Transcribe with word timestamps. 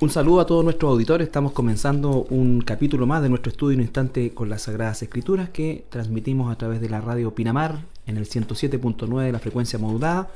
Un 0.00 0.10
saludo 0.10 0.40
a 0.40 0.46
todos 0.46 0.64
nuestros 0.64 0.90
auditores. 0.90 1.28
Estamos 1.28 1.52
comenzando 1.52 2.26
un 2.28 2.62
capítulo 2.62 3.06
más 3.06 3.22
de 3.22 3.28
nuestro 3.28 3.50
estudio 3.50 3.74
en 3.74 3.78
un 3.78 3.84
instante 3.84 4.34
con 4.34 4.48
las 4.48 4.62
Sagradas 4.62 5.00
Escrituras 5.04 5.50
que 5.50 5.86
transmitimos 5.88 6.52
a 6.52 6.58
través 6.58 6.80
de 6.80 6.88
la 6.88 7.00
radio 7.00 7.32
Pinamar 7.32 7.78
en 8.04 8.16
el 8.16 8.28
107.9 8.28 9.22
de 9.22 9.30
la 9.30 9.38
frecuencia 9.38 9.78
modulada. 9.78 10.28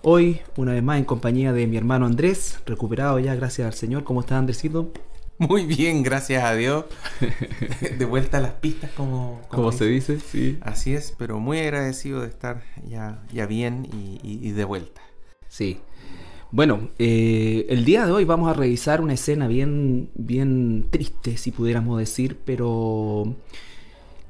Hoy, 0.00 0.40
una 0.56 0.72
vez 0.72 0.82
más, 0.82 0.96
en 0.98 1.04
compañía 1.04 1.52
de 1.52 1.66
mi 1.66 1.76
hermano 1.76 2.06
Andrés, 2.06 2.58
recuperado 2.64 3.18
ya, 3.18 3.34
gracias 3.34 3.66
al 3.66 3.74
Señor. 3.74 4.02
¿Cómo 4.02 4.22
está 4.22 4.38
Andresito? 4.38 4.90
Muy 5.36 5.66
bien, 5.66 6.02
gracias 6.02 6.42
a 6.42 6.54
Dios. 6.54 6.86
De 7.98 8.04
vuelta 8.06 8.38
a 8.38 8.40
las 8.40 8.52
pistas, 8.52 8.90
como, 8.92 9.42
como, 9.48 9.72
se 9.72 9.84
dice, 9.84 10.20
sí. 10.20 10.58
Así 10.62 10.94
es, 10.94 11.14
pero 11.18 11.38
muy 11.38 11.58
agradecido 11.58 12.22
de 12.22 12.28
estar 12.28 12.62
ya, 12.88 13.22
ya 13.30 13.44
bien 13.44 13.88
y 13.92 14.52
de 14.52 14.64
vuelta. 14.64 15.02
Sí, 15.52 15.82
bueno, 16.52 16.90
eh, 16.98 17.66
el 17.70 17.84
día 17.86 18.04
de 18.04 18.12
hoy 18.12 18.26
vamos 18.26 18.50
a 18.50 18.52
revisar 18.52 19.00
una 19.00 19.14
escena 19.14 19.48
bien, 19.48 20.10
bien 20.14 20.86
triste, 20.90 21.38
si 21.38 21.50
pudiéramos 21.50 21.98
decir, 21.98 22.38
pero 22.44 23.34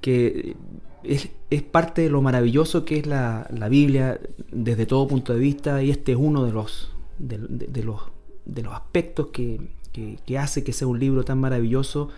que 0.01 0.55
es, 1.03 1.29
parte 1.65 2.03
de 2.03 2.11
lo 2.11 2.23
maravilloso 2.23 2.85
que 2.85 3.01
es 3.01 3.07
la, 3.07 3.49
Biblia 3.69 4.21
desde 4.53 4.87
todo 4.87 5.09
punto 5.09 5.35
de 5.35 5.41
vista 5.41 5.83
y 5.83 5.91
este 5.91 6.13
es 6.13 6.19
uno 6.21 6.45
de 6.45 6.53
los, 6.53 6.93
de, 7.19 7.39
los, 7.83 8.01
de 8.45 8.63
los 8.63 8.73
aspectos 8.73 9.29
que, 9.33 9.61
que, 9.93 10.39
hace 10.39 10.63
que 10.63 10.73
sea 10.73 10.87
un 10.87 11.01
libro 11.01 11.25
tan 11.25 11.41
maravilloso 11.41 12.09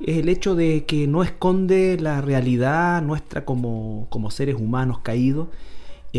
es 0.00 0.18
el 0.18 0.28
hecho 0.28 0.54
de 0.54 0.84
que 0.84 1.08
no 1.08 1.24
esconde 1.24 1.98
la 1.98 2.20
realidad 2.20 3.02
nuestra 3.02 3.44
como, 3.44 4.06
como 4.10 4.30
seres 4.30 4.56
humanos 4.56 4.98
caídos 5.00 5.48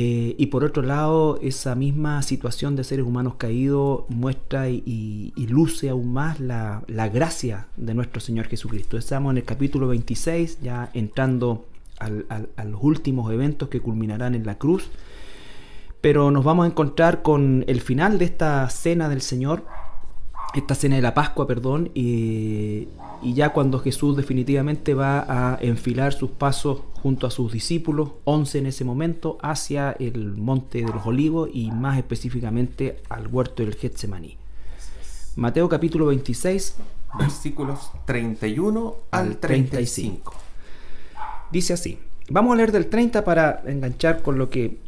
eh, 0.02 0.34
y 0.38 0.45
por 0.45 0.63
otro 0.63 0.81
lado, 0.81 1.38
esa 1.41 1.76
misma 1.76 2.21
situación 2.21 2.77
de 2.77 2.85
seres 2.85 3.05
humanos 3.05 3.34
caídos 3.35 4.05
muestra 4.07 4.70
y, 4.70 5.34
luce 5.49 5.90
aún 5.90 6.13
más 6.13 6.40
la, 6.40 6.85
gracia 7.13 7.67
de 7.76 7.94
nuestro 7.94 8.21
Señor 8.21 8.46
Jesucristo. 8.48 8.98
Estamos 8.98 9.32
en 9.32 9.40
el 9.40 9.43
capítulo 9.43 9.90
26, 9.90 10.62
ya 10.62 10.90
entrando 10.93 11.65
a 11.99 12.63
los 12.63 12.82
últimos 12.82 13.29
eventos 13.34 13.68
que 13.68 13.82
culminarán 13.82 14.35
en 14.35 14.46
la 14.46 14.57
cruz. 14.57 14.90
Pero 15.99 16.32
nos 16.32 16.45
vamos 16.45 16.63
a 16.63 16.70
encontrar 16.70 17.21
con 17.21 17.66
el 17.68 17.82
final 17.82 18.20
de 18.20 18.23
esta 18.23 18.70
cena 18.70 19.10
del 19.10 19.20
Señor, 19.20 19.66
esta 20.55 20.76
cena 20.76 20.95
de 20.95 21.01
la 21.01 21.13
Pascua, 21.13 21.45
perdón, 21.45 21.91
y, 21.93 22.88
y 23.21 23.34
ya 23.34 23.49
cuando 23.49 23.79
Jesús 23.79 24.15
definitivamente 24.15 24.93
va 24.93 25.25
a 25.27 25.57
enfilar 25.62 26.13
sus 26.13 26.31
pasos 26.31 26.81
junto 27.01 27.27
a 27.27 27.31
sus 27.31 27.51
discípulos, 27.51 28.11
11 28.23 28.59
en 28.59 28.65
ese 28.67 28.85
momento, 28.85 29.37
hacia 29.41 29.91
el 29.91 30.35
monte 30.37 30.79
de 30.79 30.91
los 30.91 31.05
olivos 31.05 31.49
y 31.53 31.71
más 31.71 31.98
específicamente 31.98 33.01
al 33.09 33.27
huerto 33.27 33.63
del 33.63 33.76
Getsemaní. 33.76 34.37
Mateo 35.35 35.70
capítulo 35.70 36.07
26, 36.07 36.76
versículos 37.17 37.91
31 38.05 38.95
al 39.11 39.37
35. 39.37 40.33
Dice 41.51 41.73
así, 41.73 41.99
vamos 42.29 42.54
a 42.54 42.57
leer 42.57 42.71
del 42.71 42.87
30 42.87 43.23
para 43.23 43.63
enganchar 43.65 44.21
con 44.21 44.37
lo 44.37 44.49
que 44.49 44.79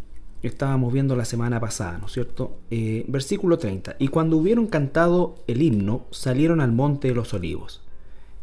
estábamos 0.41 0.91
viendo 0.91 1.15
la 1.15 1.25
semana 1.25 1.59
pasada, 1.59 1.97
¿no 1.97 2.07
es 2.07 2.13
cierto? 2.13 2.57
Eh, 2.69 3.05
versículo 3.07 3.57
30. 3.57 3.95
Y 3.99 4.07
cuando 4.07 4.37
hubieron 4.37 4.67
cantado 4.67 5.35
el 5.47 5.61
himno, 5.61 6.05
salieron 6.11 6.61
al 6.61 6.71
monte 6.71 7.09
de 7.09 7.15
los 7.15 7.33
olivos. 7.33 7.80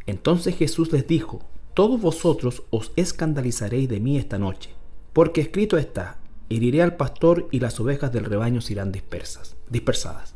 Entonces 0.09 0.57
Jesús 0.57 0.91
les 0.91 1.07
dijo, 1.07 1.41
Todos 1.75 2.01
vosotros 2.01 2.63
os 2.71 2.93
escandalizaréis 2.97 3.91
de 3.91 4.01
mí 4.01 4.17
esta 4.17 4.39
noche, 4.39 4.71
porque 5.13 5.43
escrito 5.43 5.77
está, 5.77 6.17
heriré 6.49 6.81
al 6.81 6.97
pastor 6.97 7.47
y 7.51 7.61
las 7.61 7.79
ovejas 7.79 8.11
del 8.11 8.25
rebaño 8.25 8.63
serán 8.63 8.91
dispersas, 8.91 9.55
dispersadas. 9.69 10.35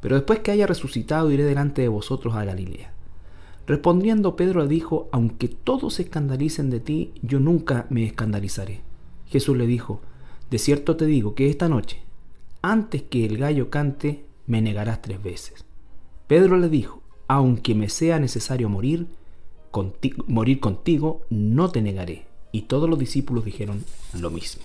Pero 0.00 0.16
después 0.16 0.40
que 0.40 0.50
haya 0.50 0.66
resucitado 0.66 1.30
iré 1.30 1.44
delante 1.44 1.82
de 1.82 1.88
vosotros 1.88 2.34
a 2.34 2.44
Galilea. 2.44 2.92
Respondiendo 3.64 4.34
Pedro 4.34 4.66
dijo, 4.66 5.08
aunque 5.12 5.46
todos 5.46 5.94
se 5.94 6.02
escandalicen 6.02 6.68
de 6.68 6.80
ti, 6.80 7.12
yo 7.22 7.38
nunca 7.38 7.86
me 7.90 8.04
escandalizaré. 8.04 8.80
Jesús 9.26 9.56
le 9.56 9.68
dijo, 9.68 10.00
de 10.50 10.58
cierto 10.58 10.96
te 10.96 11.06
digo 11.06 11.36
que 11.36 11.48
esta 11.48 11.68
noche, 11.68 12.02
antes 12.60 13.02
que 13.02 13.24
el 13.24 13.38
gallo 13.38 13.70
cante, 13.70 14.24
me 14.48 14.60
negarás 14.60 15.00
tres 15.00 15.22
veces. 15.22 15.64
Pedro 16.26 16.56
le 16.56 16.68
dijo, 16.68 16.99
aunque 17.30 17.76
me 17.76 17.88
sea 17.88 18.18
necesario 18.18 18.68
morir, 18.68 19.06
morir 20.26 20.58
contigo, 20.58 21.20
no 21.30 21.70
te 21.70 21.80
negaré. 21.80 22.26
Y 22.50 22.62
todos 22.62 22.90
los 22.90 22.98
discípulos 22.98 23.44
dijeron 23.44 23.84
lo 24.18 24.30
mismo. 24.30 24.64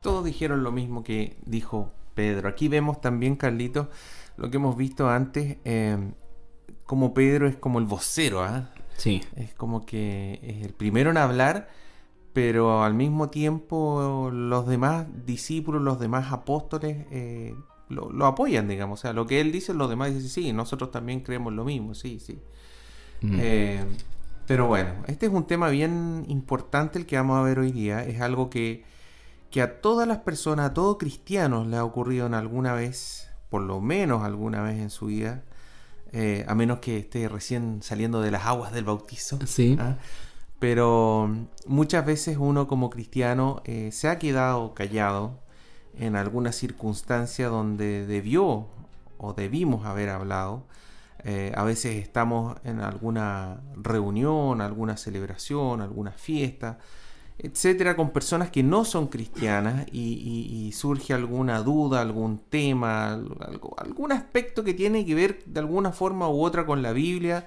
Todos 0.00 0.24
dijeron 0.24 0.62
lo 0.62 0.70
mismo 0.70 1.02
que 1.02 1.36
dijo 1.44 1.90
Pedro. 2.14 2.48
Aquí 2.48 2.68
vemos 2.68 3.00
también, 3.00 3.34
Carlitos, 3.34 3.88
lo 4.36 4.48
que 4.48 4.58
hemos 4.58 4.76
visto 4.76 5.08
antes, 5.08 5.56
eh, 5.64 5.98
como 6.84 7.14
Pedro 7.14 7.48
es 7.48 7.56
como 7.56 7.80
el 7.80 7.86
vocero, 7.86 8.44
¿ah? 8.44 8.70
Sí. 8.96 9.20
Es 9.34 9.52
como 9.52 9.84
que 9.84 10.38
es 10.40 10.64
el 10.64 10.74
primero 10.74 11.10
en 11.10 11.16
hablar, 11.16 11.68
pero 12.32 12.84
al 12.84 12.94
mismo 12.94 13.28
tiempo 13.28 14.30
los 14.32 14.68
demás 14.68 15.08
discípulos, 15.26 15.82
los 15.82 15.98
demás 15.98 16.32
apóstoles 16.32 17.06
eh, 17.10 17.56
lo, 17.92 18.26
apoyan, 18.26 18.68
digamos. 18.68 19.00
O 19.00 19.02
sea, 19.02 19.12
lo 19.12 19.26
que 19.26 19.40
él 19.40 19.52
dice, 19.52 19.74
los 19.74 19.88
demás 19.88 20.14
dicen, 20.14 20.28
sí, 20.28 20.52
nosotros 20.52 20.90
también 20.90 21.20
creemos 21.20 21.52
lo 21.52 21.64
mismo, 21.64 21.94
sí, 21.94 22.18
sí. 22.18 22.38
Mm. 23.20 23.38
Eh, 23.40 23.84
pero 24.46 24.66
bueno, 24.66 24.90
este 25.06 25.26
es 25.26 25.32
un 25.32 25.46
tema 25.46 25.68
bien 25.68 26.24
importante 26.28 26.98
el 26.98 27.06
que 27.06 27.16
vamos 27.16 27.38
a 27.38 27.42
ver 27.42 27.58
hoy 27.58 27.72
día. 27.72 28.04
Es 28.04 28.20
algo 28.20 28.50
que, 28.50 28.84
que 29.50 29.62
a 29.62 29.80
todas 29.80 30.08
las 30.08 30.18
personas, 30.18 30.70
a 30.70 30.74
todo 30.74 30.98
cristianos 30.98 31.66
le 31.66 31.76
ha 31.76 31.84
ocurrido 31.84 32.26
en 32.26 32.34
alguna 32.34 32.74
vez, 32.74 33.28
por 33.48 33.62
lo 33.62 33.80
menos 33.80 34.22
alguna 34.22 34.62
vez 34.62 34.78
en 34.80 34.90
su 34.90 35.06
vida, 35.06 35.44
eh, 36.12 36.44
a 36.48 36.54
menos 36.54 36.80
que 36.80 36.98
esté 36.98 37.28
recién 37.28 37.82
saliendo 37.82 38.20
de 38.20 38.30
las 38.30 38.46
aguas 38.46 38.72
del 38.72 38.84
bautizo. 38.84 39.38
Sí. 39.46 39.76
¿ah? 39.80 39.96
Pero 40.58 41.30
muchas 41.66 42.04
veces 42.06 42.36
uno 42.38 42.68
como 42.68 42.90
cristiano 42.90 43.62
eh, 43.64 43.90
se 43.92 44.08
ha 44.08 44.18
quedado 44.18 44.74
callado 44.74 45.41
en 45.98 46.16
alguna 46.16 46.52
circunstancia 46.52 47.48
donde 47.48 48.06
debió 48.06 48.68
o 49.18 49.32
debimos 49.34 49.86
haber 49.86 50.10
hablado. 50.10 50.66
Eh, 51.24 51.52
a 51.54 51.62
veces 51.62 52.02
estamos 52.02 52.56
en 52.64 52.80
alguna 52.80 53.60
reunión, 53.76 54.60
alguna 54.60 54.96
celebración, 54.96 55.80
alguna 55.80 56.10
fiesta, 56.12 56.78
etcétera, 57.38 57.96
con 57.96 58.10
personas 58.10 58.50
que 58.50 58.62
no 58.62 58.84
son 58.84 59.06
cristianas 59.06 59.86
y, 59.92 60.70
surge 60.74 61.12
alguna 61.12 61.62
duda, 61.62 62.00
algún 62.00 62.38
tema, 62.38 63.20
algún 63.76 64.12
aspecto 64.12 64.64
que 64.64 64.74
tiene 64.74 65.04
que 65.04 65.14
ver 65.14 65.44
de 65.44 65.60
alguna 65.60 65.92
forma 65.92 66.28
u 66.28 66.42
otra 66.42 66.66
con 66.66 66.82
la 66.82 66.92
Biblia, 66.92 67.46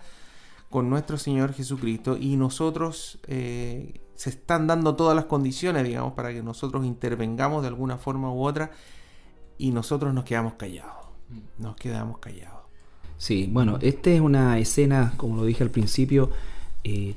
con 0.69 0.89
nuestro 0.89 1.17
Señor 1.17 1.53
Jesucristo 1.53 2.17
y 2.19 2.37
nosotros 2.37 3.19
eh, 3.27 4.04
se 4.15 4.29
están 4.29 4.67
dando 4.67 4.95
todas 4.95 5.15
las 5.15 5.25
condiciones, 5.25 5.83
digamos, 5.83 6.13
para 6.13 6.33
que 6.33 6.41
nosotros 6.41 6.85
intervengamos 6.85 7.61
de 7.61 7.67
alguna 7.67 7.97
forma 7.97 8.31
u 8.31 8.43
otra 8.43 8.71
y 9.57 9.71
nosotros 9.71 10.13
nos 10.13 10.23
quedamos 10.23 10.53
callados. 10.53 11.05
Nos 11.57 11.75
quedamos 11.75 12.19
callados. 12.19 12.61
Sí, 13.17 13.49
bueno, 13.51 13.77
esta 13.81 14.09
es 14.09 14.21
una 14.21 14.57
escena, 14.59 15.13
como 15.17 15.37
lo 15.37 15.45
dije 15.45 15.63
al 15.63 15.71
principio, 15.71 16.29
eh, 16.83 17.15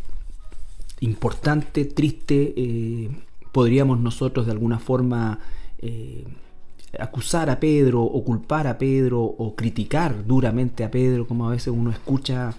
importante, 1.00 1.84
triste. 1.84 2.54
Eh, 2.56 3.10
podríamos 3.52 3.98
nosotros 4.00 4.46
de 4.46 4.52
alguna 4.52 4.78
forma 4.78 5.40
eh, 5.78 6.24
acusar 6.98 7.50
a 7.50 7.60
Pedro 7.60 8.02
o 8.02 8.24
culpar 8.24 8.66
a 8.66 8.78
Pedro 8.78 9.20
o 9.20 9.54
criticar 9.54 10.26
duramente 10.26 10.84
a 10.84 10.90
Pedro, 10.90 11.26
como 11.26 11.48
a 11.48 11.50
veces 11.50 11.72
uno 11.76 11.90
escucha 11.90 12.54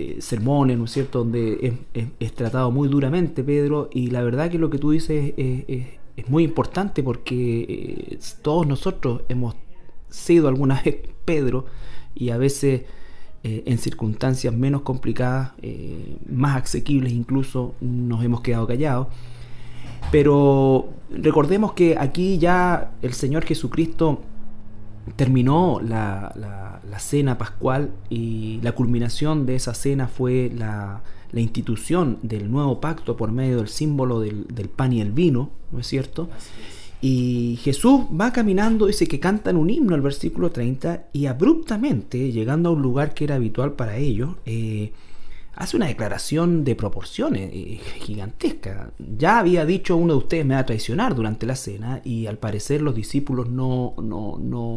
eh, 0.00 0.16
sermones, 0.20 0.78
¿no 0.78 0.84
es 0.84 0.92
cierto?, 0.92 1.18
donde 1.18 1.76
es, 2.20 2.32
tratado 2.34 2.70
muy 2.70 2.88
duramente 2.88 3.42
Pedro, 3.42 3.90
y 3.92 4.10
la 4.10 4.22
verdad 4.22 4.48
que 4.48 4.56
lo 4.56 4.70
que 4.70 4.78
tú 4.78 4.92
dices 4.92 5.34
es, 5.36 6.28
muy 6.28 6.44
importante 6.44 7.02
porque 7.02 7.62
eh, 7.68 8.18
todos 8.42 8.64
nosotros 8.66 9.22
hemos 9.28 9.56
sido 10.08 10.46
alguna 10.46 10.80
vez 10.84 10.98
Pedro 11.24 11.66
y 12.14 12.30
a 12.30 12.38
veces 12.38 12.82
eh, 13.42 13.64
en 13.66 13.78
circunstancias 13.78 14.54
menos 14.54 14.82
complicadas, 14.82 15.52
más 16.28 16.62
asequibles 16.62 17.12
incluso, 17.12 17.74
nos 17.80 18.24
hemos 18.24 18.40
quedado 18.40 18.68
callados. 18.68 19.08
Pero 20.12 20.90
recordemos 21.10 21.72
que 21.72 21.96
aquí 21.98 22.38
ya 22.38 22.92
el 23.02 23.14
Señor 23.14 23.44
Jesucristo 23.44 24.20
terminó 25.16 25.80
la, 25.82 26.80
cena 26.98 27.38
pascual 27.38 27.92
y 28.10 28.60
la 28.62 28.72
culminación 28.72 29.46
de 29.46 29.54
esa 29.54 29.72
cena 29.74 30.08
fue 30.08 30.50
la, 30.54 31.02
institución 31.32 32.18
del 32.22 32.50
nuevo 32.50 32.80
pacto 32.80 33.16
por 33.16 33.30
medio 33.30 33.58
del 33.58 33.68
símbolo 33.68 34.20
del, 34.20 34.70
pan 34.74 34.92
y 34.92 35.00
el 35.00 35.12
vino, 35.12 35.50
¿no 35.70 35.80
es 35.80 35.86
cierto? 35.86 36.28
Y 37.00 37.58
Jesús 37.62 38.06
va 38.18 38.32
caminando, 38.32 38.86
dice 38.86 39.06
que 39.06 39.20
cantan 39.20 39.56
un 39.56 39.70
himno, 39.70 39.94
el 39.94 40.00
versículo 40.00 40.50
30, 40.50 41.08
y 41.12 41.26
abruptamente, 41.26 42.32
llegando 42.32 42.70
a 42.70 42.72
un 42.72 42.82
lugar 42.82 43.14
que 43.14 43.24
era 43.24 43.36
habitual 43.36 43.74
para 43.74 43.98
ellos, 43.98 44.30
eh, 44.46 44.92
hace 45.58 45.76
una 45.76 45.86
declaración 45.86 46.62
de 46.62 46.76
proporciones 46.76 47.50
eh, 47.52 47.80
gigantesca. 48.00 48.92
Ya 48.98 49.40
había 49.40 49.66
dicho 49.66 49.96
uno 49.96 50.12
de 50.12 50.18
ustedes 50.18 50.46
me 50.46 50.54
va 50.54 50.60
a 50.60 50.66
traicionar 50.66 51.16
durante 51.16 51.46
la 51.46 51.56
cena 51.56 52.00
y 52.04 52.26
al 52.26 52.38
parecer 52.38 52.80
los 52.80 52.94
discípulos 52.94 53.50
no, 53.50 53.94
no, 54.00 54.38
no, 54.40 54.76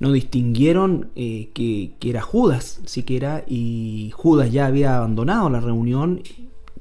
no 0.00 0.12
distinguieron 0.12 1.10
eh, 1.14 1.50
que, 1.54 1.92
era 2.00 2.20
Judas 2.20 2.80
siquiera 2.84 3.44
y 3.46 4.10
Judas 4.16 4.50
ya 4.50 4.66
había 4.66 4.96
abandonado 4.96 5.48
la 5.50 5.60
reunión. 5.60 6.24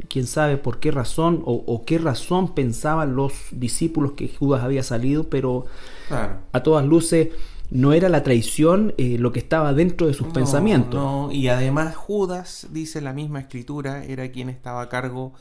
Quién 0.08 0.26
sabe 0.26 0.58
por 0.58 0.80
qué 0.80 0.90
razón 0.90 1.44
o, 1.46 1.84
qué 1.86 2.00
razón 2.00 2.56
pensaban 2.56 3.16
los 3.16 3.34
discípulos 3.52 4.14
que 4.14 4.30
Judas 4.30 4.64
había 4.64 4.82
salido, 4.82 5.26
pero 5.26 5.68
a 6.10 6.64
todas 6.64 6.84
luces 6.88 7.28
no 7.72 7.94
era 7.94 8.10
la 8.10 8.24
traición 8.24 8.94
eh, 8.98 9.18
lo 9.20 9.32
que 9.32 9.40
estaba 9.40 9.74
dentro 9.74 10.08
de 10.08 10.14
sus 10.14 10.28
pensamientos. 10.28 11.34
y 11.34 11.48
además 11.50 11.96
Judas, 11.96 12.68
dice 12.72 13.02
la 13.02 13.14
misma 13.14 13.40
escritura, 13.40 14.04
era 14.04 14.32
quien 14.32 14.50
estaba 14.50 14.82
a 14.82 14.90
cargo 14.90 15.34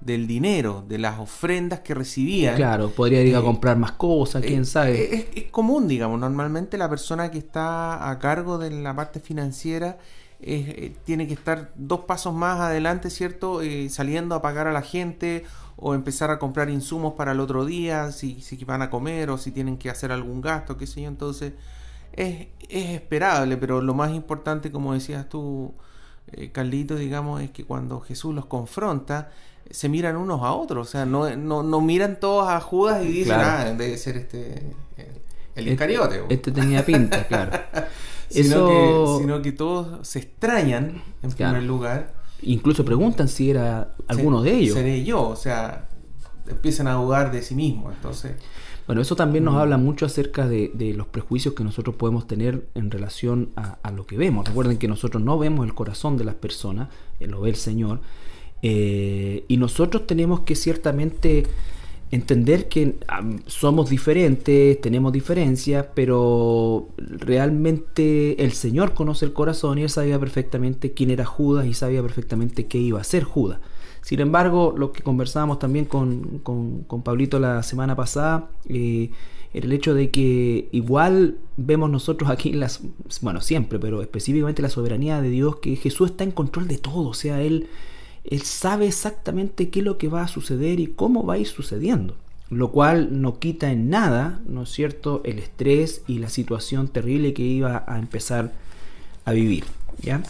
del 0.00 0.26
dinero, 0.26 0.84
de 0.88 0.98
las 0.98 1.18
ofrendas 1.18 1.80
que 1.80 1.94
recibían. 1.94 2.56
Claro, 2.56 2.90
podría 2.90 3.22
ir 3.22 3.36
a 3.36 3.40
eh, 3.40 3.42
comprar 3.42 3.76
más 3.76 3.92
cosas, 3.92 4.42
quién 4.42 4.62
eh, 4.62 4.64
sabe. 4.64 5.28
Es, 5.34 5.44
común, 5.50 5.88
digamos, 5.88 6.18
normalmente 6.18 6.78
la 6.78 6.88
persona 6.88 7.30
que 7.30 7.38
está 7.38 8.10
a 8.10 8.18
cargo 8.18 8.58
de 8.58 8.70
la 8.70 8.94
parte 8.94 9.20
financiera 9.20 9.98
tiene 11.04 11.26
que 11.26 11.34
estar 11.34 11.70
dos 11.76 12.00
pasos 12.06 12.32
más 12.32 12.60
adelante, 12.60 13.10
¿cierto? 13.10 13.60
saliendo 13.90 14.34
a 14.34 14.40
pagar 14.40 14.66
a 14.66 14.72
la 14.72 14.80
gente 14.80 15.44
o 15.76 15.92
empezar 15.92 16.30
a 16.30 16.38
comprar 16.38 16.70
insumos 16.70 17.12
para 17.12 17.32
el 17.32 17.40
otro 17.40 17.66
día, 17.66 18.10
si, 18.10 18.40
si 18.40 18.64
van 18.64 18.80
a 18.80 18.88
comer 18.88 19.28
o 19.28 19.36
si 19.36 19.50
tienen 19.50 19.76
que 19.76 19.90
hacer 19.90 20.12
algún 20.12 20.40
gasto, 20.40 20.78
qué 20.78 20.86
sé 20.86 21.02
yo. 21.02 21.08
Entonces 21.08 21.52
es, 22.12 22.48
esperable, 22.68 23.56
pero 23.56 23.80
lo 23.80 23.94
más 23.94 24.12
importante, 24.12 24.70
como 24.70 24.94
decías 24.94 25.28
tú, 25.28 25.74
eh, 26.32 26.50
Carlito, 26.52 26.96
digamos, 26.96 27.40
es 27.42 27.50
que 27.50 27.64
cuando 27.64 28.00
Jesús 28.00 28.34
los 28.34 28.46
confronta, 28.46 29.30
se 29.70 29.88
miran 29.88 30.16
unos 30.16 30.42
a 30.42 30.52
otros, 30.52 30.88
o 30.88 30.90
sea, 30.90 31.06
no, 31.06 31.34
no, 31.36 31.80
miran 31.80 32.18
todos 32.18 32.48
a 32.48 32.60
Judas 32.60 33.04
y 33.04 33.08
dicen, 33.08 33.36
ah, 33.36 33.64
debe 33.76 33.96
ser 33.96 34.16
este 34.16 34.74
el 35.54 35.68
este, 35.68 35.72
Iscariote. 35.72 36.22
Este, 36.28 36.52
tenía 36.52 36.84
pinta, 36.84 37.26
claro. 37.26 37.52
sino, 38.30 38.68
que, 38.68 39.22
sino 39.22 39.42
que 39.42 39.52
todos 39.52 40.06
se 40.06 40.20
extrañan, 40.20 41.02
en 41.22 41.30
primer 41.32 41.62
lugar, 41.62 42.20
Incluso 42.42 42.84
preguntan 42.84 43.28
si 43.28 43.50
era 43.50 43.94
alguno 44.08 44.42
de 44.42 44.54
ellos. 44.54 44.74
Seré 44.74 45.04
yo, 45.04 45.28
o 45.28 45.36
sea, 45.36 45.88
empiezan 46.48 46.86
a 46.86 46.94
dudar 46.94 47.30
de 47.32 47.42
sí 47.42 47.54
mismos, 47.54 47.94
entonces... 47.94 48.32
Bueno, 48.86 49.02
eso 49.02 49.14
también 49.14 49.44
nos 49.44 49.54
mm. 49.54 49.58
habla 49.58 49.76
mucho 49.76 50.06
acerca 50.06 50.48
de, 50.48 50.94
los 50.96 51.06
prejuicios 51.06 51.54
que 51.54 51.62
nosotros 51.62 51.94
podemos 51.94 52.26
tener 52.26 52.66
en 52.74 52.90
relación 52.90 53.50
a, 53.54 53.90
lo 53.92 54.06
que 54.06 54.16
vemos. 54.16 54.48
Recuerden 54.48 54.78
que 54.78 54.88
nosotros 54.88 55.22
no 55.22 55.38
vemos 55.38 55.64
el 55.66 55.74
corazón 55.74 56.16
de 56.16 56.24
las 56.24 56.34
personas, 56.34 56.88
eh, 57.20 57.26
lo 57.28 57.40
ve 57.40 57.50
el 57.50 57.56
Señor, 57.56 58.00
eh, 58.62 59.44
y 59.48 59.56
nosotros 59.56 60.06
tenemos 60.06 60.40
que 60.40 60.54
ciertamente 60.54 61.44
entender 62.10 62.68
que 62.68 62.96
somos 63.46 63.88
diferentes, 63.88 64.80
tenemos 64.80 65.12
diferencias, 65.12 65.86
pero 65.94 66.88
realmente 66.96 68.42
el 68.42 68.52
Señor 68.52 68.94
conoce 68.94 69.24
el 69.24 69.32
corazón 69.32 69.78
y 69.78 69.82
él 69.82 69.90
sabía 69.90 70.18
perfectamente 70.18 70.92
quién 70.92 71.10
era 71.10 71.24
Judas 71.24 71.66
y 71.66 71.74
sabía 71.74 72.02
perfectamente 72.02 72.66
qué 72.66 72.78
iba 72.78 73.00
a 73.00 73.04
ser 73.04 73.22
Judas. 73.22 73.60
Sin 74.02 74.20
embargo, 74.20 74.74
lo 74.76 74.92
que 74.92 75.02
conversábamos 75.02 75.58
también 75.58 75.84
con, 75.84 76.40
con, 76.42 77.02
Pablito 77.02 77.38
la 77.38 77.62
semana 77.62 77.94
pasada, 77.94 78.50
eh, 78.68 79.10
era 79.52 79.66
el 79.66 79.72
hecho 79.72 79.94
de 79.94 80.10
que 80.10 80.68
igual 80.72 81.38
vemos 81.56 81.90
nosotros 81.90 82.30
aquí, 82.30 82.52
las, 82.52 82.80
bueno, 83.20 83.40
siempre, 83.40 83.78
pero 83.78 84.00
específicamente 84.00 84.62
la 84.62 84.68
soberanía 84.68 85.20
de 85.20 85.28
Dios, 85.28 85.56
que 85.56 85.76
Jesús 85.76 86.10
está 86.10 86.24
en 86.24 86.30
control 86.30 86.66
de 86.66 86.78
todo, 86.78 87.08
o 87.08 87.14
sea, 87.14 87.42
Él 87.42 87.68
él 88.24 88.42
sabe 88.42 88.86
exactamente 88.86 89.70
qué 89.70 89.80
es 89.80 89.84
lo 89.84 89.98
que 89.98 90.08
va 90.08 90.22
a 90.22 90.28
suceder 90.28 90.80
y 90.80 90.88
cómo 90.88 91.24
va 91.24 91.34
a 91.34 91.38
ir 91.38 91.46
sucediendo, 91.46 92.16
lo 92.50 92.70
cual 92.70 93.20
no 93.20 93.38
quita 93.38 93.70
en 93.72 93.90
nada, 93.90 94.40
¿no 94.46 94.62
es 94.62 94.70
cierto?, 94.70 95.22
el 95.24 95.38
estrés 95.38 96.02
y 96.06 96.18
la 96.18 96.28
situación 96.28 96.88
terrible 96.88 97.32
que 97.32 97.42
iba 97.42 97.84
a 97.86 97.98
empezar 97.98 98.52
a 99.24 99.32
vivir. 99.32 99.64
¿ya? 100.02 100.22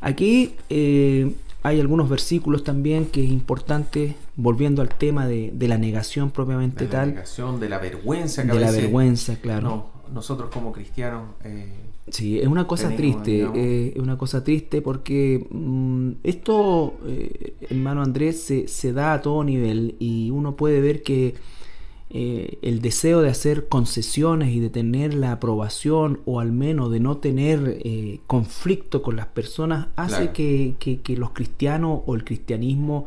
Aquí 0.00 0.54
eh, 0.70 1.32
hay 1.62 1.80
algunos 1.80 2.08
versículos 2.08 2.64
también 2.64 3.06
que 3.06 3.24
es 3.24 3.30
importante, 3.30 4.16
volviendo 4.36 4.82
al 4.82 4.88
tema 4.88 5.26
de, 5.26 5.52
la 5.60 5.78
negación 5.78 6.30
propiamente 6.30 6.84
de 6.84 6.90
tal. 6.90 7.08
La 7.08 7.14
negación, 7.14 7.60
de 7.60 7.68
la 7.68 7.78
vergüenza 7.78 8.42
que 8.42 8.52
De 8.52 8.60
la 8.60 8.70
vergüenza, 8.70 9.36
claro. 9.36 9.90
nosotros 10.12 10.50
como 10.52 10.72
cristianos... 10.72 11.24
Eh, 11.44 11.84
Sí, 12.10 12.38
es 12.38 12.46
una 12.46 12.66
cosa 12.66 12.94
triste, 12.96 13.46
eh, 13.54 13.92
es 13.94 14.02
una 14.02 14.16
cosa 14.16 14.42
triste 14.42 14.80
porque 14.80 15.46
mm, 15.50 16.12
esto, 16.22 16.94
eh, 17.06 17.54
hermano 17.68 18.02
Andrés, 18.02 18.40
se, 18.42 18.68
se, 18.68 18.92
da 18.92 19.14
a 19.14 19.20
todo 19.20 19.44
nivel 19.44 19.96
y 19.98 20.30
uno 20.30 20.56
puede 20.56 20.80
ver 20.80 21.02
que 21.02 21.34
eh, 22.10 22.58
el 22.62 22.80
deseo 22.80 23.20
de 23.20 23.28
hacer 23.28 23.68
concesiones 23.68 24.50
y 24.50 24.60
de 24.60 24.70
tener 24.70 25.14
la 25.14 25.32
aprobación 25.32 26.20
o 26.24 26.40
al 26.40 26.52
menos 26.52 26.90
de 26.90 27.00
no 27.00 27.18
tener 27.18 27.80
conflicto 28.26 29.02
con 29.02 29.16
las 29.16 29.26
personas 29.26 29.88
hace 29.96 30.30
que, 30.32 30.74
que, 30.78 31.16
los 31.16 31.30
cristianos 31.30 32.00
o 32.06 32.14
el 32.14 32.24
cristianismo 32.24 33.04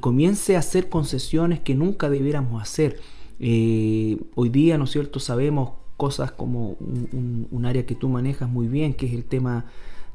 comience 0.00 0.56
a 0.56 0.58
hacer 0.58 0.90
concesiones 0.90 1.60
que 1.60 1.74
nunca 1.74 2.10
debiéramos 2.10 2.60
hacer. 2.60 3.00
hoy 3.40 4.48
día, 4.50 4.76
¿no 4.76 4.84
es 4.84 4.90
cierto?, 4.90 5.20
sabemos 5.20 5.70
cosas 5.98 6.30
como 6.30 6.76
un, 6.80 7.64
área 7.66 7.84
que 7.84 7.96
tú 7.96 8.08
manejas 8.08 8.48
muy 8.48 8.68
bien, 8.68 8.94
que 8.94 9.06
es 9.06 9.12
el 9.12 9.24
tema 9.24 9.66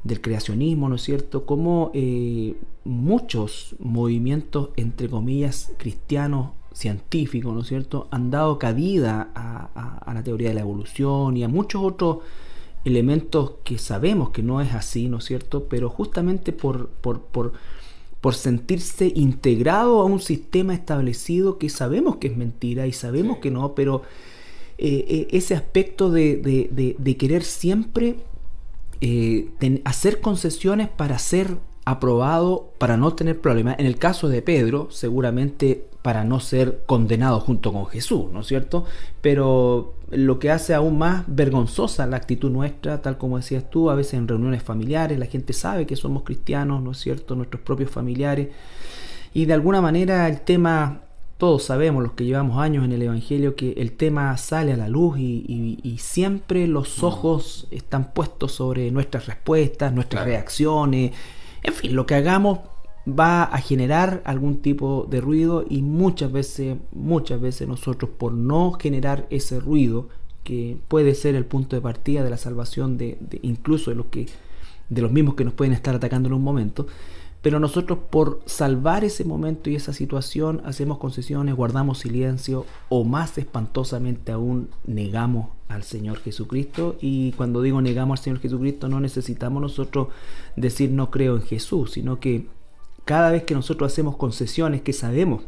del 0.02 0.20
creacionismo, 0.20 0.88
¿no 0.88 0.96
es 0.96 1.02
cierto? 1.02 1.44
Como 1.46 1.90
eh, 1.94 2.56
muchos 2.84 3.76
movimientos, 3.78 4.70
entre 4.76 5.08
comillas, 5.08 5.72
cristianos, 5.76 6.52
científicos, 6.74 7.54
¿no 7.54 7.62
es 7.62 7.68
cierto?, 7.68 8.08
han 8.10 8.30
dado 8.30 8.58
cabida 8.58 9.30
a, 9.34 10.12
la 10.12 10.22
teoría 10.22 10.48
de 10.48 10.54
la 10.54 10.60
evolución 10.60 11.36
y 11.36 11.44
a 11.44 11.48
muchos 11.48 11.82
otros 11.82 12.18
elementos 12.84 13.54
que 13.64 13.78
sabemos 13.78 14.30
que 14.30 14.42
no 14.42 14.60
es 14.60 14.74
así, 14.74 15.08
¿no 15.08 15.18
es 15.18 15.24
cierto?, 15.24 15.64
pero 15.68 15.88
justamente 15.88 16.52
por, 16.52 16.88
por, 16.88 17.22
por, 17.22 17.52
por 18.20 18.34
sentirse 18.34 19.12
integrado 19.14 20.00
a 20.00 20.04
un 20.04 20.20
sistema 20.20 20.74
establecido 20.74 21.58
que 21.58 21.70
sabemos 21.70 22.16
que 22.16 22.28
es 22.28 22.36
mentira 22.36 22.86
y 22.86 22.92
sabemos 22.92 23.38
que 23.38 23.50
no, 23.50 23.74
pero 23.74 24.02
eh, 24.76 25.04
eh, 25.08 25.28
ese 25.30 25.54
aspecto 25.54 26.10
de, 26.10 27.16
querer 27.18 27.44
siempre 27.44 28.16
eh, 29.00 29.48
hacer 29.84 30.20
concesiones 30.20 30.88
para 30.88 31.18
ser 31.18 31.58
aprobado, 31.84 32.72
para 32.78 32.96
no 32.96 33.14
tener 33.14 33.40
problemas. 33.40 33.76
En 33.78 33.86
el 33.86 33.98
caso 33.98 34.28
de 34.28 34.42
Pedro, 34.42 34.88
seguramente 34.90 35.86
para 36.02 36.24
no 36.24 36.40
ser 36.40 36.82
condenado 36.86 37.40
junto 37.40 37.72
con 37.72 37.86
Jesús, 37.86 38.30
¿no 38.32 38.40
es 38.40 38.46
cierto? 38.46 38.84
Pero 39.20 39.94
lo 40.10 40.38
que 40.38 40.50
hace 40.50 40.74
aún 40.74 40.98
más 40.98 41.24
vergonzosa 41.26 42.06
la 42.06 42.16
actitud 42.16 42.50
nuestra, 42.50 43.00
tal 43.00 43.16
como 43.16 43.38
decías 43.38 43.68
tú, 43.70 43.90
a 43.90 43.94
veces 43.94 44.14
en 44.14 44.28
reuniones 44.28 44.62
familiares, 44.62 45.18
la 45.18 45.26
gente 45.26 45.52
sabe 45.52 45.86
que 45.86 45.96
somos 45.96 46.22
cristianos, 46.22 46.82
¿no 46.82 46.92
es 46.92 46.98
cierto? 46.98 47.34
Nuestros 47.34 47.62
propios 47.62 47.90
familiares. 47.90 48.48
Y 49.32 49.46
de 49.46 49.54
alguna 49.54 49.80
manera 49.80 50.28
el 50.28 50.42
tema 50.42 51.00
todos 51.38 51.64
sabemos, 51.64 52.02
los 52.02 52.12
que 52.12 52.24
llevamos 52.24 52.58
años 52.58 52.84
en 52.84 52.92
el 52.92 53.02
Evangelio, 53.02 53.56
que 53.56 53.72
el 53.72 53.92
tema 53.92 54.36
sale 54.36 54.72
a 54.72 54.76
la 54.76 54.88
luz 54.88 55.18
y, 55.18 55.96
siempre 55.98 56.66
los 56.66 57.02
mm. 57.02 57.04
ojos 57.04 57.66
están 57.70 58.12
puestos 58.12 58.52
sobre 58.52 58.90
nuestras 58.90 59.26
respuestas, 59.26 59.92
nuestras 59.92 60.24
reacciones. 60.24 61.12
En 61.64 61.72
fin, 61.72 61.96
lo 61.96 62.06
que 62.06 62.14
hagamos 62.14 62.60
va 63.06 63.42
a 63.42 63.58
generar 63.58 64.22
algún 64.24 64.62
tipo 64.62 65.06
de 65.10 65.20
ruido 65.20 65.64
y 65.68 65.82
muchas 65.82 66.30
veces, 66.30 66.76
muchas 66.92 67.40
veces 67.40 67.66
nosotros 67.68 68.10
por 68.16 68.32
no 68.32 68.72
generar 68.72 69.26
ese 69.30 69.60
ruido, 69.60 70.08
que 70.44 70.76
puede 70.88 71.14
ser 71.14 71.34
el 71.34 71.46
punto 71.46 71.74
de 71.74 71.82
partida 71.82 72.22
de 72.22 72.30
la 72.30 72.36
salvación 72.36 72.98
de, 72.98 73.18
incluso 73.42 73.90
de 73.90 73.96
los 73.96 74.06
que 74.06 74.26
de 74.90 75.00
los 75.00 75.10
mismos 75.10 75.34
que 75.34 75.46
nos 75.46 75.54
pueden 75.54 75.72
estar 75.72 75.94
atacando 75.94 76.28
en 76.28 76.34
un 76.34 76.42
momento, 76.42 76.86
pero 77.40 77.58
nosotros 77.58 77.98
por 78.10 78.42
salvar 78.44 79.02
ese 79.02 79.24
momento 79.24 79.70
y 79.70 79.76
esa 79.76 79.94
situación 79.94 80.60
hacemos 80.66 80.98
concesiones, 80.98 81.54
guardamos 81.54 82.00
silencio 82.00 82.66
o 82.90 83.02
más 83.02 83.38
espantosamente 83.38 84.32
aún 84.32 84.68
negamos 84.86 85.48
al 85.68 85.82
Señor 85.82 86.18
Jesucristo. 86.20 86.96
Y 87.00 87.32
cuando 87.32 87.62
digo 87.62 87.80
negamos 87.80 88.20
al 88.20 88.24
Señor 88.24 88.40
Jesucristo 88.40 88.88
no 88.88 89.00
necesitamos 89.00 89.60
nosotros 89.60 90.08
decir 90.56 90.90
no 90.90 91.10
creo 91.10 91.36
en 91.36 91.42
Jesús, 91.42 91.92
sino 91.92 92.20
que 92.20 92.46
cada 93.04 93.30
vez 93.30 93.44
que 93.44 93.54
nosotros 93.54 93.92
hacemos 93.92 94.16
concesiones 94.16 94.82
que 94.82 94.92
sabemos 94.92 95.42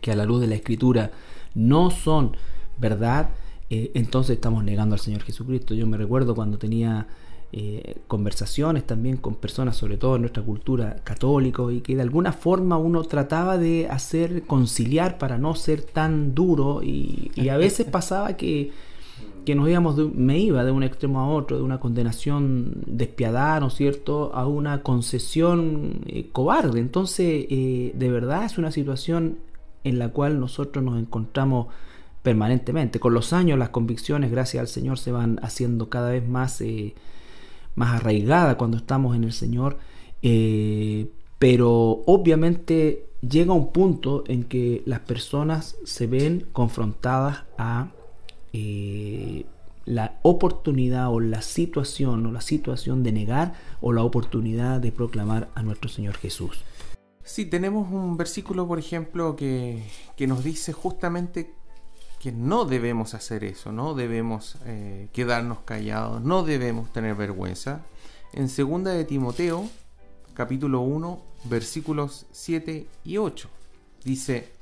que 0.00 0.12
a 0.12 0.16
la 0.16 0.24
luz 0.24 0.40
de 0.40 0.48
la 0.48 0.54
Escritura 0.54 1.12
no 1.54 1.90
son 1.90 2.36
verdad, 2.78 3.30
eh, 3.70 3.92
entonces 3.94 4.34
estamos 4.34 4.64
negando 4.64 4.94
al 4.94 5.00
Señor 5.00 5.22
Jesucristo. 5.22 5.74
Yo 5.74 5.86
me 5.86 5.96
recuerdo 5.96 6.34
cuando 6.34 6.58
tenía 6.58 7.06
eh, 7.52 7.98
conversaciones 8.08 8.84
también 8.84 9.16
con 9.16 9.36
personas, 9.36 9.76
sobre 9.76 9.96
todo 9.96 10.16
en 10.16 10.22
nuestra 10.22 10.42
cultura 10.42 10.96
católica, 11.04 11.62
y 11.70 11.80
que 11.80 11.94
de 11.94 12.02
alguna 12.02 12.32
forma 12.32 12.76
uno 12.78 13.04
trataba 13.04 13.58
de 13.58 13.86
hacer 13.88 14.42
conciliar 14.42 15.18
para 15.18 15.38
no 15.38 15.54
ser 15.54 15.82
tan 15.82 16.34
duro, 16.34 16.82
y, 16.82 17.30
a 17.48 17.56
veces 17.56 17.86
pasaba 17.90 18.36
que, 18.36 18.72
que 19.44 19.54
nos 19.54 19.68
íbamos, 19.68 19.96
me 20.14 20.38
iba 20.38 20.64
de 20.64 20.70
un 20.70 20.82
extremo 20.82 21.20
a 21.20 21.28
otro, 21.28 21.56
de 21.56 21.62
una 21.62 21.80
condenación 21.80 22.82
despiadada, 22.86 23.60
¿no 23.60 23.68
es 23.68 23.74
cierto?, 23.74 24.34
a 24.34 24.46
una 24.46 24.82
concesión 24.82 26.00
eh, 26.06 26.28
cobarde. 26.32 26.80
Entonces, 26.80 27.46
eh, 27.50 27.92
de 27.94 28.10
verdad 28.10 28.44
es 28.44 28.58
una 28.58 28.70
situación 28.70 29.38
en 29.84 29.98
la 29.98 30.08
cual 30.08 30.40
nosotros 30.40 30.84
nos 30.84 30.98
encontramos 30.98 31.68
permanentemente. 32.22 33.00
Con 33.00 33.14
los 33.14 33.32
años 33.32 33.58
las 33.58 33.68
convicciones, 33.68 34.30
gracias 34.30 34.60
al 34.60 34.68
Señor, 34.68 34.98
se 34.98 35.12
van 35.12 35.38
haciendo 35.42 35.88
cada 35.88 36.10
vez 36.10 36.26
más, 36.26 36.60
eh, 36.60 36.94
más 37.74 38.00
arraigadas 38.00 38.56
cuando 38.56 38.78
estamos 38.78 39.14
en 39.14 39.24
el 39.24 39.32
Señor. 39.32 39.78
Pero 41.38 42.02
obviamente 42.06 43.10
llega 43.20 43.52
un 43.52 43.72
punto 43.72 44.24
en 44.26 44.44
que 44.44 44.82
las 44.86 45.00
personas 45.00 45.76
se 45.84 46.06
ven 46.06 46.46
confrontadas 46.52 47.44
a 47.58 47.88
eh, 48.56 49.46
la 49.84 50.20
oportunidad 50.22 51.12
o 51.12 51.18
la 51.18 51.42
situación 51.42 52.24
o 52.24 52.30
la 52.30 52.40
situación 52.40 53.02
de 53.02 53.10
negar 53.10 53.54
o 53.80 53.92
la 53.92 54.04
oportunidad 54.04 54.80
de 54.80 54.92
proclamar 54.92 55.50
a 55.56 55.64
nuestro 55.64 55.90
Señor 55.90 56.14
Jesús. 56.14 56.64
Sí, 57.24 57.46
tenemos 57.46 57.90
un 57.90 58.16
versículo, 58.16 58.68
por 58.68 58.78
ejemplo, 58.78 59.34
que, 59.34 59.82
nos 60.20 60.44
dice 60.44 60.72
justamente 60.72 61.52
que 62.20 62.30
no 62.30 62.64
debemos 62.64 63.14
hacer 63.14 63.42
eso, 63.42 63.72
no 63.72 63.94
debemos 63.94 64.56
eh, 64.66 65.08
quedarnos 65.12 65.58
callados, 65.64 66.22
no 66.22 66.44
debemos 66.44 66.92
tener 66.92 67.16
vergüenza. 67.16 67.82
En 68.32 68.46
2 68.46 68.84
de 68.84 69.04
Timoteo, 69.04 69.68
capítulo 70.34 70.82
1, 70.82 71.20
versículos 71.44 72.26
7 72.30 72.86
y 73.04 73.16
8, 73.16 73.48
dice, 74.04 74.52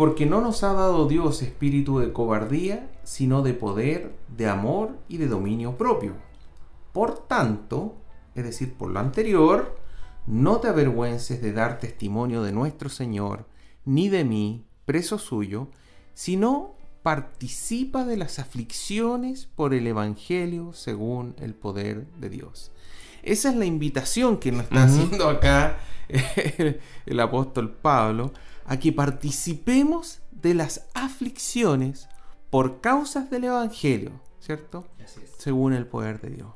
porque 0.00 0.24
no 0.24 0.40
nos 0.40 0.64
ha 0.64 0.72
dado 0.72 1.06
Dios 1.06 1.42
espíritu 1.42 1.98
de 1.98 2.10
cobardía, 2.10 2.90
sino 3.02 3.42
de 3.42 3.52
poder, 3.52 4.16
de 4.34 4.48
amor 4.48 4.96
y 5.10 5.18
de 5.18 5.28
dominio 5.28 5.76
propio. 5.76 6.14
Por 6.94 7.18
tanto, 7.26 7.96
es 8.34 8.42
decir, 8.44 8.72
por 8.72 8.90
lo 8.90 8.98
anterior, 8.98 9.78
no 10.26 10.56
te 10.56 10.68
avergüences 10.68 11.42
de 11.42 11.52
dar 11.52 11.78
testimonio 11.80 12.42
de 12.42 12.50
nuestro 12.50 12.88
Señor, 12.88 13.44
ni 13.84 14.08
de 14.08 14.24
mí, 14.24 14.64
preso 14.86 15.18
suyo, 15.18 15.68
sino 16.14 16.76
participa 17.02 18.06
de 18.06 18.16
las 18.16 18.38
aflicciones 18.38 19.50
por 19.54 19.74
el 19.74 19.86
Evangelio 19.86 20.72
según 20.72 21.34
el 21.38 21.52
poder 21.52 22.06
de 22.12 22.30
Dios. 22.30 22.72
Esa 23.22 23.50
es 23.50 23.56
la 23.56 23.66
invitación 23.66 24.38
que 24.38 24.50
nos 24.50 24.62
está 24.62 24.84
haciendo 24.84 25.28
acá 25.28 25.76
el 27.04 27.20
apóstol 27.20 27.70
Pablo 27.70 28.32
a 28.70 28.78
que 28.78 28.92
participemos 28.92 30.20
de 30.30 30.54
las 30.54 30.86
aflicciones 30.94 32.08
por 32.50 32.80
causas 32.80 33.28
del 33.28 33.42
Evangelio, 33.44 34.12
¿cierto? 34.38 34.86
Según 35.38 35.72
el 35.72 35.86
poder 35.86 36.20
de 36.20 36.30
Dios. 36.30 36.50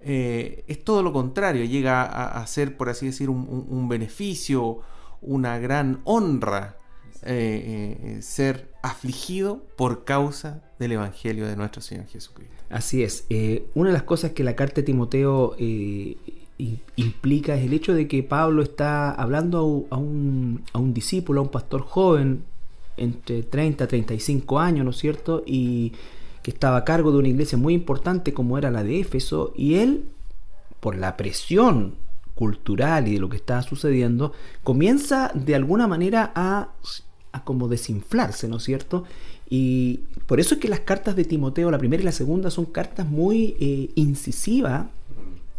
Eh, 0.00 0.64
es 0.66 0.82
todo 0.82 1.02
lo 1.02 1.12
contrario, 1.12 1.66
llega 1.66 2.04
a, 2.04 2.46
ser, 2.46 2.78
por 2.78 2.88
así 2.88 3.04
decir, 3.04 3.28
un, 3.28 3.86
beneficio, 3.86 4.80
una 5.20 5.58
gran 5.58 6.00
honra 6.04 6.78
eh, 7.22 7.98
eh, 8.02 8.22
ser 8.22 8.72
afligido 8.82 9.62
por 9.76 10.04
causa 10.04 10.62
del 10.78 10.92
Evangelio 10.92 11.46
de 11.46 11.54
nuestro 11.54 11.82
Señor 11.82 12.06
Jesucristo. 12.06 12.56
Así 12.70 13.02
es. 13.02 13.26
una 13.74 13.90
de 13.90 13.92
las 13.92 14.04
cosas 14.04 14.30
que 14.30 14.42
la 14.42 14.56
carta 14.56 14.76
de 14.76 14.84
Timoteo 14.84 15.54
implica 16.96 17.54
es 17.54 17.64
el 17.64 17.72
hecho 17.72 17.94
de 17.94 18.08
que 18.08 18.22
Pablo 18.22 18.62
está 18.62 19.10
hablando 19.10 19.86
a 19.90 19.96
un, 19.96 20.62
a 20.72 20.78
un 20.78 20.94
discípulo, 20.94 21.40
a 21.40 21.44
un 21.44 21.50
pastor 21.50 21.82
joven, 21.82 22.44
entre 22.96 23.42
30 23.42 23.84
y 23.84 23.86
35 23.86 24.60
años, 24.60 24.84
¿no 24.84 24.90
es 24.90 24.98
cierto? 24.98 25.42
Y 25.46 25.92
que 26.42 26.50
estaba 26.50 26.78
a 26.78 26.84
cargo 26.84 27.12
de 27.12 27.18
una 27.18 27.28
iglesia 27.28 27.56
muy 27.56 27.74
importante 27.74 28.34
como 28.34 28.58
era 28.58 28.70
la 28.70 28.82
de 28.82 29.00
Éfeso, 29.00 29.52
y 29.56 29.74
él, 29.76 30.04
por 30.80 30.96
la 30.96 31.16
presión 31.16 31.94
cultural 32.34 33.08
y 33.08 33.14
de 33.14 33.20
lo 33.20 33.28
que 33.28 33.36
estaba 33.36 33.62
sucediendo, 33.62 34.32
comienza 34.62 35.30
de 35.34 35.54
alguna 35.54 35.86
manera 35.86 36.32
a, 36.34 36.70
a 37.32 37.44
como 37.44 37.68
desinflarse, 37.68 38.48
¿no 38.48 38.56
es 38.56 38.64
cierto? 38.64 39.04
Y 39.48 40.00
por 40.26 40.40
eso 40.40 40.54
es 40.54 40.60
que 40.60 40.68
las 40.68 40.80
cartas 40.80 41.14
de 41.14 41.24
Timoteo, 41.24 41.70
la 41.70 41.78
primera 41.78 42.02
y 42.02 42.06
la 42.06 42.12
segunda, 42.12 42.50
son 42.50 42.64
cartas 42.64 43.06
muy 43.06 43.54
eh, 43.60 43.90
incisivas 43.96 44.86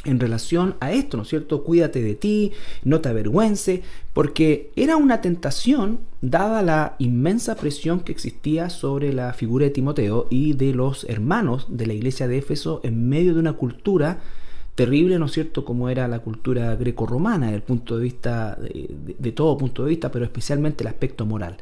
en 0.05 0.19
relación 0.19 0.75
a 0.79 0.91
esto, 0.91 1.17
¿no 1.17 1.24
es 1.24 1.29
cierto? 1.29 1.63
Cuídate 1.63 2.01
de 2.01 2.15
ti, 2.15 2.51
no 2.83 3.00
te 3.00 3.10
avergüence, 3.10 3.83
porque 4.13 4.72
era 4.75 4.98
una 4.98 5.22
tentación 5.22 6.00
dada 6.22 6.62
la 6.62 6.95
inmensa 7.00 7.55
presión 7.55 8.01
que 8.01 8.12
existía 8.12 8.69
sobre 8.69 9.13
la 9.13 9.33
figura 9.33 9.65
de 9.65 9.72
Timoteo 9.72 10.27
y 10.29 10.53
de 10.53 10.74
los 10.74 11.05
hermanos 11.05 11.67
de 11.69 11.88
la 11.88 11.93
iglesia 11.93 12.27
de 12.27 12.38
Éfeso 12.38 12.81
en 12.83 13.07
medio 13.07 13.33
de 13.33 13.39
una 13.39 13.53
cultura 13.53 14.19
terrible, 14.75 15.19
¿no 15.19 15.25
es 15.25 15.33
cierto?, 15.33 15.63
como 15.63 15.89
era 15.89 16.07
la 16.07 16.19
cultura 16.19 16.75
grecorromana 16.75 17.45
desde 17.45 17.57
el 17.57 17.63
punto 17.63 17.95
de 17.95 18.03
vista, 18.03 18.57
de, 18.60 19.31
todo 19.31 19.57
punto 19.57 19.83
de 19.83 19.89
vista, 19.89 20.12
pero 20.12 20.25
especialmente 20.25 20.83
el 20.83 20.88
aspecto 20.88 21.25
moral. 21.25 21.57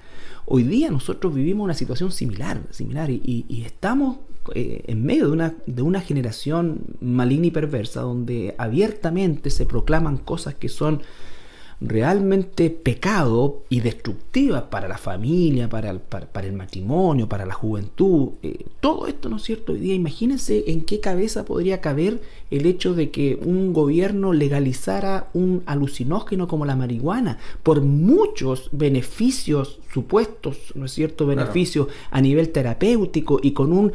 Hoy 0.45 0.63
día 0.63 0.89
nosotros 0.89 1.33
vivimos 1.33 1.65
una 1.65 1.73
situación 1.73 2.11
similar, 2.11 2.61
similar 2.71 3.09
y 3.09 3.63
estamos 3.65 4.17
eh, 4.55 4.83
en 4.87 5.05
medio 5.05 5.27
de 5.27 5.31
una, 5.31 5.55
de 5.65 5.81
una 5.81 6.01
generación 6.01 6.81
maligna 6.99 7.47
y 7.47 7.51
perversa 7.51 8.01
donde 8.01 8.55
abiertamente 8.57 9.49
se 9.49 9.65
proclaman 9.65 10.17
cosas 10.17 10.55
que 10.55 10.69
son 10.69 11.01
realmente 11.81 12.69
pecado 12.69 13.63
y 13.67 13.79
destructivas 13.79 14.63
para 14.63 14.87
la 14.87 14.99
familia, 14.99 15.67
para 15.67 15.89
el, 15.89 15.99
para, 15.99 16.45
el 16.45 16.53
matrimonio, 16.53 17.27
para 17.27 17.45
la 17.45 17.55
juventud. 17.55 18.33
Eh, 18.43 18.65
todo 18.79 19.07
esto, 19.07 19.29
¿no 19.29 19.37
es 19.37 19.43
cierto? 19.43 19.71
Hoy 19.73 19.79
día 19.79 19.95
imagínense 19.95 20.65
en 20.67 20.81
qué 20.83 20.99
cabeza 20.99 21.43
podría 21.43 21.81
caber 21.81 22.21
el 22.51 22.67
hecho 22.67 22.93
de 22.93 23.09
que 23.09 23.39
un 23.43 23.73
gobierno 23.73 24.31
legalizara 24.31 25.29
un 25.33 25.63
alucinógeno 25.65 26.47
como 26.47 26.65
la 26.65 26.75
marihuana 26.75 27.39
por 27.63 27.81
muchos 27.81 28.69
beneficios 28.71 29.79
supuestos, 29.91 30.57
¿no 30.75 30.85
es 30.85 30.91
cierto? 30.91 31.25
Beneficios 31.25 31.87
a 32.11 32.21
nivel 32.21 32.49
terapéutico 32.49 33.39
y 33.41 33.53
con 33.53 33.73
un 33.73 33.91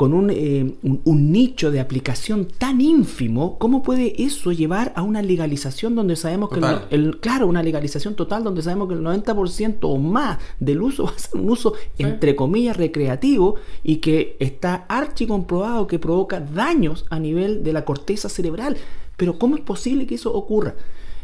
con 0.00 0.30
eh, 0.30 0.76
un, 0.82 1.30
nicho 1.30 1.70
de 1.70 1.78
aplicación 1.78 2.48
tan 2.56 2.80
ínfimo, 2.80 3.58
¿cómo 3.58 3.82
puede 3.82 4.24
eso 4.24 4.50
llevar 4.50 4.94
a 4.96 5.02
una 5.02 5.20
legalización 5.20 5.94
donde 5.94 6.16
sabemos 6.16 6.48
que, 6.48 6.58
el, 6.88 7.20
claro, 7.20 7.46
una 7.46 7.62
legalización 7.62 8.14
total 8.14 8.42
donde 8.42 8.62
sabemos 8.62 8.88
que 8.88 8.94
el 8.94 9.02
90% 9.02 9.76
o 9.82 9.98
más 9.98 10.38
del 10.58 10.80
uso 10.80 11.04
va 11.04 11.10
a 11.10 11.18
ser 11.18 11.38
un 11.38 11.50
uso, 11.50 11.74
entre 11.98 12.34
comillas, 12.34 12.78
recreativo 12.78 13.56
y 13.82 13.96
que 13.96 14.38
está 14.40 14.86
archi 14.88 15.26
comprobado 15.26 15.86
que 15.86 15.98
provoca 15.98 16.40
daños 16.40 17.04
a 17.10 17.18
nivel 17.18 17.62
de 17.62 17.74
la 17.74 17.84
corteza 17.84 18.30
cerebral? 18.30 18.78
Pero 19.18 19.38
¿cómo 19.38 19.54
es 19.54 19.60
posible 19.60 20.06
que 20.06 20.14
eso 20.14 20.32
ocurra? 20.32 20.76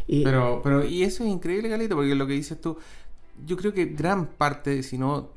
Eh, 0.07 0.21
pero, 0.23 0.61
pero, 0.63 0.85
y 0.85 1.01
eso 1.01 1.23
es 1.23 1.31
increíble, 1.31 1.67
Galito, 1.67 1.95
porque 1.95 2.13
lo 2.13 2.27
que 2.27 2.33
dices 2.33 2.61
tú, 2.61 2.77
yo 3.43 3.57
creo 3.57 3.73
que 3.73 3.85
gran 3.85 4.27
parte, 4.27 4.83
si 4.83 4.99
no 4.99 5.31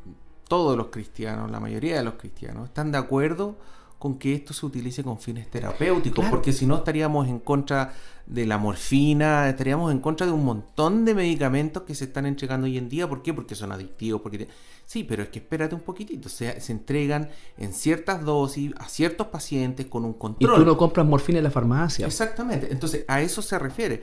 todos 0.50 0.76
los 0.76 0.88
cristianos, 0.88 1.48
la 1.48 1.60
mayoría 1.60 1.96
de 1.96 2.02
los 2.02 2.14
cristianos, 2.14 2.66
están 2.66 2.90
de 2.90 2.98
acuerdo 2.98 3.56
con 4.00 4.18
que 4.18 4.34
esto 4.34 4.52
se 4.52 4.66
utilice 4.66 5.04
con 5.04 5.20
fines 5.20 5.48
terapéuticos, 5.48 6.26
porque 6.28 6.52
si 6.52 6.66
no 6.66 6.78
estaríamos 6.78 7.28
en 7.28 7.38
contra 7.38 7.92
de 8.26 8.46
la 8.46 8.58
morfina, 8.58 9.48
estaríamos 9.48 9.92
en 9.92 10.00
contra 10.00 10.26
de 10.26 10.32
un 10.32 10.44
montón 10.44 11.04
de 11.04 11.14
medicamentos 11.14 11.84
que 11.84 11.94
se 11.94 12.06
están 12.06 12.26
entregando 12.26 12.64
hoy 12.64 12.78
en 12.78 12.88
día. 12.88 13.08
¿Por 13.08 13.22
qué? 13.22 13.32
Porque 13.32 13.54
son 13.54 13.70
adictivos. 13.70 14.22
Porque 14.22 14.48
Sí, 14.86 15.04
pero 15.04 15.22
es 15.22 15.28
que 15.28 15.38
espérate 15.38 15.76
un 15.76 15.82
poquitito. 15.82 16.28
Se, 16.28 16.60
se 16.60 16.72
entregan 16.72 17.28
en 17.56 17.72
ciertas 17.72 18.24
dosis 18.24 18.72
a 18.76 18.88
ciertos 18.88 19.28
pacientes 19.28 19.86
con 19.86 20.04
un 20.04 20.14
control. 20.14 20.52
Y 20.52 20.56
tú 20.56 20.64
no 20.64 20.76
compras 20.76 21.06
morfina 21.06 21.38
en 21.38 21.44
la 21.44 21.52
farmacia. 21.52 22.06
Exactamente. 22.06 22.66
Entonces, 22.72 23.04
a 23.06 23.20
eso 23.20 23.40
se 23.40 23.56
refiere 23.56 24.02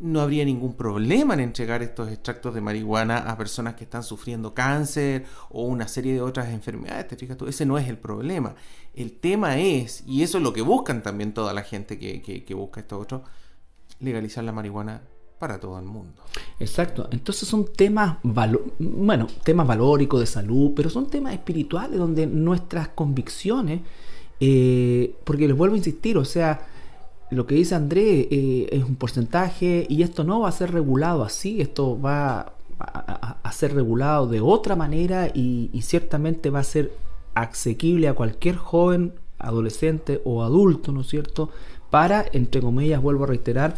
no 0.00 0.20
habría 0.22 0.44
ningún 0.44 0.74
problema 0.74 1.34
en 1.34 1.40
entregar 1.40 1.82
estos 1.82 2.10
extractos 2.10 2.54
de 2.54 2.62
marihuana 2.62 3.18
a 3.18 3.36
personas 3.36 3.74
que 3.74 3.84
están 3.84 4.02
sufriendo 4.02 4.54
cáncer 4.54 5.26
o 5.50 5.64
una 5.64 5.86
serie 5.86 6.14
de 6.14 6.22
otras 6.22 6.48
enfermedades. 6.48 7.08
¿Te 7.08 7.16
fijas 7.16 7.36
tú? 7.36 7.46
Ese 7.46 7.66
no 7.66 7.78
es 7.78 7.86
el 7.86 7.98
problema. 7.98 8.54
El 8.94 9.12
tema 9.12 9.58
es, 9.58 10.02
y 10.06 10.22
eso 10.22 10.38
es 10.38 10.44
lo 10.44 10.54
que 10.54 10.62
buscan 10.62 11.02
también 11.02 11.34
toda 11.34 11.52
la 11.52 11.62
gente 11.62 11.98
que, 11.98 12.54
busca 12.54 12.80
esto 12.80 12.98
otro, 12.98 13.24
legalizar 14.00 14.42
la 14.42 14.52
marihuana 14.52 15.02
para 15.38 15.60
todo 15.60 15.78
el 15.78 15.84
mundo. 15.84 16.22
Exacto. 16.58 17.08
Entonces 17.12 17.46
son 17.46 17.66
temas, 17.72 18.18
bueno, 18.22 19.26
temas 19.44 19.66
valóricos 19.66 20.20
de 20.20 20.26
salud, 20.26 20.72
pero 20.74 20.88
son 20.88 21.10
temas 21.10 21.34
espirituales 21.34 21.98
donde 21.98 22.26
nuestras 22.26 22.88
convicciones, 22.88 23.82
eh, 24.40 25.14
porque 25.24 25.46
les 25.46 25.56
vuelvo 25.56 25.74
a 25.74 25.78
insistir, 25.78 26.16
o 26.16 26.24
sea, 26.24 26.66
lo 27.30 27.46
que 27.46 27.54
dice 27.54 27.74
André 27.74 28.28
eh, 28.30 28.68
es 28.72 28.84
un 28.84 28.96
porcentaje 28.96 29.86
y 29.88 30.02
esto 30.02 30.24
no 30.24 30.40
va 30.40 30.48
a 30.48 30.52
ser 30.52 30.72
regulado 30.72 31.22
así, 31.22 31.60
esto 31.60 32.00
va 32.00 32.54
a, 32.78 33.52
ser 33.52 33.74
regulado 33.74 34.26
de 34.26 34.40
otra 34.40 34.74
manera 34.74 35.28
y, 35.32 35.70
ciertamente 35.82 36.50
va 36.50 36.60
a 36.60 36.64
ser 36.64 36.92
asequible 37.34 38.08
a 38.08 38.14
cualquier 38.14 38.56
joven, 38.56 39.12
adolescente 39.38 40.20
o 40.24 40.42
adulto, 40.42 40.92
¿no 40.92 41.02
es 41.02 41.08
cierto? 41.08 41.50
Para, 41.90 42.24
entre 42.32 42.60
comillas, 42.60 43.02
vuelvo 43.02 43.24
a 43.24 43.28
reiterar, 43.28 43.76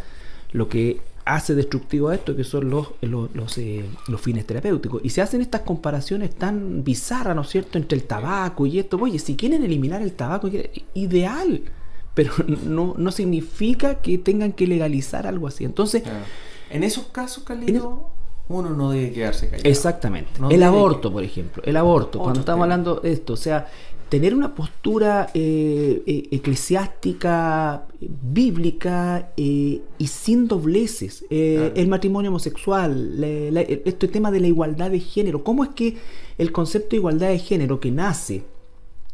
lo 0.52 0.68
que 0.68 1.00
hace 1.24 1.54
destructivo 1.54 2.08
a 2.08 2.14
esto, 2.14 2.36
que 2.36 2.44
son 2.44 2.70
los, 2.70 2.88
los, 3.00 3.58
eh, 3.58 3.84
los, 4.08 4.20
fines 4.20 4.46
terapéuticos. 4.46 5.00
Y 5.04 5.10
se 5.10 5.22
hacen 5.22 5.40
estas 5.40 5.62
comparaciones 5.62 6.34
tan 6.34 6.84
bizarras, 6.84 7.34
¿no 7.34 7.42
es 7.42 7.48
cierto?, 7.48 7.78
entre 7.78 7.96
el 7.96 8.04
tabaco 8.04 8.66
y 8.66 8.78
esto. 8.78 8.98
Oye, 8.98 9.18
si 9.18 9.36
quieren 9.36 9.64
eliminar 9.64 10.02
el 10.02 10.12
tabaco, 10.12 10.48
ideal 10.94 11.62
pero 12.14 12.32
no, 12.64 12.94
no 12.96 13.12
significa 13.12 13.96
que 13.96 14.18
tengan 14.18 14.52
que 14.52 14.66
legalizar 14.66 15.26
algo 15.26 15.46
así. 15.46 15.64
Entonces, 15.64 16.02
en 16.70 16.82
esos 16.82 17.06
casos, 17.06 17.44
Carlito, 17.44 18.10
uno 18.48 18.70
no 18.70 18.90
debe 18.90 19.12
quedarse 19.12 19.48
callado. 19.48 19.68
Exactamente. 19.68 20.30
el 20.50 20.62
aborto, 20.62 21.12
por 21.12 21.24
ejemplo. 21.24 21.62
El 21.64 21.76
aborto, 21.76 22.18
cuando 22.18 22.40
estamos 22.40 22.62
hablando 22.62 22.96
de 22.96 23.12
esto. 23.12 23.34
O 23.34 23.36
sea, 23.36 23.68
tener 24.12 24.34
una 24.34 24.54
postura 24.54 25.30
eh, 25.32 26.02
eh, 26.06 26.28
eclesiástica, 26.32 27.86
bíblica 27.98 29.32
eh, 29.38 29.80
y 29.96 30.06
sin 30.06 30.48
dobleces. 30.48 31.24
El 31.30 31.88
matrimonio 31.88 32.30
homosexual, 32.30 33.24
este 33.24 34.08
tema 34.08 34.30
de 34.30 34.40
la 34.40 34.48
igualdad 34.48 34.90
de 34.90 35.00
género. 35.00 35.42
¿Cómo 35.42 35.64
es 35.64 35.70
que 35.70 35.96
el 36.36 36.52
concepto 36.52 36.90
de 36.90 36.96
igualdad 36.96 37.28
de 37.28 37.38
género 37.38 37.80
que 37.80 37.90
nace, 37.90 38.44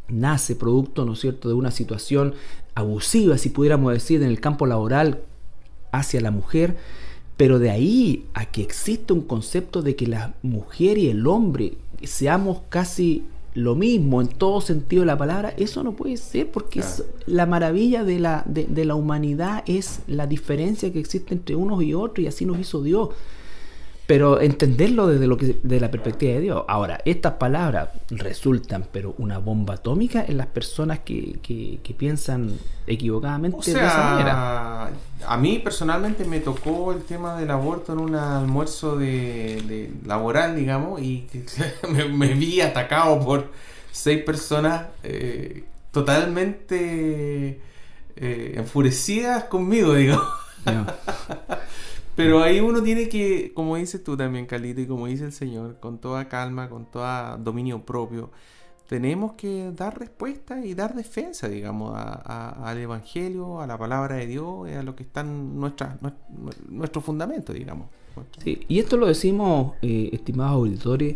nace 0.08 0.56
producto, 0.56 1.04
¿no 1.04 1.12
es 1.12 1.20
cierto?, 1.20 1.48
de 1.48 1.54
una 1.54 1.70
situación 1.70 2.34
abusiva, 2.74 3.38
si 3.38 3.50
pudiéramos 3.50 3.92
decir, 3.92 4.22
en 4.22 4.28
el 4.28 4.40
campo 4.40 4.66
laboral 4.66 5.20
hacia 5.92 6.20
la 6.20 6.30
mujer, 6.30 6.76
pero 7.36 7.58
de 7.58 7.70
ahí 7.70 8.26
a 8.34 8.46
que 8.46 8.62
existe 8.62 9.12
un 9.12 9.22
concepto 9.22 9.82
de 9.82 9.96
que 9.96 10.06
la 10.06 10.34
mujer 10.42 10.98
y 10.98 11.08
el 11.08 11.26
hombre 11.26 11.74
seamos 12.02 12.62
casi 12.68 13.24
lo 13.54 13.74
mismo 13.74 14.20
en 14.20 14.28
todo 14.28 14.60
sentido 14.60 15.02
de 15.02 15.06
la 15.06 15.18
palabra, 15.18 15.54
eso 15.56 15.82
no 15.82 15.92
puede 15.92 16.16
ser 16.16 16.50
porque 16.50 16.80
es 16.80 17.04
la 17.26 17.46
maravilla 17.46 18.04
de 18.04 18.20
la, 18.20 18.44
de, 18.46 18.84
la 18.84 18.94
humanidad 18.94 19.64
es 19.66 20.00
la 20.06 20.26
diferencia 20.26 20.92
que 20.92 21.00
existe 21.00 21.34
entre 21.34 21.56
unos 21.56 21.82
y 21.82 21.94
otros 21.94 22.24
y 22.24 22.28
así 22.28 22.44
nos 22.44 22.58
hizo 22.58 22.82
Dios. 22.82 23.10
Pero 24.08 24.40
entenderlo 24.40 25.06
desde 25.06 25.26
lo 25.26 25.36
que 25.36 25.58
de 25.62 25.80
la 25.80 25.90
perspectiva 25.90 26.32
de 26.32 26.40
Dios. 26.40 26.64
Ahora, 26.66 26.98
estas 27.04 27.34
palabras 27.34 27.90
resultan, 28.08 28.86
pero 28.90 29.14
una 29.18 29.36
bomba 29.36 29.74
atómica 29.74 30.24
en 30.26 30.38
las 30.38 30.46
personas 30.46 31.00
que, 31.00 31.38
que, 31.42 31.94
piensan 31.94 32.58
equivocadamente 32.86 33.70
de 33.70 33.86
esa 33.86 34.14
manera. 34.14 34.90
A 35.26 35.36
mí 35.36 35.58
personalmente 35.58 36.24
me 36.24 36.40
tocó 36.40 36.92
el 36.92 37.02
tema 37.02 37.38
del 37.38 37.50
aborto 37.50 37.92
en 37.92 37.98
un 37.98 38.14
almuerzo 38.14 38.96
de, 38.96 39.92
laboral, 40.06 40.56
digamos, 40.56 41.02
y 41.02 41.26
me, 41.90 42.32
vi 42.32 42.62
atacado 42.62 43.20
por 43.20 43.52
seis 43.92 44.22
personas 44.24 44.86
eh, 45.02 45.64
totalmente 45.92 47.60
eh, 48.16 48.54
enfurecidas 48.56 49.44
conmigo, 49.44 49.92
digamos. 49.94 50.24
Pero 52.18 52.42
ahí 52.42 52.58
uno 52.58 52.82
tiene 52.82 53.08
que, 53.08 53.52
como 53.54 53.76
dices 53.76 54.02
tú 54.02 54.16
también, 54.16 54.44
Carlito, 54.46 54.80
y 54.80 54.88
como 54.88 55.06
dice 55.06 55.24
el 55.24 55.30
Señor, 55.30 55.78
con 55.78 55.98
toda 55.98 56.28
calma, 56.28 56.68
con 56.68 56.90
todo 56.90 57.38
dominio 57.38 57.86
propio, 57.86 58.32
tenemos 58.88 59.34
que 59.34 59.70
dar 59.70 59.96
respuesta 59.96 60.66
y 60.66 60.74
dar 60.74 60.96
defensa, 60.96 61.48
digamos, 61.48 61.92
al 61.94 62.76
Evangelio, 62.76 63.60
a 63.60 63.68
la 63.68 63.78
palabra 63.78 64.16
de 64.16 64.26
Dios, 64.26 64.68
a 64.68 64.82
lo 64.82 64.96
que 64.96 65.04
están 65.04 65.60
nuestras, 65.60 65.96
nuestro 66.68 67.00
fundamento, 67.00 67.52
digamos. 67.52 67.86
Sí, 68.42 68.62
y 68.66 68.80
esto 68.80 68.96
lo 68.96 69.06
decimos, 69.06 69.74
eh, 69.80 70.10
estimados 70.12 70.54
auditores, 70.54 71.14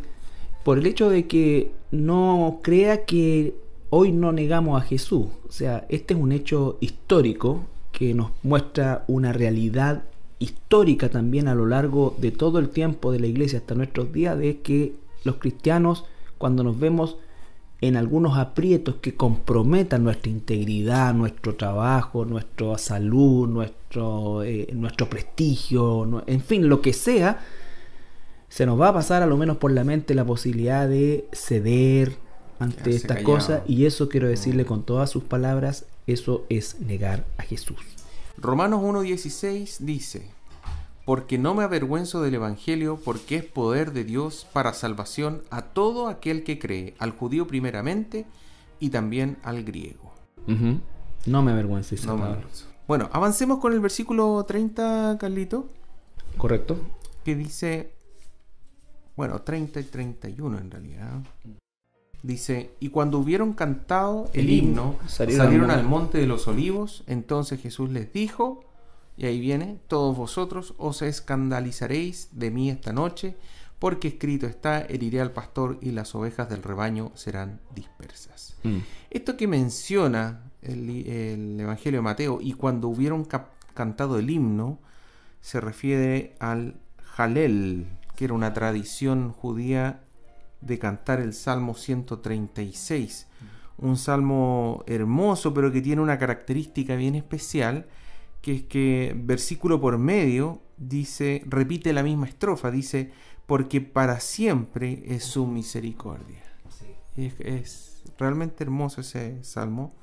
por 0.63 0.79
el 0.79 0.87
hecho 0.87 1.11
de 1.11 1.27
que 1.27 1.73
no 1.91 2.61
crea 2.63 3.05
que 3.07 3.57
hoy 3.91 4.13
no 4.13 4.31
negamos 4.31 4.81
a 4.81 4.85
Jesús. 4.85 5.27
O 5.49 5.51
sea, 5.51 5.85
este 5.89 6.15
es 6.15 6.21
un 6.21 6.31
hecho 6.31 6.79
histórico 6.81 7.65
que 7.91 8.15
nos 8.15 8.31
muestra 8.45 9.05
una 9.09 9.33
realidad 9.33 10.05
histórica 10.43 11.09
también 11.09 11.49
a 11.49 11.55
lo 11.55 11.67
largo 11.67 12.17
de 12.19 12.33
todo 12.33 12.59
el 12.59 12.69
tiempo 12.69 13.13
de 13.13 13.21
la 13.21 13.27
iglesia 13.29 13.61
hasta 13.61 13.75
nuestros 13.75 14.13
días 14.13 14.37
de 14.39 14.61
que 14.61 14.95
los 15.25 15.37
cristianos 15.37 16.05
cuando 16.39 16.65
nos 16.65 16.79
vemos 16.79 17.17
en 17.81 17.97
algunos 17.97 18.39
aprietos 18.39 18.97
que 19.01 19.15
comprometan 19.15 20.05
nuestra 20.05 20.31
integridad, 20.31 21.15
nuestro 21.15 21.57
trabajo, 21.57 22.25
nuestra 22.25 22.79
salud, 22.79 23.49
nuestro, 23.49 24.43
eh, 24.43 24.69
nuestro 24.73 25.09
prestigio, 25.09 26.25
en 26.27 26.41
fin, 26.41 26.69
lo 26.69 26.81
que 26.81 26.93
sea, 26.93 27.41
se 28.49 28.67
nos 28.67 28.81
va 28.81 28.89
a 28.89 28.95
pasar 28.95 29.23
a 29.23 29.27
lo 29.27 29.37
menos 29.37 29.57
por 29.57 29.73
la 29.73 29.83
mente 29.83 30.15
la 30.15 30.25
posibilidad 30.25 30.89
de 30.89 31.27
ceder 31.33 32.17
ante 32.59 32.91
estas 32.91 33.23
cosas 33.23 33.63
y 33.67 33.87
eso 33.87 34.09
quiero 34.09 34.29
decirle 34.29 34.65
con 34.65 34.85
todas 34.85 35.11
sus 35.11 35.25
palabras, 35.25 35.87
eso 36.07 36.45
es 36.49 36.81
negar 36.81 37.25
a 37.37 37.43
Jesús. 37.43 38.02
Romanos 38.37 38.83
1.16 38.83 39.79
dice, 39.79 40.31
porque 41.05 41.39
no 41.39 41.55
me 41.55 41.65
avergüenzo 41.65 42.23
del 42.23 42.35
Evangelio, 42.35 42.99
porque 43.05 43.37
es 43.37 43.45
poder 43.45 43.93
de 43.93 44.05
Dios 44.05 44.47
para 44.53 44.75
salvación 44.75 45.43
a 45.51 45.63
todo 45.63 46.09
aquel 46.09 46.45
que 46.45 46.59
cree, 46.59 46.95
al 46.99 47.11
judío 47.13 47.47
primeramente 47.47 48.27
y 48.79 48.91
también 48.91 49.39
al 49.43 49.65
griego. 49.65 50.13
No 51.27 51.43
me 51.43 51.53
avergüenzo. 51.53 51.97
Bueno, 52.89 53.09
avancemos 53.13 53.59
con 53.59 53.73
el 53.73 53.81
versículo 53.81 54.45
30, 54.45 55.17
Carlito. 55.19 55.69
Correcto. 56.37 56.81
Que 57.25 57.37
dice, 57.37 57.95
bueno, 59.17 59.41
30 59.43 59.81
y 59.81 59.85
31 59.85 60.59
en 60.59 60.71
realidad. 60.71 61.23
Dice, 62.23 62.71
y 62.79 62.91
cuando 62.91 63.19
hubieron 63.19 63.53
cantado 63.53 64.31
el, 64.33 64.49
himno, 64.49 64.97
salieron, 65.07 65.71
al 65.73 65.83
monte 65.83 66.19
de 66.19 66.27
los 66.27 66.47
olivos, 66.47 67.03
entonces 67.09 67.61
Jesús 67.61 67.91
les 67.91 68.13
dijo, 68.13 68.65
y 69.17 69.27
ahí 69.27 69.41
viene, 69.41 69.81
todos 69.89 70.17
vosotros 70.17 70.75
os 70.79 71.03
escandalizaréis 71.03 72.29
de 72.31 72.53
mí 72.53 72.71
esta 72.71 72.93
noche, 72.93 73.37
porque 73.81 74.07
escrito 74.07 74.47
está, 74.47 74.83
heriré 74.83 75.21
al 75.21 75.33
pastor 75.33 75.79
y 75.81 75.91
las 75.91 76.15
ovejas 76.15 76.49
del 76.49 76.63
rebaño 76.63 77.11
serán 77.17 77.61
dispersas. 77.75 78.55
Mm. 78.63 78.79
Esto 79.11 79.37
que 79.37 79.49
menciona 79.49 80.53
el, 80.63 81.59
Evangelio 81.59 81.99
de 81.99 82.03
Mateo, 82.03 82.39
y 82.41 82.53
cuando 82.53 82.87
hubieron 82.87 83.27
cantado 83.75 84.21
el 84.21 84.31
himno, 84.31 84.79
se 85.41 85.61
refiere 85.61 86.37
al 86.39 86.77
Jalel, 87.03 87.89
que 88.15 88.27
era 88.27 88.35
una 88.35 88.53
tradición 88.55 89.33
judía 89.33 90.02
de 90.63 90.79
cantar 90.79 91.21
el 91.21 91.35
Salmo 91.35 91.75
136. 91.75 93.27
Un 93.79 93.97
salmo 93.97 94.85
hermoso, 94.87 95.53
pero 95.53 95.73
que 95.73 95.83
tiene 95.83 96.01
una 96.01 96.19
característica 96.19 96.97
bien 96.97 97.15
especial, 97.15 97.87
que 98.41 98.55
es 98.55 98.63
que 98.63 99.15
versículo 99.17 99.81
por 99.81 99.99
medio 99.99 100.63
dice, 100.77 101.43
repite 101.47 101.93
la 101.93 102.03
misma 102.03 102.27
estrofa, 102.27 102.71
dice, 102.71 103.13
porque 103.47 103.81
para 103.81 104.21
siempre 104.21 105.03
es 105.07 105.25
su 105.25 105.47
misericordia. 105.47 106.43
Es, 107.17 108.03
realmente 108.19 108.65
hermoso 108.65 109.01
ese 109.01 109.43
salmo. 109.43 109.95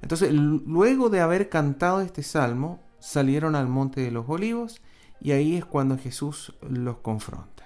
Entonces, 0.00 0.32
luego 0.32 1.08
de 1.10 1.20
haber 1.20 1.48
cantado 1.48 2.00
este 2.00 2.22
salmo, 2.22 2.80
salieron 3.00 3.54
al 3.54 3.68
monte 3.68 4.00
de 4.00 4.10
los 4.10 4.28
olivos 4.28 4.80
y 5.20 5.32
ahí 5.32 5.56
es 5.56 5.64
cuando 5.64 5.98
Jesús 5.98 6.54
los 6.62 6.98
confronta. 6.98 7.57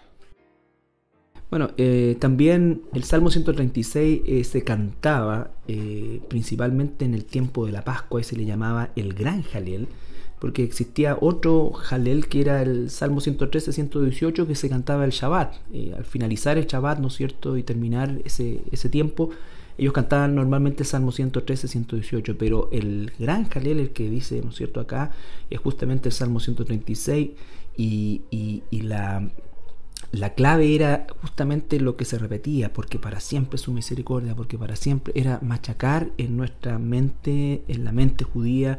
Bueno, 1.53 1.69
eh, 1.77 2.17
también 2.19 2.81
el 2.95 3.05
Salmo 3.05 3.31
136 3.31 4.23
eh, 4.25 4.43
se 4.43 4.65
cantaba 4.65 5.51
eh, 5.69 6.23
principalmente 6.31 7.05
en 7.05 7.13
el 7.13 7.27
tiempo 7.27 7.67
de 7.67 7.73
la 7.73 7.85
Pascua 7.85 8.23
y 8.23 8.25
se 8.25 8.37
le 8.37 8.47
llamaba 8.47 8.89
el 8.97 9.13
Gran 9.13 9.43
Jalel, 9.43 9.87
porque 10.41 10.63
existía 10.63 11.19
otro 11.21 11.73
Jalel 11.73 12.27
que 12.29 12.41
era 12.41 12.63
el 12.63 12.89
Salmo 12.89 13.21
113-118 13.21 14.47
que 14.47 14.55
se 14.55 14.71
cantaba 14.71 15.05
el 15.05 15.11
Shabbat. 15.11 15.57
al 15.95 16.05
finalizar 16.07 16.57
el 16.57 16.65
Shabbat, 16.65 17.01
¿no 17.01 17.09
es 17.09 17.17
cierto? 17.17 17.59
Y 17.59 17.63
terminar 17.63 18.23
ese, 18.25 18.63
ese 18.73 18.89
tiempo, 18.89 19.29
ellos 19.77 19.93
cantaban 19.93 20.35
normalmente 20.35 20.85
el 20.85 20.87
Salmo 20.87 21.13
113-118, 21.13 22.35
pero 22.39 22.71
el 22.73 23.13
Gran 23.19 23.47
Jalel, 23.51 23.79
el 23.79 23.91
que 23.91 24.09
dice, 24.09 24.41
¿no 24.43 24.49
es 24.49 24.57
cierto? 24.57 24.81
Acá, 24.81 25.11
es 25.51 25.61
justamente 25.61 26.09
el 26.09 26.15
Salmo 26.15 26.41
136 26.41 27.31
y, 27.77 28.23
y, 28.31 28.63
y 28.71 28.81
la 28.81 29.29
la 30.13 30.35
clave 30.35 30.75
era 30.75 31.07
justamente 31.23 31.81
lo 31.81 31.97
que 31.97 32.05
se 32.05 32.19
repetía, 32.19 32.73
porque 32.73 32.99
para 32.99 33.19
siempre 33.19 33.59
su 33.59 33.73
misericordia, 33.73 34.37
porque 34.37 34.59
para 34.59 34.77
siempre 34.77 35.15
era 35.17 35.39
machacar 35.43 36.11
en 36.19 36.37
nuestra 36.37 36.79
mente, 36.79 37.65
en 37.67 37.85
la 37.85 37.93
mente 37.93 38.25
judía, 38.25 38.79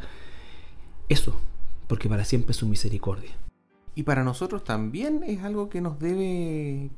eso, 1.10 1.36
porque 1.88 2.08
para 2.08 2.24
siempre 2.24 2.54
su 2.54 2.67
misericordia. 2.67 3.32
Y 3.96 4.04
para 4.04 4.24
nosotros 4.24 4.63
también 4.63 5.24
es 5.26 5.43
algo 5.43 5.69
que 5.69 5.82
nos 5.82 6.00
debe 6.00 6.91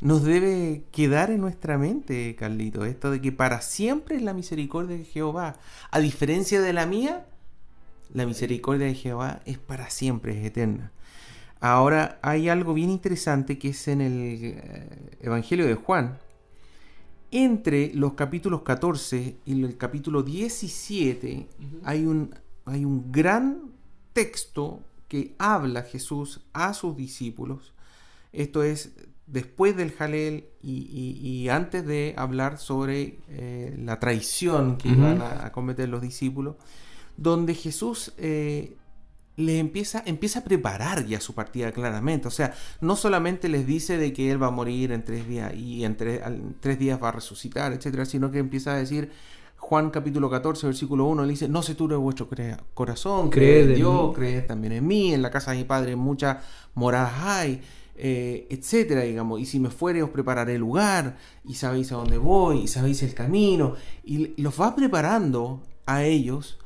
nos 0.00 0.24
debe 0.24 0.84
quedar 0.92 1.30
en 1.30 1.42
nuestra 1.42 1.76
mente, 1.76 2.34
Carlito, 2.36 2.86
esto 2.86 3.10
de 3.10 3.20
que 3.20 3.32
para 3.32 3.60
siempre 3.60 4.16
es 4.16 4.22
la 4.22 4.32
misericordia 4.32 4.96
de 4.96 5.04
Jehová. 5.04 5.56
A 5.90 6.00
diferencia 6.00 6.62
de 6.62 6.72
la 6.72 6.86
mía, 6.86 7.26
la 8.12 8.24
misericordia 8.24 8.86
de 8.86 8.94
Jehová 8.94 9.40
es 9.44 9.58
para 9.58 9.90
siempre, 9.90 10.38
es 10.38 10.46
eterna. 10.46 10.90
Ahora 11.60 12.18
hay 12.22 12.48
algo 12.48 12.72
bien 12.72 12.90
interesante 12.90 13.58
que 13.58 13.68
es 13.68 13.88
en 13.88 14.00
el 14.00 14.38
eh, 14.42 15.16
Evangelio 15.20 15.66
de 15.66 15.74
Juan. 15.74 16.18
Entre 17.30 17.92
los 17.94 18.14
capítulos 18.14 18.62
14 18.62 19.36
y 19.44 19.62
el 19.62 19.76
capítulo 19.76 20.22
17 20.22 21.46
hay, 21.84 22.04
un, 22.04 22.34
hay 22.64 22.84
un 22.84 23.12
gran 23.12 23.72
texto 24.14 24.80
que 25.06 25.34
habla 25.38 25.82
Jesús 25.82 26.40
a 26.52 26.72
sus 26.72 26.96
discípulos. 26.96 27.74
Esto 28.32 28.62
es 28.62 28.92
después 29.26 29.76
del 29.76 29.92
Jalel 29.92 30.46
y, 30.62 31.48
antes 31.50 31.86
de 31.86 32.14
hablar 32.16 32.58
sobre 32.58 33.18
eh, 33.28 33.76
la 33.78 34.00
traición 34.00 34.76
que 34.76 34.88
iban 34.88 35.22
a, 35.22 35.52
cometer 35.52 35.88
los 35.88 36.00
discípulos, 36.00 36.56
donde 37.16 37.54
Jesús 37.54 38.12
eh, 38.18 38.76
le 39.40 39.58
empieza, 39.58 40.02
empieza 40.06 40.40
a 40.40 40.44
preparar 40.44 41.06
ya 41.06 41.20
su 41.20 41.34
partida 41.34 41.72
claramente. 41.72 42.28
O 42.28 42.30
sea, 42.30 42.54
no 42.80 42.96
solamente 42.96 43.48
les 43.48 43.66
dice 43.66 43.98
de 43.98 44.12
que 44.12 44.30
él 44.30 44.42
va 44.42 44.48
a 44.48 44.50
morir 44.50 44.92
en 44.92 45.04
tres 45.04 45.26
días 45.26 45.54
y 45.54 45.84
en 45.84 45.96
tres, 45.96 46.78
días 46.78 47.02
va 47.02 47.08
a 47.08 47.12
resucitar, 47.12 47.72
etcétera, 47.72 48.04
sino 48.04 48.30
que 48.30 48.38
empieza 48.38 48.74
a 48.74 48.76
decir, 48.76 49.10
Juan 49.56 49.90
capítulo 49.90 50.30
14, 50.30 50.66
versículo 50.66 51.04
1, 51.06 51.24
le 51.24 51.30
dice, 51.30 51.48
no 51.48 51.62
se 51.62 51.74
turbe 51.74 51.96
vuestro 51.96 52.28
corazón, 52.74 53.30
creed 53.30 53.70
en 53.70 53.74
Dios, 53.76 54.14
creed 54.14 54.46
también 54.46 54.72
en 54.72 54.86
mí, 54.86 55.12
en 55.12 55.22
la 55.22 55.30
casa 55.30 55.50
de 55.50 55.58
mi 55.58 55.64
Padre 55.64 55.96
muchas 55.96 56.38
moradas 56.74 57.12
hay, 57.20 57.60
eh, 57.96 58.46
etcétera, 58.48 59.02
digamos, 59.02 59.40
y 59.40 59.46
si 59.46 59.60
me 59.60 59.68
fuere 59.68 60.02
os 60.02 60.10
prepararé 60.10 60.54
el 60.54 60.60
lugar, 60.60 61.18
y 61.44 61.54
sabéis 61.54 61.92
a 61.92 61.96
dónde 61.96 62.16
voy, 62.16 62.60
y 62.60 62.68
sabéis 62.68 63.02
el 63.02 63.14
camino, 63.14 63.74
y 64.02 64.40
los 64.40 64.58
va 64.58 64.74
preparando 64.74 65.62
a 65.84 66.04
ellos 66.04 66.58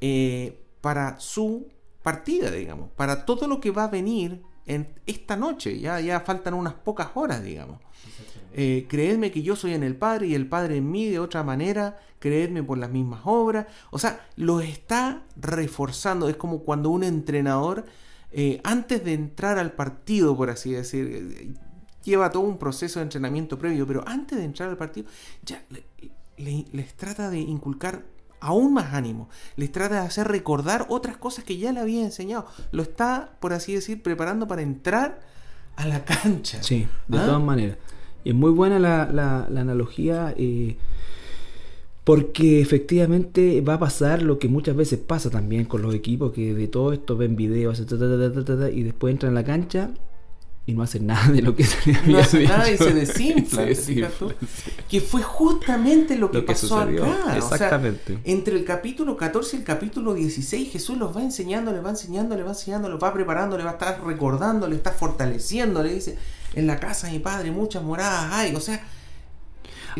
eh, 0.00 0.60
para 0.80 1.18
su 1.18 1.66
partida, 2.08 2.50
digamos, 2.50 2.88
para 2.96 3.26
todo 3.26 3.46
lo 3.46 3.60
que 3.60 3.70
va 3.70 3.84
a 3.84 3.88
venir 3.88 4.40
en 4.64 4.88
esta 5.04 5.36
noche. 5.36 5.78
Ya, 5.78 6.00
ya 6.00 6.20
faltan 6.20 6.54
unas 6.54 6.72
pocas 6.72 7.08
horas, 7.14 7.42
digamos. 7.42 7.80
Eh, 8.54 8.86
creedme 8.88 9.30
que 9.30 9.42
yo 9.42 9.56
soy 9.56 9.74
en 9.74 9.82
el 9.82 9.94
Padre 9.94 10.28
y 10.28 10.34
el 10.34 10.48
Padre 10.48 10.78
en 10.78 10.90
mí 10.90 11.04
de 11.04 11.18
otra 11.18 11.42
manera, 11.42 11.98
creedme 12.18 12.62
por 12.62 12.78
las 12.78 12.88
mismas 12.88 13.20
obras. 13.24 13.66
O 13.90 13.98
sea, 13.98 14.26
lo 14.36 14.62
está 14.62 15.22
reforzando. 15.36 16.30
Es 16.30 16.36
como 16.36 16.60
cuando 16.60 16.88
un 16.88 17.04
entrenador, 17.04 17.84
eh, 18.32 18.62
antes 18.64 19.04
de 19.04 19.12
entrar 19.12 19.58
al 19.58 19.72
partido, 19.72 20.34
por 20.34 20.48
así 20.48 20.72
decir, 20.72 21.10
eh, 21.12 21.52
lleva 22.04 22.32
todo 22.32 22.44
un 22.44 22.56
proceso 22.56 23.00
de 23.00 23.02
entrenamiento 23.02 23.58
previo, 23.58 23.86
pero 23.86 24.02
antes 24.06 24.38
de 24.38 24.44
entrar 24.46 24.70
al 24.70 24.78
partido, 24.78 25.10
ya 25.42 25.62
les 26.38 26.94
trata 26.94 27.28
de 27.28 27.40
inculcar 27.40 28.02
aún 28.40 28.74
más 28.74 28.94
ánimo, 28.94 29.28
les 29.56 29.72
trata 29.72 30.00
de 30.00 30.06
hacer 30.06 30.28
recordar 30.28 30.86
otras 30.88 31.16
cosas 31.16 31.44
que 31.44 31.58
ya 31.58 31.72
le 31.72 31.80
había 31.80 32.02
enseñado. 32.02 32.46
Lo 32.72 32.82
está, 32.82 33.36
por 33.40 33.52
así 33.52 33.74
decir, 33.74 34.02
preparando 34.02 34.46
para 34.46 34.62
entrar 34.62 35.20
a 35.76 35.86
la 35.86 36.04
cancha. 36.04 36.62
Sí, 36.62 36.86
de 37.08 37.18
¿Ah? 37.18 37.26
todas 37.26 37.42
maneras. 37.42 37.78
Es 38.24 38.34
muy 38.34 38.50
buena 38.50 38.78
la, 38.78 39.44
analogía. 39.44 40.34
Eh, 40.36 40.76
porque 42.04 42.62
efectivamente 42.62 43.60
va 43.60 43.74
a 43.74 43.78
pasar 43.78 44.22
lo 44.22 44.38
que 44.38 44.48
muchas 44.48 44.74
veces 44.74 44.98
pasa 44.98 45.28
también 45.28 45.66
con 45.66 45.82
los 45.82 45.94
equipos 45.94 46.32
que 46.32 46.54
de 46.54 46.66
todo 46.66 46.94
esto 46.94 47.18
ven 47.18 47.36
videos 47.36 47.82
y 48.72 48.82
después 48.82 49.12
entran 49.12 49.32
a 49.32 49.34
la 49.34 49.44
cancha 49.44 49.90
y 50.68 50.74
no 50.74 50.82
hace 50.82 51.00
nada 51.00 51.32
de 51.32 51.40
lo 51.40 51.56
que 51.56 51.64
se 51.64 51.90
le 51.90 52.12
no 52.12 52.18
hace 52.18 52.46
nada 52.46 52.70
y 52.70 52.76
se 52.76 52.92
desinfla, 52.92 53.64
que 54.88 55.00
fue 55.00 55.22
justamente 55.22 56.14
lo 56.14 56.30
que, 56.30 56.42
pasó 56.42 56.78
acá 56.78 57.38
exactamente. 57.38 58.18
entre 58.24 58.54
el 58.54 58.66
capítulo 58.66 59.16
14 59.16 59.56
y 59.56 59.58
el 59.60 59.64
capítulo 59.64 60.12
16 60.12 60.70
Jesús 60.70 60.98
los 60.98 61.16
va 61.16 61.22
enseñando 61.22 61.72
le 61.72 61.80
va 61.80 61.88
enseñando 61.88 62.36
le 62.36 62.42
va 62.42 62.50
enseñando 62.50 62.90
los 62.90 63.02
va 63.02 63.14
preparando 63.14 63.56
le 63.56 63.64
va 63.64 63.70
a 63.70 63.72
estar 63.72 64.04
recordando 64.04 64.68
le 64.68 64.76
está 64.76 64.92
fortaleciendo 64.92 65.82
le 65.82 65.94
dice 65.94 66.18
en 66.52 66.66
la 66.66 66.78
casa 66.78 67.06
de 67.06 67.14
mi 67.14 67.18
padre 67.20 67.50
muchas 67.50 67.82
moradas 67.82 68.30
hay 68.30 68.54
o 68.54 68.60
sea 68.60 68.84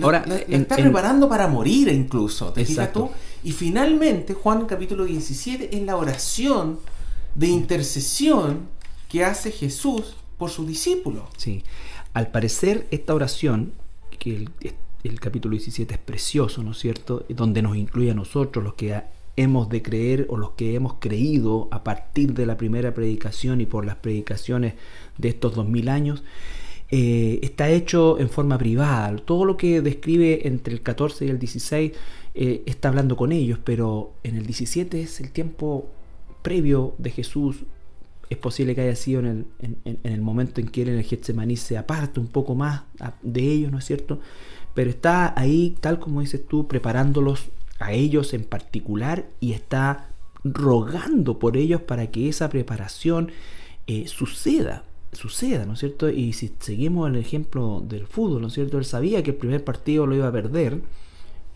Ahora, 0.03 0.23
le, 0.27 0.47
está 0.55 0.77
preparando 0.77 1.29
para 1.29 1.49
morir 1.49 1.89
incluso, 1.89 2.53
¿te 2.53 2.65
fijas 2.65 2.93
tú? 2.93 3.11
Y 3.43 3.51
finalmente, 3.51 4.33
Juan 4.33 4.67
capítulo 4.67 5.05
17 5.07 5.77
es 5.77 5.83
la 5.83 5.97
oración 5.97 6.79
de 7.35 7.49
intercesión 7.49 8.69
que 9.09 9.25
hace 9.25 9.51
Jesús 9.51 10.18
por 10.39 10.51
su 10.51 10.65
discípulo. 10.65 11.29
Sí. 11.37 11.65
Al 12.15 12.31
parecer, 12.31 12.87
esta 12.91 13.15
oración, 13.15 13.73
que 14.19 14.49
el, 15.03 15.21
capítulo 15.21 15.53
17 15.53 15.95
es 15.95 16.01
precioso, 16.01 16.63
¿no 16.63 16.73
es 16.73 16.79
cierto? 16.79 17.25
Donde 17.29 17.63
nos 17.63 17.77
incluye 17.77 18.11
a 18.11 18.15
nosotros, 18.15 18.65
los 18.65 18.75
que 18.75 19.03
hemos 19.37 19.69
de 19.69 19.83
creer 19.83 20.27
o 20.31 20.37
los 20.37 20.51
que 20.53 20.75
hemos 20.75 20.95
creído 20.95 21.69
a 21.71 21.85
partir 21.85 22.35
de 22.35 22.47
la 22.47 22.57
primera 22.57 22.95
predicación 22.95 23.61
y 23.61 23.67
por 23.67 23.85
las 23.85 23.97
predicaciones 23.97 24.75
de 25.17 25.29
estos 25.29 25.55
dos 25.55 25.69
mil 25.69 25.89
años, 25.89 26.25
eh, 26.91 27.39
está 27.43 27.69
hecho 27.69 28.19
en 28.19 28.31
forma 28.31 28.59
privada. 28.59 29.15
Todo 29.17 29.45
lo 29.45 29.57
que 29.57 29.81
describe 29.83 30.47
entre 30.49 30.75
el 30.75 30.81
14 30.81 31.27
y 31.27 31.29
el 31.29 31.39
16 31.39 31.93
eh, 32.35 32.63
está 32.67 32.89
hablando 32.89 33.17
con 33.17 33.33
ellos, 33.33 33.59
pero 33.63 34.13
en 34.23 34.37
el 34.37 34.47
17 34.47 35.03
es 35.03 35.21
el 35.21 35.31
tiempo 35.31 35.89
previo 36.43 36.95
de 36.99 37.11
Jesús 37.11 37.65
es 38.31 38.39
posible 38.39 38.75
que 38.75 38.83
haya 38.83 38.97
sido 38.97 39.21
en 39.21 39.47
el, 40.03 40.21
momento 40.21 40.61
en 40.61 40.69
que 40.69 40.83
él 40.83 40.89
en 40.89 40.99
el 40.99 41.05
Getsemaní 41.05 41.57
se 41.57 41.79
aparte 41.79 42.21
un 42.21 42.27
poco 42.27 42.55
más 42.55 42.83
de 43.23 43.41
ellos, 43.41 43.73
¿no 43.73 43.79
es 43.79 43.85
cierto? 43.85 44.21
Pero 44.75 44.91
está 44.91 45.39
ahí, 45.39 45.77
tal 45.81 45.99
como 45.99 46.21
dices 46.21 46.47
tú, 46.47 46.69
preparándolos 46.69 47.49
a 47.79 47.93
ellos 47.93 48.35
en 48.35 48.45
particular 48.45 49.27
y 49.41 49.53
está 49.53 50.09
rogando 50.45 51.39
por 51.39 51.57
ellos 51.57 51.83
para 51.83 52.11
que 52.11 52.29
esa 52.29 52.49
preparación 52.49 53.31
eh, 53.87 54.07
suceda, 54.07 54.85
suceda, 55.13 55.65
¿no 55.65 55.73
es 55.73 55.81
cierto? 55.81 56.11
Y 56.11 56.33
si 56.35 56.53
seguimos 56.59 57.09
el 57.09 57.17
ejemplo 57.17 57.83
del 57.87 58.07
fútbol, 58.07 58.43
¿no 58.43 58.49
es 58.49 58.55
cierto? 58.55 58.79
Él 58.79 58.85
sabía 58.85 59.23
que 59.23 59.31
el 59.31 59.37
primer 59.37 59.65
partido 59.65 60.07
lo 60.07 60.15
iba 60.15 60.29
a 60.29 60.33
perder, 60.33 60.83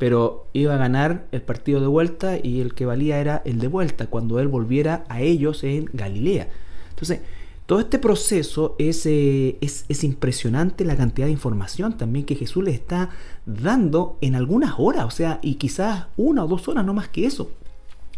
pero 0.03 0.49
iba 0.53 0.75
a 0.75 0.79
ganar 0.79 1.29
el 1.31 1.43
partido 1.43 1.81
de 1.81 1.87
vuelta 1.87 2.37
y 2.37 2.61
el 2.61 2.75
que 2.75 2.87
valía 2.87 3.21
era 3.21 3.41
el 3.45 3.61
de 3.61 3.69
vuelta, 3.69 4.09
cuando 4.09 4.41
él 4.41 4.49
volviera 4.49 5.05
a 5.09 5.21
ellos 5.21 5.62
en 5.62 5.88
Galilea. 5.93 6.49
Entonces, 6.91 7.21
todo 7.67 7.79
este 7.79 8.01
proceso 8.01 8.75
es, 8.81 9.07
eh, 9.07 9.59
es, 9.61 9.85
es, 9.88 10.03
impresionante 10.03 10.85
la 10.85 10.97
cantidad 10.97 11.29
de 11.29 11.33
información 11.33 11.97
también 11.97 12.25
que 12.25 12.35
Jesús 12.35 12.65
le 12.65 12.73
está 12.73 13.11
dando 13.47 14.19
en 14.23 14.35
algunas 14.35 14.75
horas, 14.77 15.05
o 15.05 15.12
sea, 15.12 15.38
y 15.41 15.55
quizás 15.55 16.07
una 16.17 16.45
o 16.47 16.49
dos 16.49 16.67
horas, 16.67 16.85
no 16.85 16.95
más 16.95 17.09
que 17.09 17.25
eso. 17.25 17.53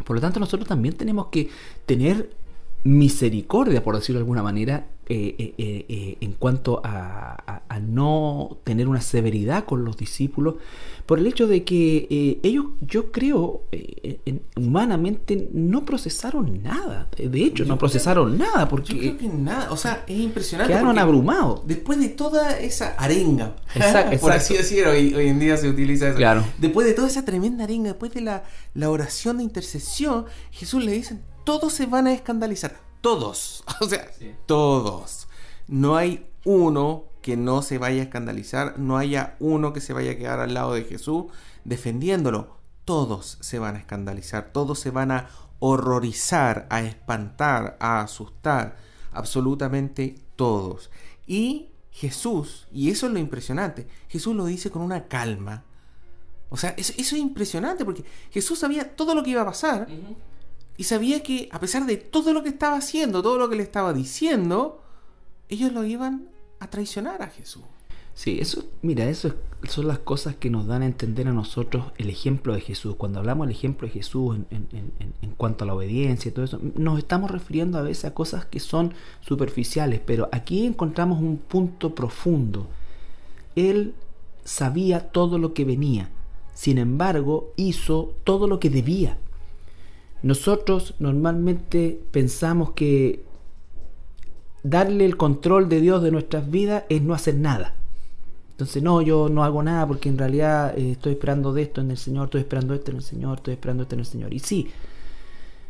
Por 0.07 0.17
lo 0.17 0.23
tanto, 0.23 0.41
nosotros 0.41 0.67
también 0.67 0.97
tenemos 0.97 1.27
que 1.27 1.51
tener 1.85 2.31
misericordia, 2.85 3.83
por 3.83 3.97
decirlo 3.97 4.19
de 4.19 4.23
alguna 4.23 4.43
manera, 4.43 4.87
eh, 5.07 5.35
eh, 5.59 5.85
eh, 5.87 6.17
en 6.23 6.33
cuanto 6.33 6.81
a, 6.83 7.63
no 7.83 8.59
tener 8.63 8.89
una 8.89 9.01
severidad 9.01 9.65
con 9.65 9.85
los 9.85 9.97
discípulos, 9.97 10.55
por 11.05 11.19
el 11.19 11.27
hecho 11.27 11.47
de 11.47 11.65
que 11.65 12.39
ellos, 12.43 12.67
yo 12.81 13.11
creo, 13.11 13.65
humanamente 14.57 15.51
no 15.53 15.85
procesaron 15.85 16.63
nada. 16.63 17.09
De 17.19 17.45
hecho, 17.45 17.65
no 17.65 17.77
procesaron 17.77 18.39
nada 18.39 18.69
porque... 18.69 18.95
Yo 18.95 19.01
creo 19.01 19.19
que 19.19 19.29
nada, 19.29 19.71
o 19.73 19.77
sea, 19.77 20.05
es 20.07 20.19
impresionante. 20.19 20.73
Quedaron 20.73 20.99
abrumados. 20.99 21.67
Después 21.67 21.99
de 21.99 22.09
toda 22.09 22.59
esa 22.59 22.95
arenga, 22.95 23.57
por 24.21 24.33
así 24.33 24.57
decirlo, 24.57 24.93
hoy, 24.93 25.13
hoy, 25.15 25.27
en 25.29 25.41
día 25.41 25.57
se 25.57 25.69
utiliza 25.69 26.09
eso. 26.09 26.17
Claro. 26.17 26.45
Después 26.59 26.87
de 26.87 26.95
toda 26.95 27.09
esa 27.09 27.25
tremenda 27.25 27.65
arenga, 27.65 27.89
después 27.89 28.15
de 28.15 28.21
la, 28.23 28.45
la 28.73 28.89
oración 28.89 29.39
de 29.39 29.43
intercesión, 29.43 30.27
Jesús 30.53 30.83
le 30.85 30.93
dice, 30.93 31.19
todos 31.45 31.73
se 31.73 31.87
van 31.87 32.07
a 32.07 32.13
escandalizar. 32.13 32.77
Todos. 33.01 33.65
O 33.81 33.89
sea, 33.89 34.11
todos. 34.47 35.29
No 35.69 35.97
hay 35.97 36.27
uno 36.45 37.05
que 37.23 37.37
no 37.37 37.63
se 37.63 37.79
vaya 37.79 38.03
a 38.03 38.05
escandalizar, 38.05 38.79
no 38.79 38.99
haya 38.99 39.37
uno 39.41 39.73
que 39.73 39.81
se 39.81 39.93
vaya 39.93 40.13
a 40.13 40.17
quedar 40.17 40.41
al 40.41 40.55
lado 40.55 40.75
de 40.75 40.85
Jesús 40.85 41.27
defendiéndolo. 41.65 42.59
Todos 42.85 43.39
se 43.41 43.59
van 43.59 43.77
a 43.77 43.79
escandalizar, 43.79 44.53
todos 44.53 44.79
se 44.79 44.91
van 44.91 45.11
a 45.11 45.31
horrorizar, 45.59 46.67
a 46.71 46.83
espantar, 46.83 47.77
a 47.81 48.01
asustar. 48.01 48.77
Absolutamente 49.13 50.17
todos. 50.37 50.91
Y 51.27 51.71
Jesús, 51.91 52.67
y 52.73 52.91
eso 52.91 53.07
es 53.07 53.13
lo 53.13 53.19
impresionante, 53.19 53.87
Jesús 54.09 54.35
lo 54.35 54.45
dice 54.47 54.71
con 54.71 54.83
una 54.83 55.07
calma. 55.07 55.65
O 56.51 56.57
sea, 56.57 56.75
eso, 56.77 56.93
es 56.97 57.13
impresionante 57.15 57.85
porque 57.85 58.05
Jesús 58.31 58.59
sabía 58.59 58.95
todo 58.95 59.15
lo 59.15 59.23
que 59.23 59.31
iba 59.31 59.43
a 59.43 59.47
pasar. 59.47 59.89
Y 60.77 60.85
sabía 60.85 61.23
que 61.23 61.49
a 61.53 61.61
pesar 61.61 61.87
de 61.87 61.97
todo 61.97 62.33
lo 62.33 62.43
que 62.43 62.49
estaba 62.49 62.77
haciendo, 62.77 63.23
todo 63.23 63.39
lo 63.39 63.49
que 63.49 63.57
le 63.57 63.63
estaba 63.63 63.93
diciendo, 63.93 64.83
ellos 65.49 65.73
lo 65.73 65.85
iban 65.85 66.29
a 66.59 66.69
traicionar 66.69 67.23
a 67.23 67.29
Jesús. 67.29 67.63
Sí, 68.15 68.39
eso, 68.41 68.65
mira, 68.83 69.09
eso 69.09 69.35
son 69.69 69.89
las 69.89 69.99
cosas 69.99 70.37
que 70.37 70.49
nos 70.49 70.67
dan 70.67 70.83
a 70.83 70.87
entender 70.87 71.27
a 71.27 71.33
nosotros 71.33 71.87
el 71.99 72.09
ejemplo 72.11 72.55
de 72.55 72.61
Jesús. 72.61 72.95
Cuando 72.97 73.19
hablamos 73.19 73.49
del 73.49 73.57
ejemplo 73.57 73.89
de 73.89 73.93
Jesús 73.93 74.37
en, 74.51 74.69
en, 75.21 75.31
cuanto 75.37 75.65
a 75.65 75.67
la 75.67 75.75
obediencia 75.75 76.29
y 76.29 76.33
todo 76.33 76.45
eso, 76.45 76.61
nos 76.77 76.99
estamos 76.99 77.31
refiriendo 77.31 77.77
a 77.77 77.83
veces 77.83 78.05
a 78.05 78.15
cosas 78.15 78.45
que 78.45 78.61
son 78.61 78.95
superficiales, 79.21 80.01
pero 80.05 80.29
aquí 80.31 80.65
encontramos 80.65 81.21
un 81.21 81.39
punto 81.39 81.95
profundo. 81.95 82.69
Él 83.57 83.95
sabía 84.45 85.11
todo 85.11 85.39
lo 85.39 85.53
que 85.53 85.65
venía, 85.65 86.11
sin 86.53 86.79
embargo, 86.79 87.53
hizo 87.57 88.15
todo 88.23 88.47
lo 88.47 88.61
que 88.61 88.71
debía. 88.71 89.19
Nosotros 90.25 90.95
normalmente 91.01 92.01
pensamos 92.11 92.71
que 92.71 93.23
darle 94.63 95.05
el 95.05 95.19
control 95.19 95.69
de 95.69 95.83
Dios 95.83 96.03
de 96.03 96.11
nuestras 96.11 96.51
vidas 96.51 96.85
es 96.89 97.03
no 97.03 97.13
hacer 97.13 97.35
nada. 97.35 97.75
Entonces, 98.53 98.83
no, 98.83 99.03
yo 99.03 99.29
no 99.29 99.45
hago 99.45 99.63
nada 99.63 99.87
porque 99.87 100.09
en 100.09 100.17
realidad 100.17 100.79
eh, 100.79 100.93
estoy 100.93 101.13
esperando 101.13 101.53
de 101.53 101.61
esto 101.61 101.83
en 101.83 101.91
el 101.91 101.99
Señor, 101.99 102.25
estoy 102.25 102.41
esperando 102.41 102.73
esto 102.73 102.91
en 102.91 102.97
el 102.97 103.03
Señor, 103.03 103.37
estoy 103.37 103.53
esperando 103.53 103.83
esto 103.83 103.97
en 103.97 104.01
el 104.01 104.07
Señor. 104.07 104.33
Y 104.33 104.39
sí, 104.39 104.69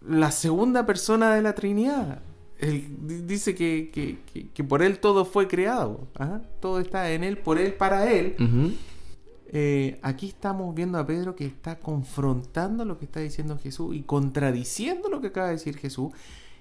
la 0.00 0.30
segunda 0.30 0.86
persona 0.86 1.34
de 1.34 1.42
la 1.42 1.54
Trinidad. 1.54 2.22
Él 2.58 3.26
dice 3.26 3.54
que, 3.54 4.18
por 4.66 4.82
Él 4.82 5.00
todo 5.00 5.24
fue 5.24 5.48
creado, 5.48 6.08
¿ah? 6.18 6.40
todo 6.60 6.80
está 6.80 7.10
en 7.12 7.24
Él, 7.24 7.38
por 7.38 7.58
Él, 7.58 7.74
para 7.74 8.10
Él. 8.10 8.36
Eh, 9.54 9.98
aquí 10.00 10.28
estamos 10.28 10.74
viendo 10.74 10.98
a 10.98 11.06
Pedro 11.06 11.36
que 11.36 11.44
está 11.44 11.78
confrontando 11.78 12.86
lo 12.86 12.98
que 12.98 13.04
está 13.04 13.20
diciendo 13.20 13.58
Jesús 13.62 13.94
y 13.94 14.02
contradiciendo 14.02 15.10
lo 15.10 15.20
que 15.20 15.26
acaba 15.26 15.48
de 15.48 15.54
decir 15.54 15.76
Jesús. 15.76 16.12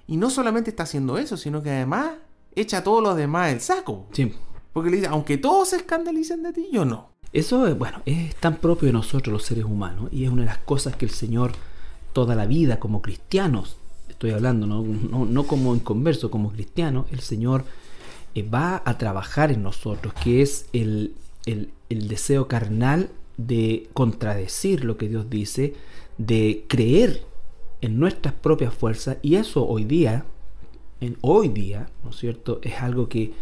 Y 0.07 0.17
no 0.17 0.29
solamente 0.29 0.71
está 0.71 0.83
haciendo 0.83 1.17
eso, 1.17 1.37
sino 1.37 1.63
que 1.63 1.69
además 1.69 2.15
echa 2.53 2.79
a 2.79 2.83
todos 2.83 3.01
los 3.01 3.15
demás 3.15 3.53
el 3.53 3.61
saco. 3.61 4.07
Sí. 4.11 4.33
Porque 4.73 4.89
le 4.89 4.97
dice, 4.97 5.07
aunque 5.09 5.37
todos 5.37 5.69
se 5.69 5.77
escandalicen 5.77 6.43
de 6.43 6.53
ti, 6.53 6.69
yo 6.71 6.85
no. 6.85 7.11
Eso, 7.33 7.73
bueno, 7.75 8.01
es 8.05 8.35
tan 8.35 8.57
propio 8.57 8.87
de 8.87 8.93
nosotros 8.93 9.31
los 9.31 9.43
seres 9.43 9.65
humanos 9.65 10.09
y 10.11 10.25
es 10.25 10.29
una 10.29 10.41
de 10.41 10.47
las 10.47 10.57
cosas 10.57 10.95
que 10.95 11.05
el 11.05 11.11
Señor 11.11 11.53
toda 12.13 12.35
la 12.35 12.45
vida 12.45 12.79
como 12.79 13.01
cristianos, 13.01 13.77
estoy 14.09 14.31
hablando, 14.31 14.67
no, 14.67 14.83
no, 14.83 15.47
como 15.47 15.73
inconverso, 15.73 16.29
como 16.29 16.51
cristianos, 16.51 17.05
el 17.11 17.21
Señor 17.21 17.63
eh, 18.35 18.43
va 18.43 18.81
a 18.85 18.97
trabajar 18.97 19.51
en 19.51 19.63
nosotros, 19.63 20.13
que 20.13 20.41
es 20.41 20.65
el, 20.73 21.13
el, 21.45 21.69
el 21.89 22.07
deseo 22.09 22.47
carnal 22.49 23.09
de 23.37 23.89
contradecir 23.93 24.83
lo 24.83 24.97
que 24.97 25.07
Dios 25.07 25.29
dice, 25.29 25.73
de 26.17 26.65
creer 26.67 27.23
en 27.79 27.97
nuestras 27.97 28.33
propias 28.33 28.73
fuerzas 28.73 29.17
y 29.21 29.35
eso 29.35 29.65
hoy 29.65 29.85
día, 29.85 30.25
en 30.99 31.17
hoy 31.21 31.47
día, 31.47 31.89
¿no 32.03 32.11
es 32.11 32.17
cierto?, 32.17 32.59
es 32.61 32.81
algo 32.81 33.09
que 33.09 33.33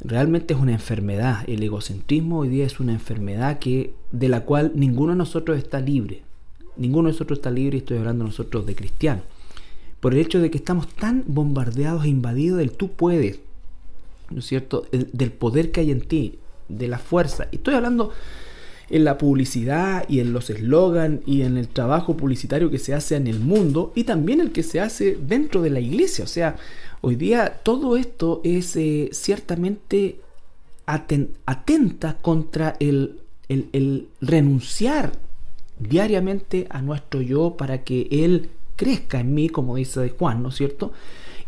Realmente 0.00 0.54
es 0.54 0.60
una 0.60 0.72
enfermedad. 0.72 1.48
El 1.48 1.62
egocentrismo 1.62 2.40
hoy 2.40 2.48
día 2.48 2.66
es 2.66 2.80
una 2.80 2.92
enfermedad 2.92 3.58
que, 3.58 3.94
de 4.12 4.28
la 4.28 4.42
cual 4.42 4.72
ninguno 4.74 5.12
de 5.12 5.18
nosotros 5.18 5.58
está 5.58 5.80
libre. 5.80 6.22
Ninguno 6.76 7.08
de 7.08 7.12
nosotros 7.12 7.38
está 7.38 7.50
libre, 7.50 7.78
y 7.78 7.80
estoy 7.80 7.98
hablando 7.98 8.24
nosotros 8.24 8.66
de 8.66 8.74
cristianos. 8.74 9.24
Por 10.00 10.12
el 10.12 10.20
hecho 10.20 10.40
de 10.40 10.50
que 10.50 10.58
estamos 10.58 10.88
tan 10.88 11.24
bombardeados 11.26 12.04
e 12.04 12.08
invadidos 12.08 12.58
del 12.58 12.72
tú 12.72 12.92
puedes, 12.92 13.40
¿no 14.30 14.40
es 14.40 14.46
cierto? 14.46 14.86
del 14.92 15.32
poder 15.32 15.72
que 15.72 15.80
hay 15.80 15.90
en 15.90 16.02
ti, 16.02 16.38
de 16.68 16.88
la 16.88 16.98
fuerza. 16.98 17.48
Y 17.50 17.56
estoy 17.56 17.74
hablando 17.74 18.12
en 18.88 19.04
la 19.04 19.18
publicidad 19.18 20.04
y 20.08 20.20
en 20.20 20.32
los 20.32 20.50
eslogans 20.50 21.20
y 21.26 21.42
en 21.42 21.56
el 21.56 21.68
trabajo 21.68 22.16
publicitario 22.16 22.70
que 22.70 22.78
se 22.78 22.94
hace 22.94 23.16
en 23.16 23.26
el 23.26 23.40
mundo 23.40 23.92
y 23.96 24.04
también 24.04 24.40
el 24.40 24.52
que 24.52 24.62
se 24.62 24.80
hace 24.80 25.18
dentro 25.20 25.62
de 25.62 25.70
la 25.70 25.80
iglesia. 25.80 26.24
O 26.24 26.28
sea, 26.28 26.56
hoy 27.00 27.16
día 27.16 27.60
todo 27.62 27.96
esto 27.96 28.40
es 28.44 28.76
eh, 28.76 29.10
ciertamente 29.12 30.20
atenta 30.86 32.16
contra 32.18 32.76
el, 32.78 33.20
renunciar 34.20 35.12
diariamente 35.78 36.66
a 36.70 36.80
nuestro 36.82 37.20
yo 37.20 37.56
para 37.56 37.82
que 37.82 38.08
Él 38.10 38.50
crezca 38.76 39.20
en 39.20 39.34
mí, 39.34 39.48
como 39.48 39.76
dice 39.76 40.14
Juan, 40.18 40.42
¿no 40.42 40.50
es 40.50 40.56
cierto? 40.56 40.92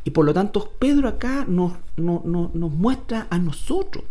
Y 0.04 0.10
por 0.10 0.24
lo 0.24 0.34
tanto, 0.34 0.72
Pedro 0.78 1.08
acá 1.08 1.44
nos, 1.46 1.72
nos 1.96 2.72
muestra 2.72 3.26
a 3.30 3.38
nosotros 3.38 4.04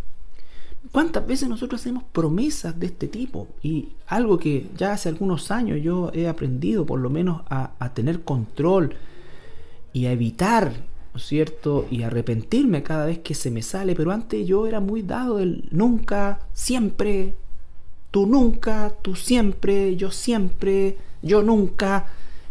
¿Cuántas 0.91 1.28
veces 1.28 1.50
nosotros 1.50 1.82
hacemos 1.82 2.04
promesas 2.12 2.80
de 2.80 2.88
este 2.88 3.08
tipo? 3.08 3.47
Y 3.62 3.89
algo 4.08 4.39
que 4.39 4.67
ya 4.78 4.93
hace 4.93 5.10
algunos 5.10 5.52
años 5.52 5.80
yo 5.82 6.12
he 6.13 6.28
aprendido 6.28 6.86
por 6.86 7.00
lo 7.00 7.10
menos 7.10 7.41
a, 7.50 7.91
tener 7.93 8.21
control 8.21 8.95
y 9.91 10.06
a 10.06 10.12
evitar, 10.12 10.73
¿no 11.17 11.19
es 11.19 11.25
cierto? 11.25 11.88
Y 11.89 12.03
arrepentirme 12.03 12.84
cada 12.84 13.08
vez 13.08 13.17
que 13.17 13.34
se 13.34 13.49
me 13.49 13.63
sale, 13.63 13.95
pero 13.95 14.12
antes 14.12 14.45
yo 14.45 14.67
era 14.67 14.80
muy 14.80 15.01
dado 15.01 15.38
del 15.38 15.67
nunca, 15.71 16.41
siempre, 16.53 17.34
tú 18.12 18.27
nunca, 18.27 18.93
tú 19.01 19.15
siempre, 19.15 19.95
yo 19.95 20.12
siempre, 20.12 20.95
yo 21.23 21.41
nunca. 21.41 22.06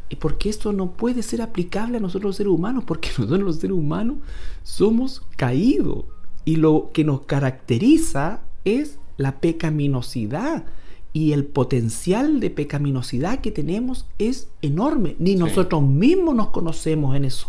Y 0.08 0.16
porque 0.16 0.48
esto 0.48 0.72
no 0.72 0.90
puede 0.90 1.22
ser 1.22 1.42
aplicable 1.42 1.98
a 1.98 2.00
nosotros 2.00 2.30
los 2.30 2.36
seres 2.38 2.52
humanos, 2.52 2.82
porque 2.84 3.08
nosotros 3.18 3.38
los 3.38 3.56
seres 3.60 3.76
humanos 3.76 4.16
somos 4.64 5.22
caídos 5.36 6.06
y 6.44 6.56
lo 6.56 6.90
que 6.92 7.04
nos 7.04 7.20
caracteriza 7.20 8.40
es 8.64 8.98
la 9.16 9.38
pecaminosidad. 9.38 10.64
Y 11.12 11.34
el 11.34 11.44
potencial 11.44 12.40
de 12.40 12.50
pecaminosidad 12.50 13.40
que 13.40 13.52
tenemos 13.52 14.06
es 14.18 14.48
enorme. 14.60 15.14
Ni 15.20 15.36
nosotros 15.36 15.84
mismos 15.84 16.34
nos 16.34 16.48
conocemos 16.48 17.14
en 17.14 17.26
eso. 17.26 17.48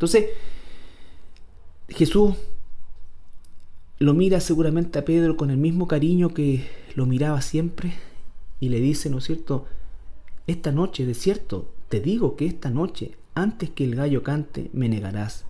Entonces, 0.00 0.30
Jesús 1.90 2.34
lo 3.98 4.14
mira 4.14 4.40
seguramente 4.40 4.98
a 4.98 5.04
Pedro 5.04 5.36
con 5.36 5.50
el 5.50 5.58
mismo 5.58 5.86
cariño 5.88 6.32
que 6.32 6.66
lo 6.94 7.04
miraba 7.04 7.42
siempre 7.42 7.92
y 8.60 8.70
le 8.70 8.80
dice, 8.80 9.10
¿no 9.10 9.18
es 9.18 9.24
cierto? 9.24 9.66
Esta 10.46 10.72
noche, 10.72 11.04
de 11.04 11.12
cierto, 11.12 11.74
te 11.90 12.00
digo 12.00 12.34
que 12.34 12.46
esta 12.46 12.70
noche, 12.70 13.12
antes 13.34 13.68
que 13.68 13.84
el 13.84 13.94
gallo 13.94 14.22
cante, 14.22 14.70
me 14.72 14.88
negarás 14.88 15.44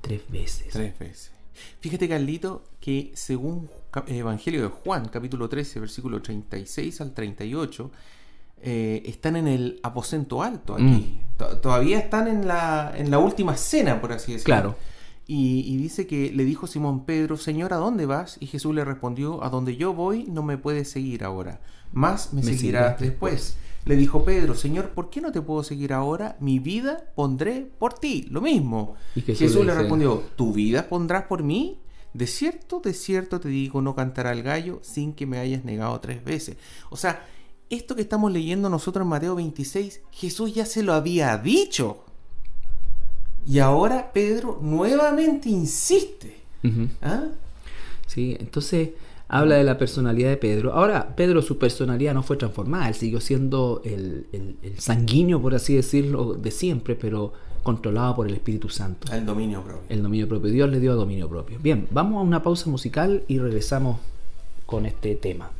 tres 0.00 0.22
veces. 0.30 0.68
Tres 0.72 0.98
veces. 0.98 1.32
Fíjate, 1.80 2.08
Carlito, 2.08 2.64
que 2.80 3.12
según 3.12 3.68
Evangelio 4.06 4.62
de 4.62 4.68
Juan, 4.68 5.08
capítulo 5.08 5.46
13, 5.46 5.80
versículo 5.80 6.22
36 6.22 7.02
al 7.02 7.12
38, 7.12 7.90
eh, 8.66 9.02
están 9.04 9.36
en 9.36 9.46
el 9.46 9.78
aposento 9.82 10.42
alto 10.42 10.74
aquí. 10.74 10.82
Mm. 10.82 11.60
Todavía 11.60 11.98
están 11.98 12.28
en 12.28 12.48
la, 12.48 12.94
en 12.96 13.10
la 13.10 13.18
última 13.18 13.58
cena, 13.58 14.00
por 14.00 14.12
así 14.12 14.32
decirlo. 14.32 14.44
Claro. 14.44 14.76
Y, 15.26 15.76
dice 15.76 16.06
que 16.06 16.32
le 16.32 16.44
dijo 16.44 16.66
Simón 16.66 17.04
Pedro, 17.04 17.36
Señor, 17.36 17.74
¿a 17.74 17.76
dónde 17.76 18.06
vas? 18.06 18.38
Y 18.40 18.46
Jesús 18.46 18.74
le 18.74 18.82
respondió, 18.84 19.44
a 19.44 19.50
donde 19.50 19.76
yo 19.76 19.92
voy 19.92 20.24
no 20.24 20.42
me 20.42 20.56
puedes 20.56 20.90
seguir 20.90 21.24
ahora, 21.24 21.60
más 21.92 22.32
me, 22.32 22.42
seguirás 22.42 22.98
después. 22.98 23.56
Le 23.84 23.96
dijo 23.96 24.24
Pedro, 24.24 24.54
Señor, 24.54 24.90
¿por 24.90 25.10
qué 25.10 25.20
no 25.20 25.30
te 25.30 25.42
puedo 25.42 25.62
seguir 25.62 25.92
ahora? 25.92 26.38
Mi 26.40 26.58
vida 26.58 27.04
pondré 27.14 27.68
por 27.78 27.92
ti. 27.92 28.28
Lo 28.30 28.40
mismo. 28.40 28.94
Y 29.14 29.20
Jesús, 29.20 29.64
le 29.64 29.74
respondió, 29.74 30.22
¿tu 30.36 30.54
vida 30.54 30.88
pondrás 30.88 31.24
por 31.24 31.42
mí? 31.42 31.80
De 32.14 32.26
cierto, 32.26 32.80
de 32.80 32.94
cierto 32.94 33.40
te 33.40 33.48
digo, 33.48 33.82
no 33.82 33.94
cantará 33.94 34.32
el 34.32 34.42
gallo 34.42 34.80
sin 34.82 35.12
que 35.12 35.26
me 35.26 35.38
hayas 35.38 35.64
negado 35.64 36.00
tres 36.00 36.24
veces. 36.24 36.56
O 36.88 36.96
sea, 36.96 37.26
esto 37.74 37.94
que 37.94 38.02
estamos 38.02 38.32
leyendo 38.32 38.68
nosotros 38.70 39.02
en 39.02 39.08
Mateo 39.08 39.34
26, 39.34 40.00
Jesús 40.10 40.54
ya 40.54 40.66
se 40.66 40.82
lo 40.82 40.94
había 40.94 41.36
dicho. 41.38 42.04
Y 43.46 43.58
ahora 43.58 44.12
Pedro 44.12 44.58
nuevamente 44.62 45.48
insiste. 45.48 46.36
¿Ah? 47.02 47.24
¿sí? 48.06 48.36
Entonces 48.40 48.90
habla 49.28 49.56
de 49.56 49.64
la 49.64 49.76
personalidad 49.76 50.30
de 50.30 50.36
Pedro. 50.36 50.72
Ahora, 50.72 51.14
Pedro, 51.14 51.42
su 51.42 51.58
personalidad 51.58 52.14
no 52.14 52.22
fue 52.22 52.36
transformada, 52.36 52.88
él 52.88 52.94
siguió 52.94 53.20
siendo 53.20 53.82
el, 53.84 54.26
el 54.32 54.78
sanguíneo, 54.78 55.42
por 55.42 55.54
así 55.54 55.74
decirlo, 55.74 56.34
de 56.34 56.50
siempre, 56.50 56.94
pero 56.94 57.32
controlado 57.64 58.14
por 58.14 58.28
el 58.28 58.34
Espíritu 58.34 58.68
Santo. 58.68 59.12
El 59.12 59.26
dominio 59.26 59.62
propio. 59.62 59.82
El 59.88 60.02
dominio 60.02 60.28
propio. 60.28 60.52
Dios 60.52 60.70
le 60.70 60.78
dio 60.78 60.94
dominio 60.94 61.28
propio. 61.28 61.58
Bien, 61.60 61.88
vamos 61.90 62.18
a 62.18 62.20
una 62.20 62.42
pausa 62.42 62.70
musical 62.70 63.24
y 63.26 63.38
regresamos 63.38 63.98
con 64.66 64.86
este 64.86 65.16
tema. 65.16 65.50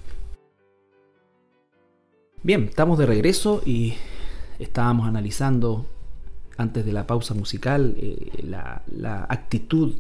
Bien, 2.45 2.65
estamos 2.65 2.99
de 2.99 3.07
regreso 3.07 3.63
y 3.65 3.95
estábamos 4.59 5.09
analizando 5.09 5.87
antes 6.59 6.85
de 6.85 6.93
la 6.93 7.07
pausa 7.07 7.33
musical 7.33 7.95
eh, 7.97 8.45
la, 8.47 8.83
actitud 9.31 9.95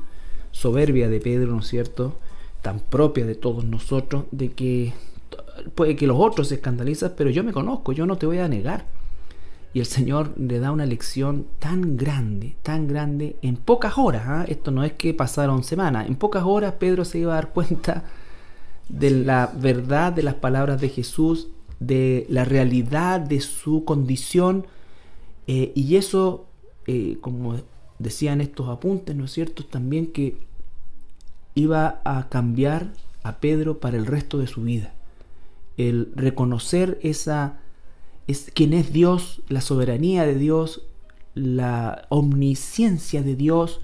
soberbia 0.51 1.09
de 1.09 1.21
Pedro, 1.21 1.53
¿no 1.53 1.61
es 1.61 1.69
cierto? 1.69 2.19
Tan 2.61 2.81
propia 2.81 3.25
de 3.25 3.35
todos 3.35 3.65
nosotros, 3.65 4.27
de 4.31 4.53
que 4.53 4.93
puede 5.75 5.97
que 5.97 6.07
los 6.07 6.19
otros 6.21 6.49
se 6.49 6.57
escandalizan, 6.57 7.15
pero 7.17 7.31
yo 7.31 7.43
me 7.45 7.53
conozco, 7.55 7.93
yo 7.93 8.05
no 8.05 8.19
te 8.19 8.27
voy 8.27 8.41
a 8.41 8.47
negar. 8.47 8.85
Y 9.73 9.81
el 9.81 9.87
Señor 9.87 10.35
le 10.39 10.59
da 10.59 10.71
una 10.71 10.85
lección 10.85 11.47
tan 11.61 11.97
grande, 11.97 12.57
tan 12.63 12.87
grande, 12.87 13.37
en 13.41 13.57
pocas 13.57 13.97
horas. 13.97 14.25
¿ah? 14.27 14.45
Esto 14.47 14.71
no 14.71 14.85
es 14.85 14.93
que 14.93 15.15
pasaron 15.15 15.65
semanas, 15.65 16.09
en 16.09 16.17
pocas 16.17 16.45
horas 16.45 16.75
Pedro 16.75 17.07
se 17.07 17.21
iba 17.21 17.33
a 17.33 17.37
dar 17.37 17.55
cuenta 17.55 18.05
de 18.91 19.13
la 19.13 19.51
verdad 19.57 20.13
de 20.13 20.25
las 20.25 20.35
palabras 20.35 20.79
de 20.79 20.91
Jesús 20.91 21.49
de 21.81 22.27
la 22.29 22.45
realidad 22.45 23.21
de 23.21 23.41
su 23.41 23.85
condición 23.85 24.67
eh, 25.47 25.73
y 25.75 25.97
eso, 25.97 26.47
eh, 26.87 27.19
como 27.21 27.57
decían 27.99 28.41
estos 28.41 28.69
apuntes, 28.69 29.15
¿no 29.15 29.25
es 29.25 29.33
cierto?, 29.33 29.65
también 29.65 30.09
que 30.09 30.39
iba 31.55 32.01
a 32.05 32.29
cambiar 32.29 32.93
a 33.23 33.39
Pedro 33.39 33.79
para 33.79 33.97
el 33.97 34.07
resto 34.07 34.39
de 34.39 34.47
su 34.47 34.63
vida. 34.63 34.93
El 35.77 36.13
reconocer 36.15 36.99
esa, 37.03 37.61
es, 38.27 38.51
quién 38.55 38.73
es 38.73 38.93
Dios, 38.93 39.43
la 39.49 39.61
soberanía 39.61 40.25
de 40.25 40.37
Dios, 40.37 40.83
la 41.35 42.07
omnisciencia 42.11 43.23
de 43.23 43.37
Dios 43.37 43.81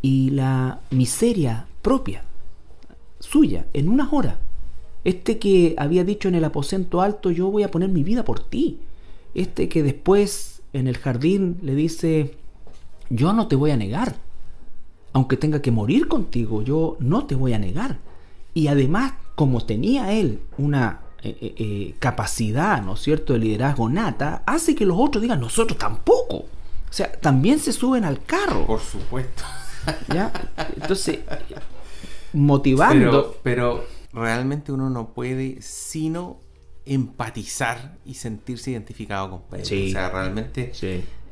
y 0.00 0.30
la 0.30 0.80
miseria 0.90 1.66
propia 1.82 2.24
suya 3.20 3.66
en 3.72 3.88
unas 3.88 4.12
horas. 4.12 4.36
Este 5.04 5.38
que 5.38 5.74
había 5.78 6.04
dicho 6.04 6.28
en 6.28 6.34
el 6.34 6.44
aposento 6.44 7.00
alto, 7.00 7.30
yo 7.30 7.50
voy 7.50 7.62
a 7.64 7.70
poner 7.70 7.88
mi 7.88 8.04
vida 8.04 8.24
por 8.24 8.40
ti. 8.40 8.80
Este 9.34 9.68
que 9.68 9.82
después 9.82 10.62
en 10.72 10.86
el 10.86 10.98
jardín 10.98 11.58
le 11.62 11.74
dice, 11.74 12.36
yo 13.10 13.32
no 13.32 13.48
te 13.48 13.56
voy 13.56 13.70
a 13.70 13.76
negar. 13.76 14.16
Aunque 15.12 15.36
tenga 15.36 15.60
que 15.60 15.70
morir 15.70 16.08
contigo, 16.08 16.62
yo 16.62 16.96
no 17.00 17.26
te 17.26 17.34
voy 17.34 17.52
a 17.52 17.58
negar. 17.58 17.98
Y 18.54 18.68
además, 18.68 19.14
como 19.34 19.64
tenía 19.64 20.12
él 20.12 20.40
una 20.56 21.00
eh, 21.22 21.36
eh, 21.40 21.54
eh, 21.58 21.94
capacidad, 21.98 22.82
¿no 22.82 22.94
es 22.94 23.00
cierto?, 23.00 23.32
de 23.32 23.40
liderazgo 23.40 23.88
nata, 23.88 24.42
hace 24.46 24.74
que 24.74 24.86
los 24.86 24.96
otros 24.98 25.20
digan, 25.20 25.40
nosotros 25.40 25.78
tampoco. 25.78 26.36
O 26.36 26.94
sea, 26.94 27.12
también 27.12 27.58
se 27.58 27.72
suben 27.72 28.04
al 28.04 28.22
carro. 28.24 28.66
Por 28.66 28.80
supuesto. 28.80 29.42
¿Ya? 30.14 30.32
Entonces, 30.76 31.20
motivando. 32.32 33.36
pero 33.42 33.84
realmente 34.12 34.72
uno 34.72 34.90
no 34.90 35.14
puede 35.14 35.62
sino 35.62 36.40
empatizar 36.84 37.96
y 38.04 38.14
sentirse 38.14 38.72
identificado 38.72 39.30
con 39.30 39.42
Pedro. 39.42 39.64
O 39.64 39.90
sea, 39.90 40.10
realmente 40.10 40.72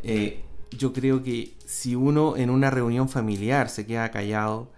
eh, 0.03 0.45
yo 0.71 0.93
creo 0.93 1.23
que 1.23 1.55
si 1.65 1.95
uno 1.95 2.37
en 2.37 2.51
una 2.51 2.71
reunión 2.71 3.09
familiar 3.09 3.69
se 3.69 3.87
queda 3.87 4.11
callado, 4.11 4.71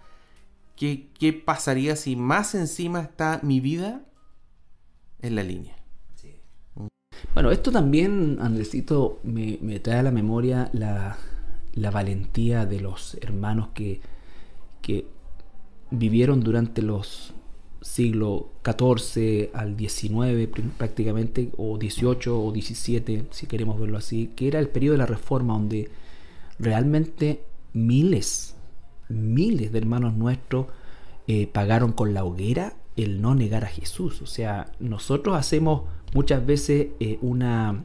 ¿qué, 0.76 1.08
qué 1.18 1.32
pasaría 1.32 1.96
si 1.96 2.16
más 2.16 2.54
encima 2.54 3.00
está 3.00 3.40
mi 3.42 3.60
vida 3.60 4.02
en 5.20 5.34
la 5.34 5.42
línea? 5.42 5.76
Bueno, 7.34 7.50
esto 7.50 7.70
también, 7.70 8.38
Andresito, 8.40 9.20
me, 9.22 9.58
me 9.62 9.80
trae 9.80 10.00
a 10.00 10.02
la 10.02 10.10
memoria 10.10 10.68
la, 10.72 11.16
la, 11.72 11.90
valentía 11.90 12.66
de 12.66 12.80
los 12.80 13.16
hermanos 13.20 13.68
que, 13.74 14.00
que 14.82 15.06
vivieron 15.90 16.42
durante 16.42 16.82
los 16.82 17.32
siglo 17.82 18.50
XIV 18.64 19.50
al 19.54 19.76
XIX 19.76 20.48
prácticamente, 20.78 21.50
o 21.56 21.76
XVIII 21.76 22.28
o 22.28 22.52
XVII, 22.54 23.26
si 23.30 23.46
queremos 23.46 23.78
verlo 23.78 23.98
así, 23.98 24.30
que 24.34 24.48
era 24.48 24.60
el 24.60 24.68
periodo 24.68 24.94
de 24.94 24.98
la 24.98 25.06
Reforma 25.06 25.54
donde 25.54 25.90
realmente 26.58 27.44
miles, 27.72 28.56
miles 29.08 29.72
de 29.72 29.78
hermanos 29.78 30.14
nuestros 30.14 30.66
eh, 31.26 31.46
pagaron 31.46 31.92
con 31.92 32.14
la 32.14 32.24
hoguera 32.24 32.76
el 32.96 33.20
no 33.20 33.34
negar 33.34 33.64
a 33.64 33.68
Jesús. 33.68 34.22
O 34.22 34.26
sea, 34.26 34.70
nosotros 34.78 35.36
hacemos 35.36 35.82
muchas 36.14 36.44
veces 36.44 36.88
eh, 37.00 37.18
una, 37.20 37.84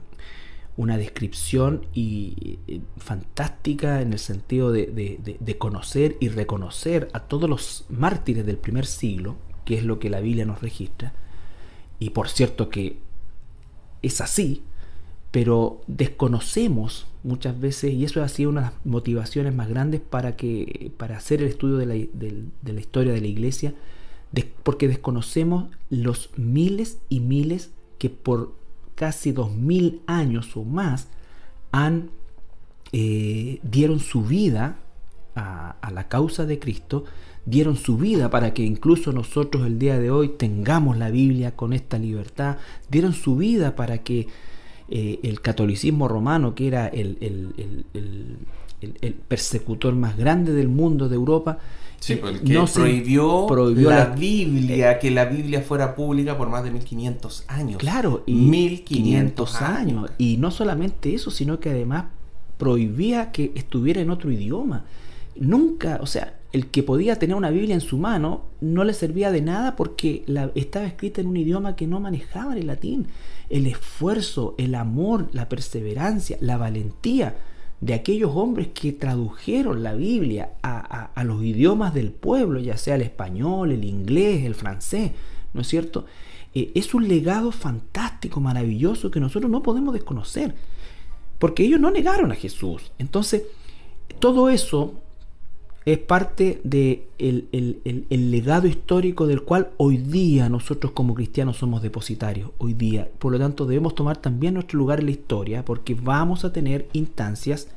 una 0.76 0.98
descripción 0.98 1.86
y, 1.94 2.60
eh, 2.68 2.82
fantástica 2.98 4.02
en 4.02 4.14
el 4.14 4.20
sentido 4.20 4.72
de 4.72 5.56
conocer 5.58 6.18
y 6.20 6.30
reconocer 6.30 7.10
a 7.14 7.22
todos 7.22 7.50
los 7.50 7.86
mártires 7.90 8.46
del 8.46 8.58
primer 8.58 8.86
siglo, 8.86 9.38
que 9.68 9.76
es 9.76 9.84
lo 9.84 10.00
que 10.00 10.10
la 10.10 10.22
Biblia 10.22 10.46
nos 10.46 10.62
registra. 10.62 11.12
Y 12.00 12.12
por 12.12 12.30
cierto 12.30 12.70
que 12.70 12.96
es 14.02 14.22
así, 14.22 14.64
pero 15.30 15.82
desconocemos 15.88 17.06
muchas 17.22 17.60
veces, 17.60 17.92
y 17.92 18.06
eso 18.06 18.24
ha 18.24 18.30
sido 18.30 18.50
una 18.50 18.62
de 18.62 18.68
las 18.68 18.86
motivaciones 18.86 19.54
más 19.54 19.68
grandes 19.68 20.00
para, 20.00 20.38
que, 20.38 20.94
para 20.96 21.18
hacer 21.18 21.42
el 21.42 21.50
estudio 21.50 21.76
de 21.76 21.86
la, 21.86 21.96
de, 21.96 22.74
la 22.74 22.80
historia 22.80 23.12
de 23.12 23.20
la 23.20 23.28
iglesia, 23.28 23.74
porque 24.64 24.88
desconocemos 24.88 25.66
los 25.90 26.30
miles 26.38 27.00
y 27.10 27.20
miles 27.20 27.72
que 27.98 28.10
por 28.10 28.54
casi 28.96 29.34
dos 29.34 29.52
mil 29.54 30.02
años 30.08 30.56
o 30.56 30.64
más 30.64 31.10
han, 31.74 32.10
eh, 32.94 33.60
dieron 33.64 34.00
su 34.00 34.24
vida 34.24 34.78
a, 35.36 35.72
a 35.82 35.92
la 35.92 36.08
causa 36.08 36.46
de 36.46 36.58
Cristo 36.58 37.04
dieron 37.48 37.78
su 37.78 37.98
vida 37.98 38.30
para 38.30 38.54
que 38.54 38.62
incluso 38.62 39.14
nosotros 39.14 39.66
el 39.66 39.80
día 39.80 39.98
de 39.98 40.12
hoy 40.12 40.28
tengamos 40.38 40.98
la 40.98 41.10
Biblia 41.10 41.56
con 41.56 41.72
esta 41.72 41.98
libertad, 41.98 42.58
dieron 42.92 43.14
su 43.14 43.38
vida 43.38 43.76
para 43.76 44.00
que 44.00 44.28
eh, 44.90 45.20
el 45.24 45.40
catolicismo 45.40 46.10
romano, 46.10 46.54
que 46.54 46.68
era 46.68 46.88
el, 46.88 47.18
persecutor 49.30 49.96
más 49.96 50.18
grande 50.18 50.52
del 50.52 50.68
mundo, 50.68 51.08
de 51.08 51.16
Europa, 51.16 51.60
eh, 52.10 52.22
no 52.44 52.66
prohibió, 52.66 53.46
prohibió 53.48 53.92
la, 53.92 54.08
Biblia, 54.08 55.00
que 55.00 55.10
la 55.10 55.24
Biblia 55.26 55.62
fuera 55.62 55.96
pública 55.96 56.38
por 56.38 56.50
más 56.50 56.66
de 56.66 56.72
1500 56.72 57.46
años. 57.48 57.78
Claro, 57.78 58.24
y 58.26 58.34
1500 58.34 59.62
años. 59.62 60.12
Y 60.18 60.36
no 60.36 60.52
solamente 60.52 61.16
eso, 61.16 61.32
sino 61.32 61.62
que 61.62 61.70
además 61.70 62.06
prohibía 62.58 63.32
que 63.32 63.54
estuviera 63.56 64.02
en 64.02 64.10
otro 64.10 64.32
idioma. 64.32 64.84
Nunca, 65.36 66.00
o 66.02 66.08
sea, 66.08 66.34
el 66.58 66.68
que 66.68 66.82
podía 66.82 67.20
tener 67.20 67.36
una 67.36 67.52
Biblia 67.52 67.76
en 67.76 67.82
su 67.82 68.00
mano 68.00 68.46
no 68.62 68.84
le 68.84 68.94
servía 68.94 69.32
de 69.32 69.42
nada 69.42 69.76
porque 69.76 70.24
la, 70.26 70.52
estaba 70.56 70.88
escrita 70.88 71.22
en 71.22 71.28
un 71.28 71.38
idioma 71.38 71.76
que 71.76 71.86
no 71.86 72.00
manejaba 72.00 72.58
el 72.58 72.66
latín. 72.66 73.08
El 73.50 73.68
esfuerzo, 73.68 74.56
el 74.58 74.74
amor, 74.74 75.30
la 75.34 75.50
perseverancia, 75.50 76.38
la 76.42 76.58
valentía 76.58 77.38
de 77.80 77.94
aquellos 77.94 78.32
hombres 78.34 78.70
que 78.74 78.92
tradujeron 78.92 79.84
la 79.84 79.94
Biblia 79.94 80.50
a, 80.64 81.24
los 81.24 81.44
idiomas 81.44 81.94
del 81.94 82.12
pueblo, 82.12 82.60
ya 82.60 82.76
sea 82.76 82.96
el 82.96 83.04
español, 83.04 83.72
el 83.72 83.84
inglés, 83.84 84.44
el 84.44 84.56
francés, 84.56 85.12
¿no 85.54 85.62
es 85.62 85.68
cierto? 85.68 86.06
Eh, 86.56 86.72
es 86.74 86.96
un 86.96 87.08
legado 87.08 87.52
fantástico, 87.52 88.40
maravilloso 88.40 89.12
que 89.12 89.20
nosotros 89.20 89.52
no 89.52 89.62
podemos 89.62 89.94
desconocer, 89.94 90.56
porque 91.38 91.64
ellos 91.64 91.80
no 91.80 91.92
negaron 91.92 92.32
a 92.32 92.36
Jesús. 92.36 92.92
Entonces, 92.98 93.44
todo 94.20 94.50
eso 94.50 94.96
es 95.88 96.00
parte 96.00 96.60
del 96.66 97.08
de 97.18 98.08
el, 98.10 98.32
legado 98.32 98.68
histórico 98.68 99.26
del 99.26 99.44
cual 99.44 99.70
hoy 99.78 99.96
día 99.96 100.50
nosotros 100.50 100.92
como 100.92 101.14
cristianos 101.14 101.56
somos 101.56 101.82
depositarios, 101.82 102.52
hoy 102.58 102.74
día. 102.74 103.08
Por 103.20 103.32
lo 103.32 103.40
tanto, 103.40 103.66
debemos 103.66 103.96
tomar 103.96 104.18
también 104.18 104.56
nuestro 104.56 104.78
lugar 104.78 105.00
en 105.00 105.06
la 105.06 105.12
historia 105.14 105.64
porque 105.64 105.96
vamos 105.96 106.44
a 106.44 106.52
tener 106.52 106.90
instancias, 106.92 107.70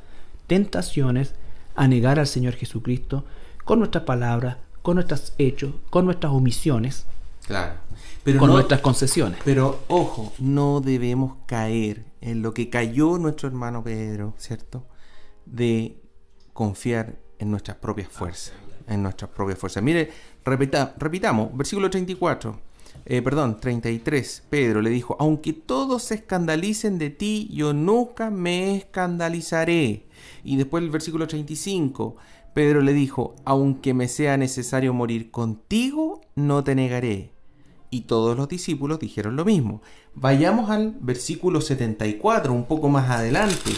tentaciones 0.45 1.35
a 1.73 1.87
negar 1.87 2.19
al 2.19 2.27
Señor 2.27 2.55
Jesucristo 2.55 3.23
con 3.63 3.79
nuestras 3.79 4.03
palabras, 4.03 4.57
con 4.81 4.95
nuestros 4.95 5.31
hechos, 5.37 5.75
con 5.89 6.03
nuestras 6.03 6.33
omisiones, 6.33 7.05
claro. 7.47 7.75
pero 8.25 8.39
con 8.39 8.49
nuestras 8.49 8.81
concesiones. 8.81 9.39
Pero 9.45 9.79
ojo, 9.87 10.33
no 10.37 10.81
debemos 10.81 11.35
caer 11.45 12.03
en 12.19 12.41
lo 12.41 12.53
que 12.53 12.69
cayó 12.69 13.17
nuestro 13.17 13.47
hermano 13.47 13.85
Pedro, 13.85 14.33
¿cierto? 14.37 14.85
De 15.45 15.95
confiar 16.51 17.20
en 17.41 17.51
nuestras 17.51 17.77
propias 17.77 18.07
fuerzas. 18.07 18.53
En 18.87 19.03
nuestras 19.03 19.31
propias 19.31 19.57
fuerzas. 19.57 19.83
Mire, 19.83 20.09
repitamos, 20.45 21.55
versículo 21.57 21.89
34. 21.89 22.59
Eh, 23.05 23.21
perdón, 23.21 23.59
33. 23.59 24.43
Pedro 24.49 24.81
le 24.81 24.91
dijo, 24.91 25.17
aunque 25.19 25.53
todos 25.53 26.03
se 26.03 26.15
escandalicen 26.15 26.99
de 26.99 27.09
ti, 27.09 27.49
yo 27.51 27.73
nunca 27.73 28.29
me 28.29 28.75
escandalizaré. 28.75 30.05
Y 30.43 30.55
después 30.55 30.83
el 30.83 30.91
versículo 30.91 31.27
35. 31.27 32.15
Pedro 32.53 32.81
le 32.81 32.93
dijo, 32.93 33.35
aunque 33.43 33.93
me 33.93 34.07
sea 34.07 34.37
necesario 34.37 34.93
morir 34.93 35.31
contigo, 35.31 36.21
no 36.35 36.63
te 36.63 36.75
negaré. 36.75 37.31
Y 37.89 38.01
todos 38.01 38.37
los 38.37 38.47
discípulos 38.47 38.99
dijeron 38.99 39.35
lo 39.35 39.45
mismo. 39.45 39.81
Vayamos 40.13 40.69
al 40.69 40.95
versículo 40.99 41.59
74, 41.59 42.53
un 42.53 42.65
poco 42.65 42.87
más 42.89 43.09
adelante, 43.09 43.71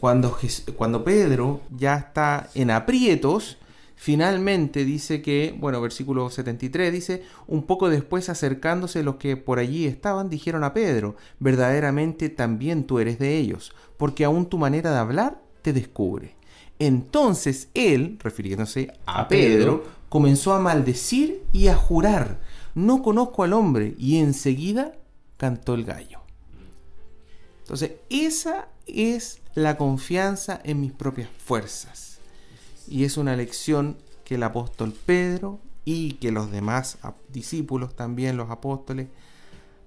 cuando, 0.00 0.36
cuando 0.76 1.04
Pedro 1.04 1.60
ya 1.70 1.96
está 1.96 2.48
en 2.54 2.70
aprietos, 2.70 3.58
finalmente 3.96 4.86
dice 4.86 5.20
que, 5.20 5.54
bueno, 5.58 5.82
versículo 5.82 6.30
73 6.30 6.90
dice, 6.90 7.22
un 7.46 7.64
poco 7.64 7.90
después 7.90 8.30
acercándose 8.30 9.02
los 9.02 9.16
que 9.16 9.36
por 9.36 9.58
allí 9.58 9.84
estaban, 9.84 10.30
dijeron 10.30 10.64
a 10.64 10.72
Pedro, 10.72 11.16
verdaderamente 11.38 12.30
también 12.30 12.84
tú 12.84 12.98
eres 12.98 13.18
de 13.18 13.36
ellos, 13.36 13.74
porque 13.98 14.24
aún 14.24 14.46
tu 14.46 14.56
manera 14.56 14.90
de 14.90 14.98
hablar 14.98 15.42
te 15.60 15.74
descubre. 15.74 16.34
Entonces 16.78 17.68
él, 17.74 18.18
refiriéndose 18.22 18.90
a, 19.04 19.28
Pedro, 19.28 19.84
comenzó 20.08 20.54
a 20.54 20.60
maldecir 20.60 21.44
y 21.52 21.68
a 21.68 21.74
jurar, 21.74 22.40
no 22.74 23.02
conozco 23.02 23.42
al 23.42 23.52
hombre, 23.52 23.94
y 23.98 24.16
enseguida 24.16 24.94
cantó 25.36 25.74
el 25.74 25.84
gallo. 25.84 26.20
Entonces, 27.70 27.92
esa 28.08 28.68
es 28.94 29.40
la 29.54 29.76
confianza 29.76 30.60
en 30.64 30.80
mis 30.80 30.92
propias 30.92 31.28
fuerzas. 31.44 32.18
Y 32.88 33.04
es 33.04 33.16
una 33.16 33.36
lección 33.36 33.96
que 34.24 34.36
el 34.36 34.42
apóstol 34.42 34.94
Pedro 35.06 35.58
y 35.84 36.12
que 36.14 36.32
los 36.32 36.50
demás 36.50 36.98
discípulos, 37.28 37.94
también 37.94 38.36
los 38.36 38.50
apóstoles, 38.50 39.08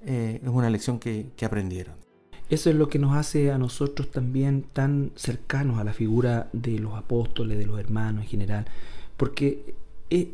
eh, 0.06 0.40
es 0.42 0.50
una 0.50 0.70
lección 0.70 1.00
que 1.00 1.46
aprendieron. 1.46 2.04
Eso 2.50 2.70
es 2.70 2.76
lo 2.76 2.88
que 2.88 3.00
nos 3.00 3.16
hace 3.16 3.52
a 3.52 3.58
nosotros 3.58 4.12
también 4.12 4.64
tan 4.74 5.12
cercanos 5.16 5.80
a 5.80 5.84
la 5.84 5.94
figura 5.94 6.50
de 6.54 6.78
los 6.78 6.94
apóstoles, 6.94 7.58
de 7.58 7.66
los 7.66 7.80
hermanos 7.80 8.26
en 8.26 8.30
general, 8.30 8.66
porque 9.18 9.74
es, 10.10 10.28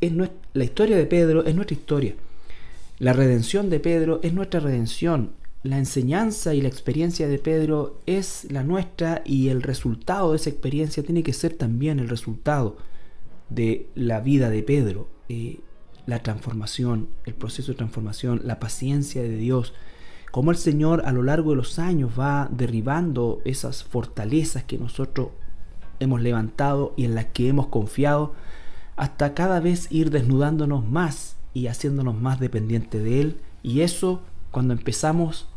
la 0.53 0.63
historia 0.63 0.97
de 0.97 1.05
Pedro 1.05 1.45
es 1.45 1.55
nuestra 1.55 1.75
historia. 1.77 2.15
La 2.97 3.13
redención 3.13 3.69
de 3.69 3.79
Pedro 3.79 4.19
es 4.23 4.33
nuestra 4.33 4.59
redención. 4.59 5.31
La 5.61 5.77
enseñanza 5.77 6.53
y 6.53 6.61
la 6.61 6.69
experiencia 6.69 7.27
de 7.27 7.37
Pedro 7.37 7.99
es 8.05 8.47
la 8.49 8.63
nuestra 8.63 9.21
y 9.25 9.49
el 9.49 9.61
resultado 9.61 10.31
de 10.31 10.37
esa 10.37 10.49
experiencia 10.49 11.03
tiene 11.03 11.21
que 11.21 11.33
ser 11.33 11.53
también 11.53 11.99
el 11.99 12.07
resultado 12.07 12.77
de 13.49 13.89
la 13.93 14.21
vida 14.21 14.49
de 14.49 14.63
Pedro. 14.63 15.09
Eh, 15.27 15.59
la 16.05 16.19
transformación, 16.19 17.09
el 17.25 17.33
proceso 17.33 17.73
de 17.73 17.77
transformación, 17.77 18.41
la 18.45 18.59
paciencia 18.59 19.21
de 19.21 19.35
Dios, 19.35 19.73
cómo 20.31 20.51
el 20.51 20.57
Señor 20.57 21.03
a 21.05 21.11
lo 21.11 21.23
largo 21.23 21.51
de 21.51 21.57
los 21.57 21.77
años 21.77 22.11
va 22.17 22.47
derribando 22.51 23.41
esas 23.43 23.83
fortalezas 23.83 24.63
que 24.63 24.77
nosotros 24.77 25.29
hemos 25.99 26.21
levantado 26.21 26.93
y 26.95 27.03
en 27.03 27.15
las 27.15 27.25
que 27.25 27.49
hemos 27.49 27.67
confiado, 27.67 28.33
hasta 28.95 29.33
cada 29.33 29.59
vez 29.59 29.91
ir 29.91 30.09
desnudándonos 30.09 30.87
más 30.87 31.35
y 31.53 31.67
haciéndonos 31.67 32.19
más 32.19 32.39
dependientes 32.39 33.03
de 33.03 33.21
Él. 33.21 33.37
Y 33.61 33.81
eso, 33.81 34.21
cuando 34.51 34.73
empezamos, 34.73 35.47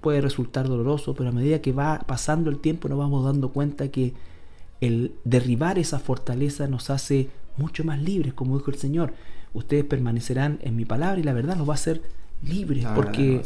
puede 0.00 0.20
resultar 0.20 0.68
doloroso, 0.68 1.14
pero 1.14 1.28
a 1.28 1.32
medida 1.32 1.60
que 1.60 1.72
va 1.72 2.00
pasando 2.06 2.50
el 2.50 2.58
tiempo 2.58 2.88
nos 2.88 2.98
vamos 2.98 3.24
dando 3.24 3.50
cuenta 3.50 3.88
que 3.88 4.14
el 4.80 5.14
derribar 5.24 5.78
esa 5.78 5.98
fortaleza 5.98 6.66
nos 6.66 6.90
hace 6.90 7.28
mucho 7.56 7.84
más 7.84 8.02
libres, 8.02 8.32
como 8.32 8.56
dijo 8.56 8.70
el 8.70 8.78
Señor. 8.78 9.12
Ustedes 9.52 9.84
permanecerán 9.84 10.58
en 10.62 10.76
mi 10.76 10.84
palabra 10.84 11.20
y 11.20 11.22
la 11.22 11.32
verdad 11.32 11.56
nos 11.56 11.68
va 11.68 11.72
a 11.72 11.74
hacer 11.74 12.02
libres, 12.42 12.86
porque 12.94 13.42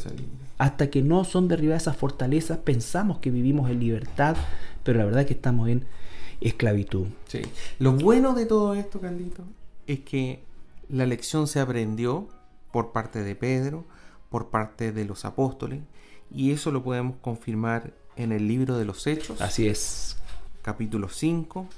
hasta 0.58 0.90
que 0.90 1.02
no 1.02 1.24
son 1.24 1.48
derribadas 1.48 1.82
esas 1.82 1.96
fortalezas 1.96 2.58
pensamos 2.58 3.18
que 3.18 3.30
vivimos 3.30 3.70
en 3.70 3.80
libertad, 3.80 4.36
pero 4.84 4.98
la 4.98 5.04
verdad 5.04 5.22
es 5.22 5.26
que 5.26 5.34
estamos 5.34 5.68
en 5.68 5.84
esclavitud. 6.40 7.06
Sí. 7.26 7.42
Lo 7.78 7.92
bueno 7.92 8.34
de 8.34 8.46
todo 8.46 8.74
esto, 8.74 9.00
Carlito, 9.00 9.42
es 9.86 10.00
que 10.00 10.44
la 10.88 11.06
lección 11.06 11.48
se 11.48 11.58
aprendió 11.58 12.28
por 12.70 12.92
parte 12.92 13.22
de 13.22 13.34
Pedro, 13.34 13.84
por 14.34 14.50
parte 14.50 14.90
de 14.90 15.04
los 15.04 15.24
apóstoles, 15.24 15.80
y 16.28 16.50
eso 16.50 16.72
lo 16.72 16.82
podemos 16.82 17.18
confirmar 17.20 17.94
en 18.16 18.32
el 18.32 18.48
libro 18.48 18.76
de 18.76 18.84
los 18.84 19.06
Hechos. 19.06 19.40
Así 19.40 19.68
es. 19.68 20.16
Capítulo 20.60 21.08
5. 21.08 21.68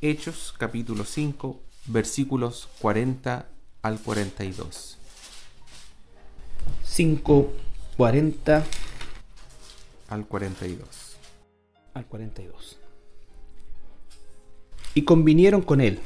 Hechos, 0.00 0.52
capítulo 0.58 1.04
5, 1.04 1.60
versículos 1.86 2.68
40 2.80 3.46
al 3.82 4.00
42. 4.00 4.98
5.40 6.84 8.64
al 10.08 10.26
42. 10.26 11.16
Al 11.94 12.04
42. 12.04 12.78
Y 14.94 15.04
convinieron 15.04 15.62
con 15.62 15.82
él, 15.82 16.00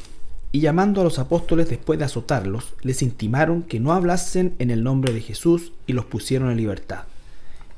y 0.55 0.61
llamando 0.61 1.01
a 1.01 1.05
los 1.05 1.19
apóstoles 1.19 1.69
después 1.69 1.99
de 1.99 2.05
azotarlos, 2.05 2.75
les 2.83 3.03
intimaron 3.03 3.65
que 3.65 3.81
no 3.81 3.93
hablasen 3.93 4.55
en 4.61 4.71
el 4.71 4.85
nombre 4.85 5.13
de 5.13 5.21
Jesús 5.21 5.73
y 5.89 5.95
los 5.95 6.05
pusieron 6.05 6.49
en 6.49 6.59
libertad. 6.59 7.07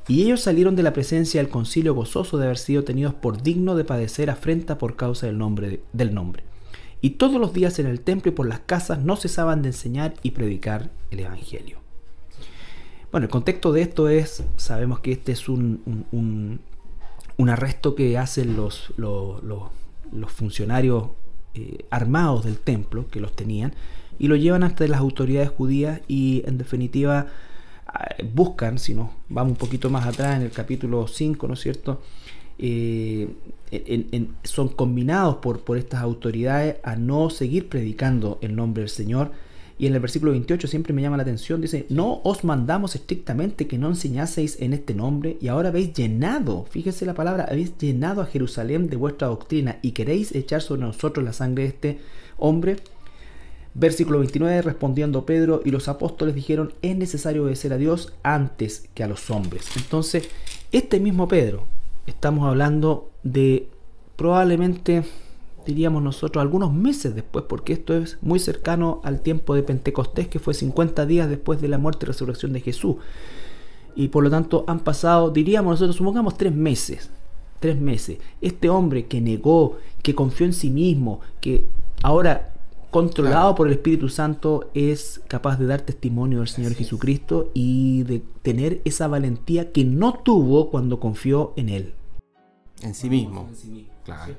Y 0.07 0.21
ellos 0.21 0.41
salieron 0.41 0.75
de 0.75 0.83
la 0.83 0.93
presencia 0.93 1.41
del 1.41 1.49
concilio 1.49 1.95
gozoso 1.95 2.37
de 2.37 2.45
haber 2.45 2.59
sido 2.59 2.83
tenidos 2.83 3.15
por 3.15 3.41
digno 3.41 3.75
de 3.75 3.83
padecer 3.83 4.29
afrenta 4.29 4.77
por 4.77 4.95
causa 4.95 5.25
del 5.25 5.39
nombre, 5.39 5.79
del 5.91 6.13
nombre. 6.13 6.43
Y 7.01 7.11
todos 7.11 7.41
los 7.41 7.51
días 7.51 7.79
en 7.79 7.87
el 7.87 7.99
templo 8.01 8.31
y 8.31 8.35
por 8.35 8.47
las 8.47 8.59
casas 8.59 8.99
no 8.99 9.15
cesaban 9.15 9.63
de 9.63 9.69
enseñar 9.69 10.13
y 10.21 10.29
predicar 10.29 10.91
el 11.09 11.21
Evangelio. 11.21 11.79
Bueno, 13.11 13.25
el 13.25 13.31
contexto 13.31 13.73
de 13.73 13.81
esto 13.81 14.07
es, 14.07 14.43
sabemos 14.57 14.99
que 14.99 15.13
este 15.13 15.31
es 15.31 15.49
un, 15.49 15.81
un, 16.11 17.49
arresto 17.49 17.95
que 17.95 18.19
hacen 18.19 18.55
los, 18.55 18.93
los, 18.97 20.31
funcionarios 20.31 21.07
eh, 21.57 21.85
armados 21.89 22.45
del 22.45 22.59
templo, 22.59 23.07
que 23.09 23.19
los 23.19 23.35
tenían, 23.35 23.73
y 24.19 24.27
lo 24.27 24.35
llevan 24.35 24.63
ante 24.63 24.87
las 24.87 24.99
autoridades 24.99 25.49
judías 25.49 26.01
y 26.07 26.43
en 26.45 26.57
definitiva 26.57 27.27
ah, 27.87 28.15
buscan, 28.31 28.77
si 28.77 28.93
nos 28.93 29.09
vamos 29.27 29.53
un 29.53 29.57
poquito 29.57 29.89
más 29.89 30.05
atrás 30.05 30.37
en 30.37 30.43
el 30.43 30.51
capítulo 30.51 31.07
5, 31.07 31.47
¿no 31.47 31.55
es 31.55 31.59
cierto? 31.59 32.01
Eh, 32.59 33.29
son 34.43 34.69
combinados 34.69 35.37
por, 35.37 35.61
por 35.61 35.77
estas 35.77 36.01
autoridades 36.01 36.77
a 36.83 36.95
no 36.95 37.29
seguir 37.31 37.69
predicando 37.69 38.37
el 38.41 38.55
nombre 38.55 38.81
del 38.81 38.89
Señor, 38.89 39.31
y 39.79 39.85
en 39.85 39.93
el 39.93 39.99
versículo 39.99 40.31
28 40.31 40.67
siempre 40.67 40.93
me 40.93 41.01
llama 41.01 41.17
la 41.17 41.23
atención, 41.23 41.61
dice, 41.61 41.85
no 41.89 42.21
os 42.23 42.43
mandamos 42.43 42.95
estrictamente 42.95 43.67
que 43.67 43.77
no 43.77 43.89
enseñaseis 43.89 44.59
en 44.59 44.73
este 44.73 44.95
nombre 44.95 45.37
y 45.39 45.49
ahora 45.49 45.69
habéis 45.69 45.93
llenado, 45.93 46.65
fíjese 46.69 47.05
la 47.05 47.13
palabra, 47.13 47.47
habéis 47.49 47.77
llenado 47.77 48.21
a 48.21 48.25
Jerusalén 48.25 48.89
de 48.89 48.97
vuestra 48.97 49.27
doctrina 49.27 49.77
y 49.81 49.91
queréis 49.91 50.33
echar 50.33 50.61
sobre 50.61 50.81
nosotros 50.81 51.23
la 51.23 51.33
sangre 51.33 51.63
de 51.63 51.69
este 51.69 51.99
hombre. 52.37 52.77
Versículo 53.75 54.17
29, 54.19 54.63
respondiendo 54.63 55.27
Pedro 55.27 55.61
y 55.63 55.69
los 55.69 55.87
apóstoles 55.87 56.33
dijeron, 56.33 56.73
es 56.81 56.97
necesario 56.97 57.43
obedecer 57.43 57.73
a 57.73 57.77
Dios 57.77 58.13
antes 58.23 58.89
que 58.95 59.03
a 59.03 59.07
los 59.07 59.29
hombres. 59.29 59.67
Entonces, 59.75 60.27
este 60.71 60.99
mismo 60.99 61.27
Pedro, 61.27 61.65
estamos 62.07 62.47
hablando 62.47 63.11
de 63.21 63.67
probablemente 64.15 65.03
diríamos 65.67 66.01
nosotros, 66.01 66.41
algunos 66.41 66.73
meses 66.73 67.13
después, 67.13 67.45
porque 67.47 67.73
esto 67.73 67.93
es 67.93 68.17
muy 68.21 68.39
cercano 68.39 69.01
al 69.03 69.21
tiempo 69.21 69.53
de 69.53 69.63
Pentecostés, 69.63 70.27
que 70.27 70.39
fue 70.39 70.53
50 70.53 71.05
días 71.05 71.29
después 71.29 71.61
de 71.61 71.67
la 71.67 71.77
muerte 71.77 72.05
y 72.05 72.07
resurrección 72.07 72.53
de 72.53 72.61
Jesús. 72.61 72.95
Y 73.95 74.07
por 74.07 74.23
lo 74.23 74.29
tanto 74.29 74.63
han 74.67 74.79
pasado, 74.79 75.29
diríamos 75.29 75.71
nosotros, 75.71 75.95
supongamos 75.95 76.37
tres 76.37 76.53
meses. 76.53 77.09
Tres 77.59 77.79
meses. 77.79 78.19
Este 78.41 78.69
hombre 78.69 79.07
que 79.07 79.21
negó, 79.21 79.77
que 80.01 80.15
confió 80.15 80.45
en 80.45 80.53
sí 80.53 80.69
mismo, 80.69 81.21
que 81.41 81.67
ahora 82.01 82.53
controlado 82.91 83.55
por 83.55 83.67
el 83.67 83.73
Espíritu 83.73 84.09
Santo 84.09 84.69
es 84.73 85.21
capaz 85.27 85.57
de 85.57 85.65
dar 85.65 85.81
testimonio 85.81 86.39
del 86.39 86.47
Señor 86.47 86.73
Jesucristo 86.73 87.51
y 87.53 88.03
de 88.03 88.23
tener 88.41 88.81
esa 88.85 89.07
valentía 89.07 89.71
que 89.71 89.83
no 89.83 90.13
tuvo 90.13 90.69
cuando 90.69 90.99
confió 90.99 91.53
en 91.57 91.69
Él. 91.69 91.93
En 92.81 92.93
sí 92.93 93.09
mismo. 93.09 93.49
Claro. 94.07 94.35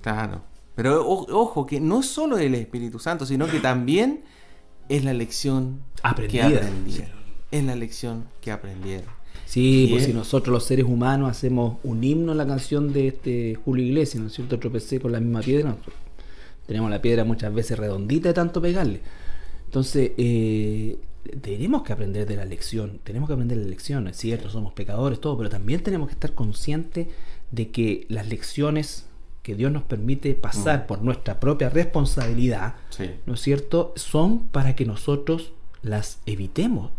Claro. 0.00 0.42
Pero 0.76 1.06
ojo, 1.08 1.66
que 1.66 1.80
no 1.80 2.02
solo 2.02 2.38
el 2.38 2.54
Espíritu 2.54 2.98
Santo, 3.00 3.26
sino 3.26 3.48
que 3.48 3.58
también 3.60 4.22
es 4.88 5.04
la 5.04 5.12
lección 5.12 5.82
que 5.94 6.02
aprendieron. 6.02 6.68
Es 7.50 7.64
la 7.64 7.74
lección 7.74 8.24
que 8.40 8.52
aprendieron. 8.52 9.08
Sí, 9.46 9.88
pues 9.90 10.04
si 10.04 10.12
nosotros 10.12 10.52
los 10.52 10.64
seres 10.64 10.86
humanos 10.86 11.30
hacemos 11.30 11.78
un 11.82 12.02
himno 12.02 12.32
en 12.32 12.38
la 12.38 12.46
canción 12.46 12.92
de 12.92 13.08
este 13.08 13.56
Julio 13.64 13.84
Iglesias, 13.84 14.20
¿no 14.20 14.28
es 14.28 14.34
cierto? 14.34 14.58
Tropecé 14.58 15.00
con 15.00 15.12
la 15.12 15.20
misma 15.20 15.40
piedra. 15.40 15.76
Tenemos 16.66 16.90
la 16.90 17.02
piedra 17.02 17.24
muchas 17.24 17.52
veces 17.52 17.78
redondita 17.78 18.28
de 18.28 18.34
tanto 18.34 18.62
pegarle. 18.62 19.00
Entonces, 19.66 20.12
eh, 20.16 20.98
tenemos 21.40 21.82
que 21.82 21.92
aprender 21.92 22.26
de 22.26 22.36
la 22.36 22.44
lección. 22.44 23.00
Tenemos 23.04 23.28
que 23.28 23.34
aprender 23.34 23.58
de 23.58 23.64
la 23.64 23.70
lección. 23.70 24.08
Es 24.08 24.16
cierto, 24.16 24.48
somos 24.50 24.72
pecadores, 24.72 25.20
todo, 25.20 25.36
pero 25.36 25.50
también 25.50 25.82
tenemos 25.82 26.08
que 26.08 26.14
estar 26.14 26.32
conscientes 26.34 27.08
de 27.50 27.70
que 27.70 28.06
las 28.08 28.28
lecciones 28.28 29.06
que 29.42 29.54
Dios 29.54 29.70
nos 29.70 29.82
permite 29.82 30.34
pasar 30.34 30.84
mm. 30.84 30.86
por 30.86 31.02
nuestra 31.02 31.38
propia 31.38 31.68
responsabilidad, 31.68 32.76
¿no 33.26 33.34
es 33.34 33.40
cierto?, 33.40 33.92
son 33.96 34.48
para 34.48 34.74
que 34.74 34.86
nosotros 34.86 35.52
las 35.82 36.18
evitemos, 36.26 36.90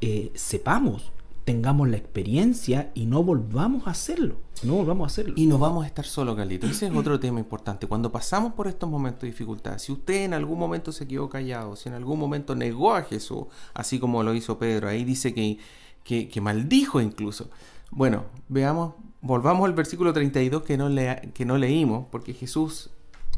eh, 0.00 0.30
sepamos 0.34 1.12
tengamos 1.44 1.88
la 1.88 1.96
experiencia 1.96 2.90
y 2.94 3.06
no 3.06 3.22
volvamos 3.22 3.86
a 3.86 3.90
hacerlo. 3.90 4.36
No 4.62 4.74
volvamos 4.74 5.04
a 5.04 5.06
hacerlo. 5.06 5.34
Y 5.36 5.46
no 5.46 5.58
vamos 5.58 5.84
a 5.84 5.86
estar 5.86 6.04
solos, 6.04 6.36
Carlito. 6.36 6.66
Ese 6.66 6.86
es 6.86 6.92
otro 6.96 7.20
tema 7.20 7.38
importante. 7.38 7.86
Cuando 7.86 8.10
pasamos 8.10 8.54
por 8.54 8.66
estos 8.66 8.88
momentos 8.88 9.22
de 9.22 9.28
dificultad, 9.28 9.78
si 9.78 9.92
usted 9.92 10.24
en 10.24 10.34
algún 10.34 10.58
momento 10.58 10.90
se 10.90 11.06
quedó 11.06 11.28
callado, 11.28 11.76
si 11.76 11.88
en 11.88 11.94
algún 11.94 12.18
momento 12.18 12.54
negó 12.54 12.94
a 12.94 13.02
Jesús, 13.02 13.44
así 13.74 13.98
como 13.98 14.22
lo 14.22 14.34
hizo 14.34 14.58
Pedro, 14.58 14.88
ahí 14.88 15.04
dice 15.04 15.34
que, 15.34 15.58
que, 16.02 16.40
maldijo 16.40 17.00
incluso. 17.00 17.50
Bueno, 17.90 18.24
veamos, 18.48 18.94
volvamos 19.24 19.66
al 19.66 19.72
versículo 19.72 20.12
32 20.12 20.62
que 20.62 20.76
no, 20.76 20.88
le, 20.88 21.32
que 21.34 21.44
no 21.44 21.58
leímos, 21.58 22.06
porque 22.12 22.32
Jesús 22.32 22.90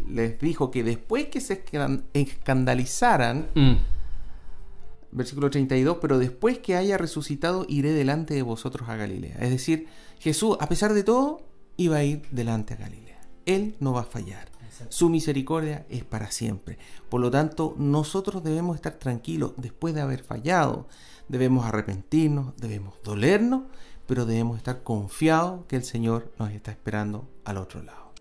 les 0.06 0.38
dijo 0.38 0.70
que 0.70 0.84
después 0.84 1.28
que 1.28 1.40
se 1.40 1.64
escandalizaran, 2.12 3.48
mm 3.54 3.74
versículo 5.16 5.50
32, 5.50 5.96
pero 6.00 6.18
después 6.18 6.58
que 6.58 6.76
haya 6.76 6.98
resucitado 6.98 7.64
iré 7.68 7.92
delante 7.92 8.34
de 8.34 8.42
vosotros 8.42 8.88
a 8.88 8.96
Galilea. 8.96 9.36
Es 9.40 9.50
decir, 9.50 9.86
Jesús, 10.18 10.58
a 10.60 10.68
pesar 10.68 10.92
de 10.92 11.02
todo, 11.02 11.40
iba 11.78 11.96
a 11.96 12.04
ir 12.04 12.22
delante 12.30 12.74
a 12.74 12.76
Galilea. 12.76 13.18
Él 13.46 13.76
no 13.80 13.94
va 13.94 14.02
a 14.02 14.04
fallar. 14.04 14.48
Su 14.90 15.08
misericordia 15.08 15.86
es 15.88 16.04
para 16.04 16.30
siempre. 16.30 16.76
Por 17.08 17.22
lo 17.22 17.30
tanto, 17.30 17.74
nosotros 17.78 18.44
debemos 18.44 18.76
estar 18.76 18.94
tranquilos 18.94 19.54
después 19.56 19.94
de 19.94 20.02
haber 20.02 20.22
fallado. 20.22 20.86
Debemos 21.28 21.64
arrepentirnos, 21.64 22.54
debemos 22.58 22.94
dolernos, 23.02 23.62
pero 24.06 24.26
debemos 24.26 24.56
estar 24.56 24.82
confiados 24.82 25.64
que 25.66 25.76
el 25.76 25.84
Señor 25.84 26.32
nos 26.38 26.50
está 26.52 26.70
esperando 26.70 27.28
al 27.44 27.58
otro 27.58 27.82
lado. 27.82 28.12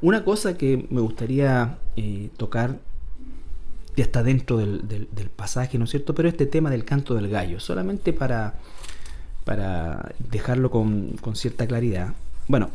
Una 0.00 0.24
cosa 0.24 0.56
que 0.58 0.86
me 0.90 1.00
gustaría 1.00 1.78
eh, 1.96 2.30
tocar 2.36 2.78
ya 3.96 4.04
está 4.04 4.22
dentro 4.22 4.56
del, 4.56 5.30
pasaje, 5.36 5.78
¿no 5.78 5.84
es 5.84 5.90
cierto? 5.90 6.14
Pero 6.14 6.28
este 6.28 6.46
tema 6.46 6.70
del 6.70 6.84
canto 6.84 7.14
del 7.14 7.28
gallo, 7.28 7.60
solamente 7.60 8.12
para, 8.12 8.54
para 9.44 10.12
dejarlo 10.30 10.70
con, 10.70 11.18
cierta 11.34 11.66
claridad. 11.66 12.14
Bueno, 12.48 12.70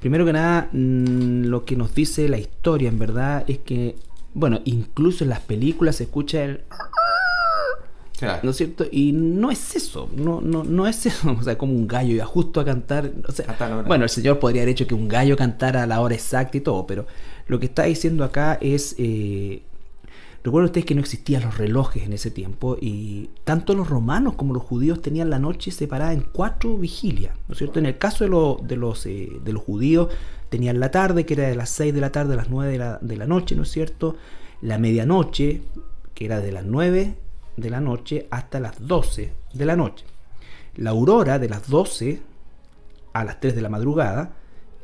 primero 0.00 0.26
que 0.26 0.32
nada, 0.32 0.68
mm, 0.72 1.44
lo 1.44 1.64
que 1.64 1.76
nos 1.76 1.94
dice 1.94 2.28
la 2.28 2.38
historia, 2.38 2.88
en 2.88 2.98
verdad, 2.98 3.44
es 3.48 3.58
que, 3.58 3.96
bueno, 4.34 4.60
incluso 4.64 5.24
en 5.24 5.30
las 5.30 5.40
películas 5.40 5.96
se 5.96 6.04
escucha 6.04 6.44
el... 6.44 6.60
¿No 8.42 8.50
es 8.50 8.56
cierto? 8.56 8.86
Y 8.90 9.12
no 9.12 9.50
es 9.50 9.76
eso, 9.76 10.08
no, 10.16 10.40
no, 10.40 10.64
no 10.64 10.86
es 10.86 11.06
eso, 11.06 11.30
o 11.38 11.42
sea, 11.42 11.56
como 11.56 11.72
un 11.72 11.86
gallo 11.88 12.14
iba 12.14 12.26
justo 12.26 12.60
a 12.60 12.64
cantar, 12.64 13.12
bueno, 13.86 14.04
el 14.04 14.10
Señor 14.10 14.38
podría 14.38 14.62
haber 14.62 14.72
hecho 14.72 14.86
que 14.86 14.94
un 14.94 15.08
gallo 15.08 15.36
cantara 15.36 15.82
a 15.82 15.86
la 15.86 16.00
hora 16.00 16.14
exacta 16.14 16.56
y 16.56 16.60
todo, 16.60 16.86
pero 16.86 17.06
lo 17.46 17.58
que 17.58 17.66
está 17.66 17.84
diciendo 17.84 18.24
acá 18.24 18.58
es 18.60 18.94
eh, 18.98 19.62
Recuerden 20.42 20.66
ustedes 20.66 20.86
que 20.86 20.94
no 20.94 21.02
existían 21.02 21.42
los 21.42 21.58
relojes 21.58 22.02
en 22.02 22.14
ese 22.14 22.30
tiempo 22.30 22.78
y 22.80 23.28
tanto 23.44 23.74
los 23.74 23.90
romanos 23.90 24.34
como 24.36 24.54
los 24.54 24.62
judíos 24.62 25.02
tenían 25.02 25.28
la 25.28 25.38
noche 25.38 25.70
separada 25.70 26.14
en 26.14 26.22
cuatro 26.22 26.78
vigilias, 26.78 27.34
¿no 27.46 27.52
es 27.52 27.58
cierto? 27.58 27.78
En 27.78 27.84
el 27.84 27.98
caso 27.98 28.24
de, 28.24 28.30
los, 28.76 29.04
eh, 29.04 29.28
de 29.44 29.52
los 29.52 29.62
judíos 29.62 30.08
tenían 30.48 30.80
la 30.80 30.90
tarde, 30.90 31.26
que 31.26 31.34
era 31.34 31.46
de 31.46 31.56
las 31.56 31.68
6 31.70 31.92
de 31.92 32.00
la 32.00 32.10
tarde 32.10 32.32
a 32.32 32.36
las 32.36 32.48
9 32.48 32.72
de 32.72 32.78
la, 32.78 32.98
de 33.02 33.16
la 33.18 33.26
noche, 33.26 33.54
¿no 33.54 33.64
es 33.64 33.70
cierto? 33.70 34.16
La 34.62 34.78
medianoche, 34.78 35.60
que 36.14 36.24
era 36.24 36.40
de 36.40 36.52
las 36.52 36.64
9 36.64 37.16
de 37.60 37.70
la 37.70 37.80
noche 37.80 38.26
hasta 38.30 38.60
las 38.60 38.86
12 38.86 39.32
de 39.52 39.64
la 39.64 39.76
noche. 39.76 40.04
La 40.76 40.90
aurora 40.90 41.38
de 41.38 41.48
las 41.48 41.68
12 41.68 42.20
a 43.12 43.24
las 43.24 43.40
3 43.40 43.54
de 43.54 43.62
la 43.62 43.68
madrugada 43.68 44.34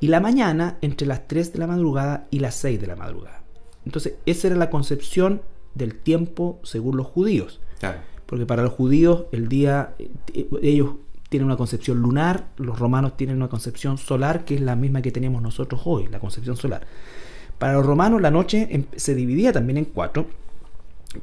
y 0.00 0.08
la 0.08 0.20
mañana 0.20 0.78
entre 0.82 1.06
las 1.06 1.26
3 1.26 1.52
de 1.52 1.58
la 1.58 1.66
madrugada 1.66 2.26
y 2.30 2.40
las 2.40 2.54
6 2.56 2.80
de 2.80 2.86
la 2.86 2.96
madrugada. 2.96 3.42
Entonces, 3.84 4.14
esa 4.26 4.48
era 4.48 4.56
la 4.56 4.70
concepción 4.70 5.42
del 5.74 5.94
tiempo 5.94 6.60
según 6.64 6.96
los 6.96 7.06
judíos. 7.06 7.60
Porque 8.26 8.46
para 8.46 8.62
los 8.62 8.72
judíos 8.72 9.26
el 9.32 9.48
día, 9.48 9.94
eh, 9.98 10.48
ellos 10.62 10.94
tienen 11.28 11.46
una 11.46 11.56
concepción 11.56 12.00
lunar, 12.00 12.48
los 12.56 12.78
romanos 12.78 13.16
tienen 13.16 13.36
una 13.36 13.48
concepción 13.48 13.98
solar 13.98 14.44
que 14.44 14.54
es 14.56 14.60
la 14.60 14.76
misma 14.76 15.02
que 15.02 15.12
tenemos 15.12 15.42
nosotros 15.42 15.82
hoy, 15.84 16.08
la 16.08 16.18
concepción 16.18 16.56
solar. 16.56 16.86
Para 17.58 17.74
los 17.74 17.86
romanos 17.86 18.20
la 18.20 18.30
noche 18.30 18.68
em, 18.70 18.84
se 18.96 19.14
dividía 19.14 19.52
también 19.52 19.78
en 19.78 19.84
cuatro, 19.86 20.26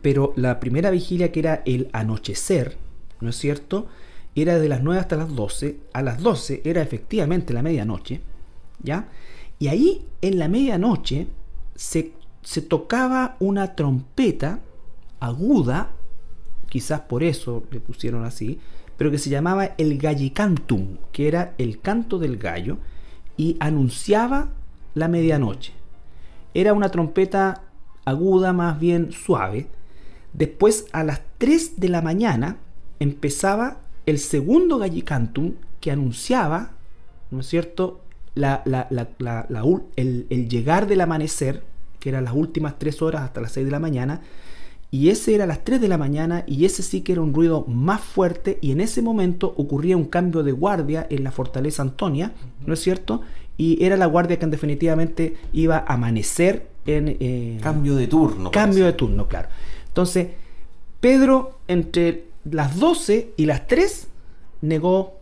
pero 0.01 0.33
la 0.35 0.59
primera 0.59 0.89
vigilia 0.89 1.31
que 1.31 1.39
era 1.39 1.61
el 1.65 1.89
anochecer, 1.93 2.77
¿no 3.21 3.29
es 3.29 3.35
cierto? 3.35 3.87
Era 4.35 4.59
de 4.59 4.69
las 4.69 4.81
9 4.81 4.99
hasta 4.99 5.15
las 5.15 5.33
12, 5.33 5.77
a 5.93 6.01
las 6.01 6.19
12 6.21 6.61
era 6.65 6.81
efectivamente 6.81 7.53
la 7.53 7.61
medianoche, 7.61 8.21
¿ya? 8.81 9.07
Y 9.59 9.67
ahí 9.67 10.05
en 10.21 10.39
la 10.39 10.47
medianoche 10.47 11.27
se 11.75 12.13
se 12.43 12.61
tocaba 12.61 13.37
una 13.39 13.75
trompeta 13.75 14.59
aguda, 15.19 15.91
quizás 16.69 17.01
por 17.01 17.23
eso 17.23 17.63
le 17.71 17.79
pusieron 17.79 18.25
así, 18.25 18.59
pero 18.97 19.09
que 19.09 19.17
se 19.17 19.29
llamaba 19.29 19.71
el 19.77 19.97
gallicantum, 19.97 20.97
que 21.11 21.27
era 21.27 21.53
el 21.57 21.79
canto 21.79 22.19
del 22.19 22.37
gallo, 22.37 22.77
y 23.37 23.57
anunciaba 23.59 24.49
la 24.93 25.07
medianoche. 25.07 25.73
Era 26.53 26.73
una 26.73 26.89
trompeta 26.89 27.63
aguda, 28.05 28.53
más 28.53 28.79
bien 28.79 29.11
suave. 29.11 29.67
Después, 30.33 30.87
a 30.91 31.03
las 31.03 31.21
3 31.37 31.79
de 31.79 31.89
la 31.89 32.01
mañana, 32.01 32.57
empezaba 32.99 33.79
el 34.05 34.19
segundo 34.19 34.77
gallicantum 34.77 35.53
que 35.79 35.91
anunciaba, 35.91 36.71
¿no 37.31 37.39
es 37.41 37.47
cierto?, 37.47 38.01
la, 38.35 38.63
el, 39.95 40.25
el 40.29 40.49
llegar 40.49 40.87
del 40.87 41.01
amanecer 41.01 41.61
que 42.03 42.09
eran 42.09 42.25
las 42.25 42.33
últimas 42.33 42.77
tres 42.77 43.01
horas 43.01 43.21
hasta 43.21 43.39
las 43.39 43.53
6 43.53 43.65
de 43.65 43.71
la 43.71 43.79
mañana, 43.79 44.19
y 44.91 45.09
ese 45.09 45.33
era 45.33 45.45
a 45.45 45.47
las 45.47 45.63
3 45.63 45.79
de 45.79 45.87
la 45.87 45.97
mañana 45.97 46.43
y 46.45 46.65
ese 46.65 46.83
sí 46.83 46.99
que 46.99 47.13
era 47.13 47.21
un 47.21 47.33
ruido 47.33 47.65
más 47.65 48.01
fuerte 48.01 48.59
y 48.61 48.71
en 48.73 48.81
ese 48.81 49.01
momento 49.01 49.53
ocurría 49.57 49.95
un 49.95 50.05
cambio 50.05 50.43
de 50.43 50.51
guardia 50.51 51.07
en 51.09 51.23
la 51.23 51.31
fortaleza 51.31 51.81
Antonia, 51.81 52.33
¿no 52.65 52.73
es 52.73 52.81
cierto? 52.81 53.21
Y 53.57 53.83
era 53.83 53.95
la 53.95 54.05
guardia 54.05 54.37
que 54.37 54.45
definitivamente 54.47 55.35
iba 55.53 55.77
a 55.77 55.93
amanecer 55.93 56.67
en... 56.85 57.17
Eh, 57.19 57.57
cambio 57.63 57.95
de 57.95 58.07
turno. 58.07 58.51
Cambio 58.51 58.85
de 58.85 58.93
turno, 58.93 59.27
claro. 59.27 59.47
Entonces, 59.93 60.29
Pedro 60.99 61.59
entre 61.67 62.25
las 62.49 62.79
12 62.79 63.33
y 63.37 63.45
las 63.45 63.67
3 63.67 64.07
negó 64.61 65.19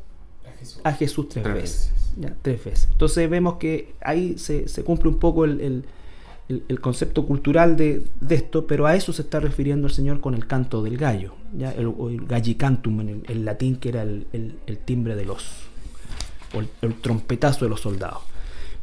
a 0.83 0.93
Jesús, 0.93 1.29
tres, 1.29 1.43
veces. 1.43 1.91
tres 2.41 2.63
veces. 2.63 2.87
Entonces 2.91 3.29
vemos 3.29 3.55
que 3.55 3.93
ahí 4.01 4.37
se, 4.37 4.65
cumple 4.83 5.09
un 5.09 5.17
poco 5.17 5.45
el 5.45 5.83
el, 6.67 6.81
concepto 6.81 7.25
cultural 7.25 7.77
de, 7.77 8.03
esto, 8.29 8.67
pero 8.67 8.85
a 8.85 8.95
eso 8.95 9.13
se 9.13 9.21
está 9.21 9.39
refiriendo 9.39 9.87
el 9.87 9.93
Señor 9.93 10.19
con 10.19 10.33
el 10.33 10.47
canto 10.47 10.83
del 10.83 10.97
gallo, 10.97 11.33
¿ya? 11.57 11.71
El, 11.71 11.87
o 11.87 12.09
el 12.09 12.25
gallicantum 12.25 13.01
en 13.01 13.23
el, 13.27 13.45
latín, 13.45 13.77
que 13.77 13.89
era 13.89 14.01
el, 14.03 14.25
timbre 14.85 15.15
de 15.15 15.25
los, 15.25 15.45
o 16.53 16.59
el, 16.85 16.95
trompetazo 16.95 17.65
de 17.65 17.69
los 17.69 17.81
soldados. 17.81 18.21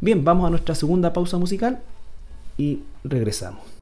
Bien, 0.01 0.25
vamos 0.25 0.47
a 0.47 0.51
nuestra 0.51 0.75
segunda 0.75 1.13
pausa 1.13 1.39
musical 1.39 1.81
y 2.57 2.81
regresamos. 3.05 3.78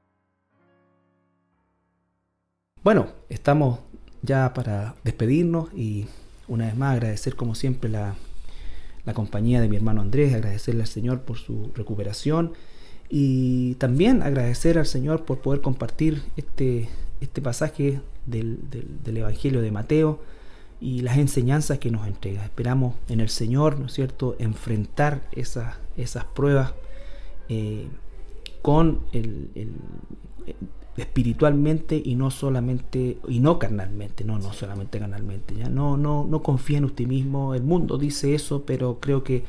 Bueno, 2.87 3.09
estamos 3.29 3.81
ya 4.23 4.55
para 4.55 4.95
despedirnos 5.03 5.75
y 5.75 6.07
una 6.47 6.67
vez 6.67 6.77
más 6.77 6.95
agradecer 6.95 7.35
como 7.35 7.57
siempre 7.57 7.91
la, 7.91 8.15
la 9.05 9.13
compañía 9.13 9.61
de 9.61 9.69
mi 9.69 9.75
hermano 9.75 10.03
Andrés, 10.03 10.33
agradecerle 10.33 10.83
al 10.83 10.87
Señor 10.87 11.23
por 11.23 11.37
su 11.37 11.73
recuperación 11.75 12.53
y 13.09 13.75
también 13.75 14.23
agradecer 14.23 14.79
al 14.79 14.87
Señor 14.87 15.25
por 15.25 15.41
poder 15.41 15.63
compartir 15.63 16.23
este, 16.37 16.89
este 17.21 17.43
pasaje 17.43 18.03
del, 18.25 18.61
Evangelio 19.05 19.63
de 19.63 19.73
Mateo 19.73 20.21
y 20.81 21.01
las 21.01 21.19
enseñanzas 21.19 21.81
que 21.81 21.91
nos 21.91 22.07
entrega. 22.07 22.45
Esperamos 22.45 22.95
en 23.09 23.19
el 23.19 23.31
Señor, 23.31 23.81
¿no 23.81 23.87
es 23.87 23.95
cierto?, 23.95 24.37
enfrentar 24.39 25.29
esas, 25.33 25.75
esas 25.97 26.25
pruebas 26.25 26.73
eh, 27.49 27.89
con 28.63 29.01
el, 29.11 29.51
espiritualmente 30.97 32.01
y 32.03 32.15
no 32.15 32.31
solamente 32.31 33.19
y 33.29 33.41
no 33.41 33.59
carnalmente, 33.59 34.25
no, 34.25 34.39
no 34.39 34.53
solamente 34.53 34.99
carnalmente, 34.99 35.55
ya 35.55 35.69
no, 35.69 35.97
no, 35.97 36.27
no 36.29 36.43
confía 36.43 36.79
en 36.79 36.85
usted 36.85 37.07
mismo. 37.07 37.55
El 37.55 37.63
mundo 37.63 37.99
dice 37.99 38.35
eso, 38.35 38.65
pero 38.65 38.99
creo 39.01 39.23
que 39.23 39.45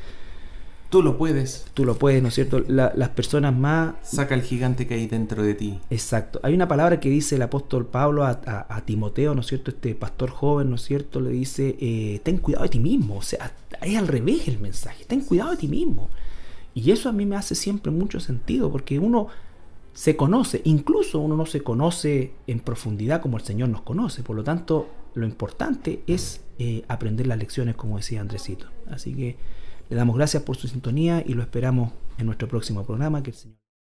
Tú 0.89 1.03
lo 1.03 1.17
puedes. 1.17 1.65
Tú 1.73 1.83
lo 1.83 1.97
puedes, 1.97 2.21
¿no 2.21 2.29
es 2.29 2.35
cierto? 2.35 2.63
las 2.67 3.09
personas 3.09 3.53
más... 3.55 3.95
Saca 4.03 4.35
el 4.35 4.41
gigante 4.41 4.87
que 4.87 4.93
hay 4.93 5.07
dentro 5.07 5.43
de 5.43 5.53
ti. 5.53 5.79
Exacto. 5.89 6.39
Hay 6.43 6.53
una 6.53 6.67
palabra 6.67 6.99
que 6.99 7.09
dice 7.09 7.35
el 7.35 7.41
apóstol 7.41 7.85
Pablo 7.87 8.23
a, 8.23 8.81
Timoteo, 8.85 9.35
¿no 9.35 9.41
es 9.41 9.47
cierto? 9.47 9.71
Este 9.71 9.95
pastor 9.95 10.29
joven, 10.29 10.69
¿no 10.69 10.77
es 10.77 10.83
cierto? 10.83 11.19
Le 11.19 11.31
dice, 11.31 11.75
eh, 11.79 12.21
ten 12.23 12.37
cuidado 12.37 12.63
de 12.63 12.69
ti 12.69 12.79
mismo. 12.79 13.17
O 13.17 13.21
sea, 13.21 13.51
es 13.81 13.97
al 13.97 14.07
revés 14.07 14.47
el 14.47 14.59
mensaje. 14.59 15.03
Ten 15.05 15.21
cuidado 15.21 15.51
de 15.51 15.57
ti 15.57 15.67
mismo. 15.67 16.09
Y 16.73 16.91
eso 16.91 17.09
a 17.09 17.11
mí 17.11 17.25
me 17.25 17.35
hace 17.35 17.55
siempre 17.55 17.91
mucho 17.91 18.21
sentido, 18.21 18.71
porque 18.71 18.97
uno 18.97 19.27
se 19.97 20.15
conoce, 20.15 20.61
incluso 20.65 21.19
uno 21.19 21.35
no 21.35 21.47
se 21.47 21.61
conoce 21.61 22.35
en 22.45 22.59
profundidad 22.59 23.19
como 23.19 23.37
el 23.37 23.43
Señor 23.43 23.69
nos 23.69 23.81
conoce. 23.81 24.21
Por 24.21 24.35
lo 24.35 24.43
tanto, 24.43 24.87
lo 25.15 25.25
importante 25.25 26.03
es 26.05 26.41
eh, 26.59 26.83
aprender 26.87 27.25
las 27.25 27.39
lecciones, 27.39 27.75
como 27.75 27.97
decía 27.97 28.21
Andresito. 28.21 28.67
Así 28.91 29.15
que... 29.15 29.37
Le 29.89 29.95
damos 29.95 30.17
gracias 30.17 30.43
por 30.43 30.57
su 30.57 30.67
sintonía 30.67 31.23
y 31.25 31.33
lo 31.33 31.41
esperamos 31.41 31.93
en 32.17 32.25
nuestro 32.25 32.47
próximo 32.47 32.85
programa. 32.85 33.23
Que 33.23 33.31
el 33.31 33.35
Señor... 33.37 33.66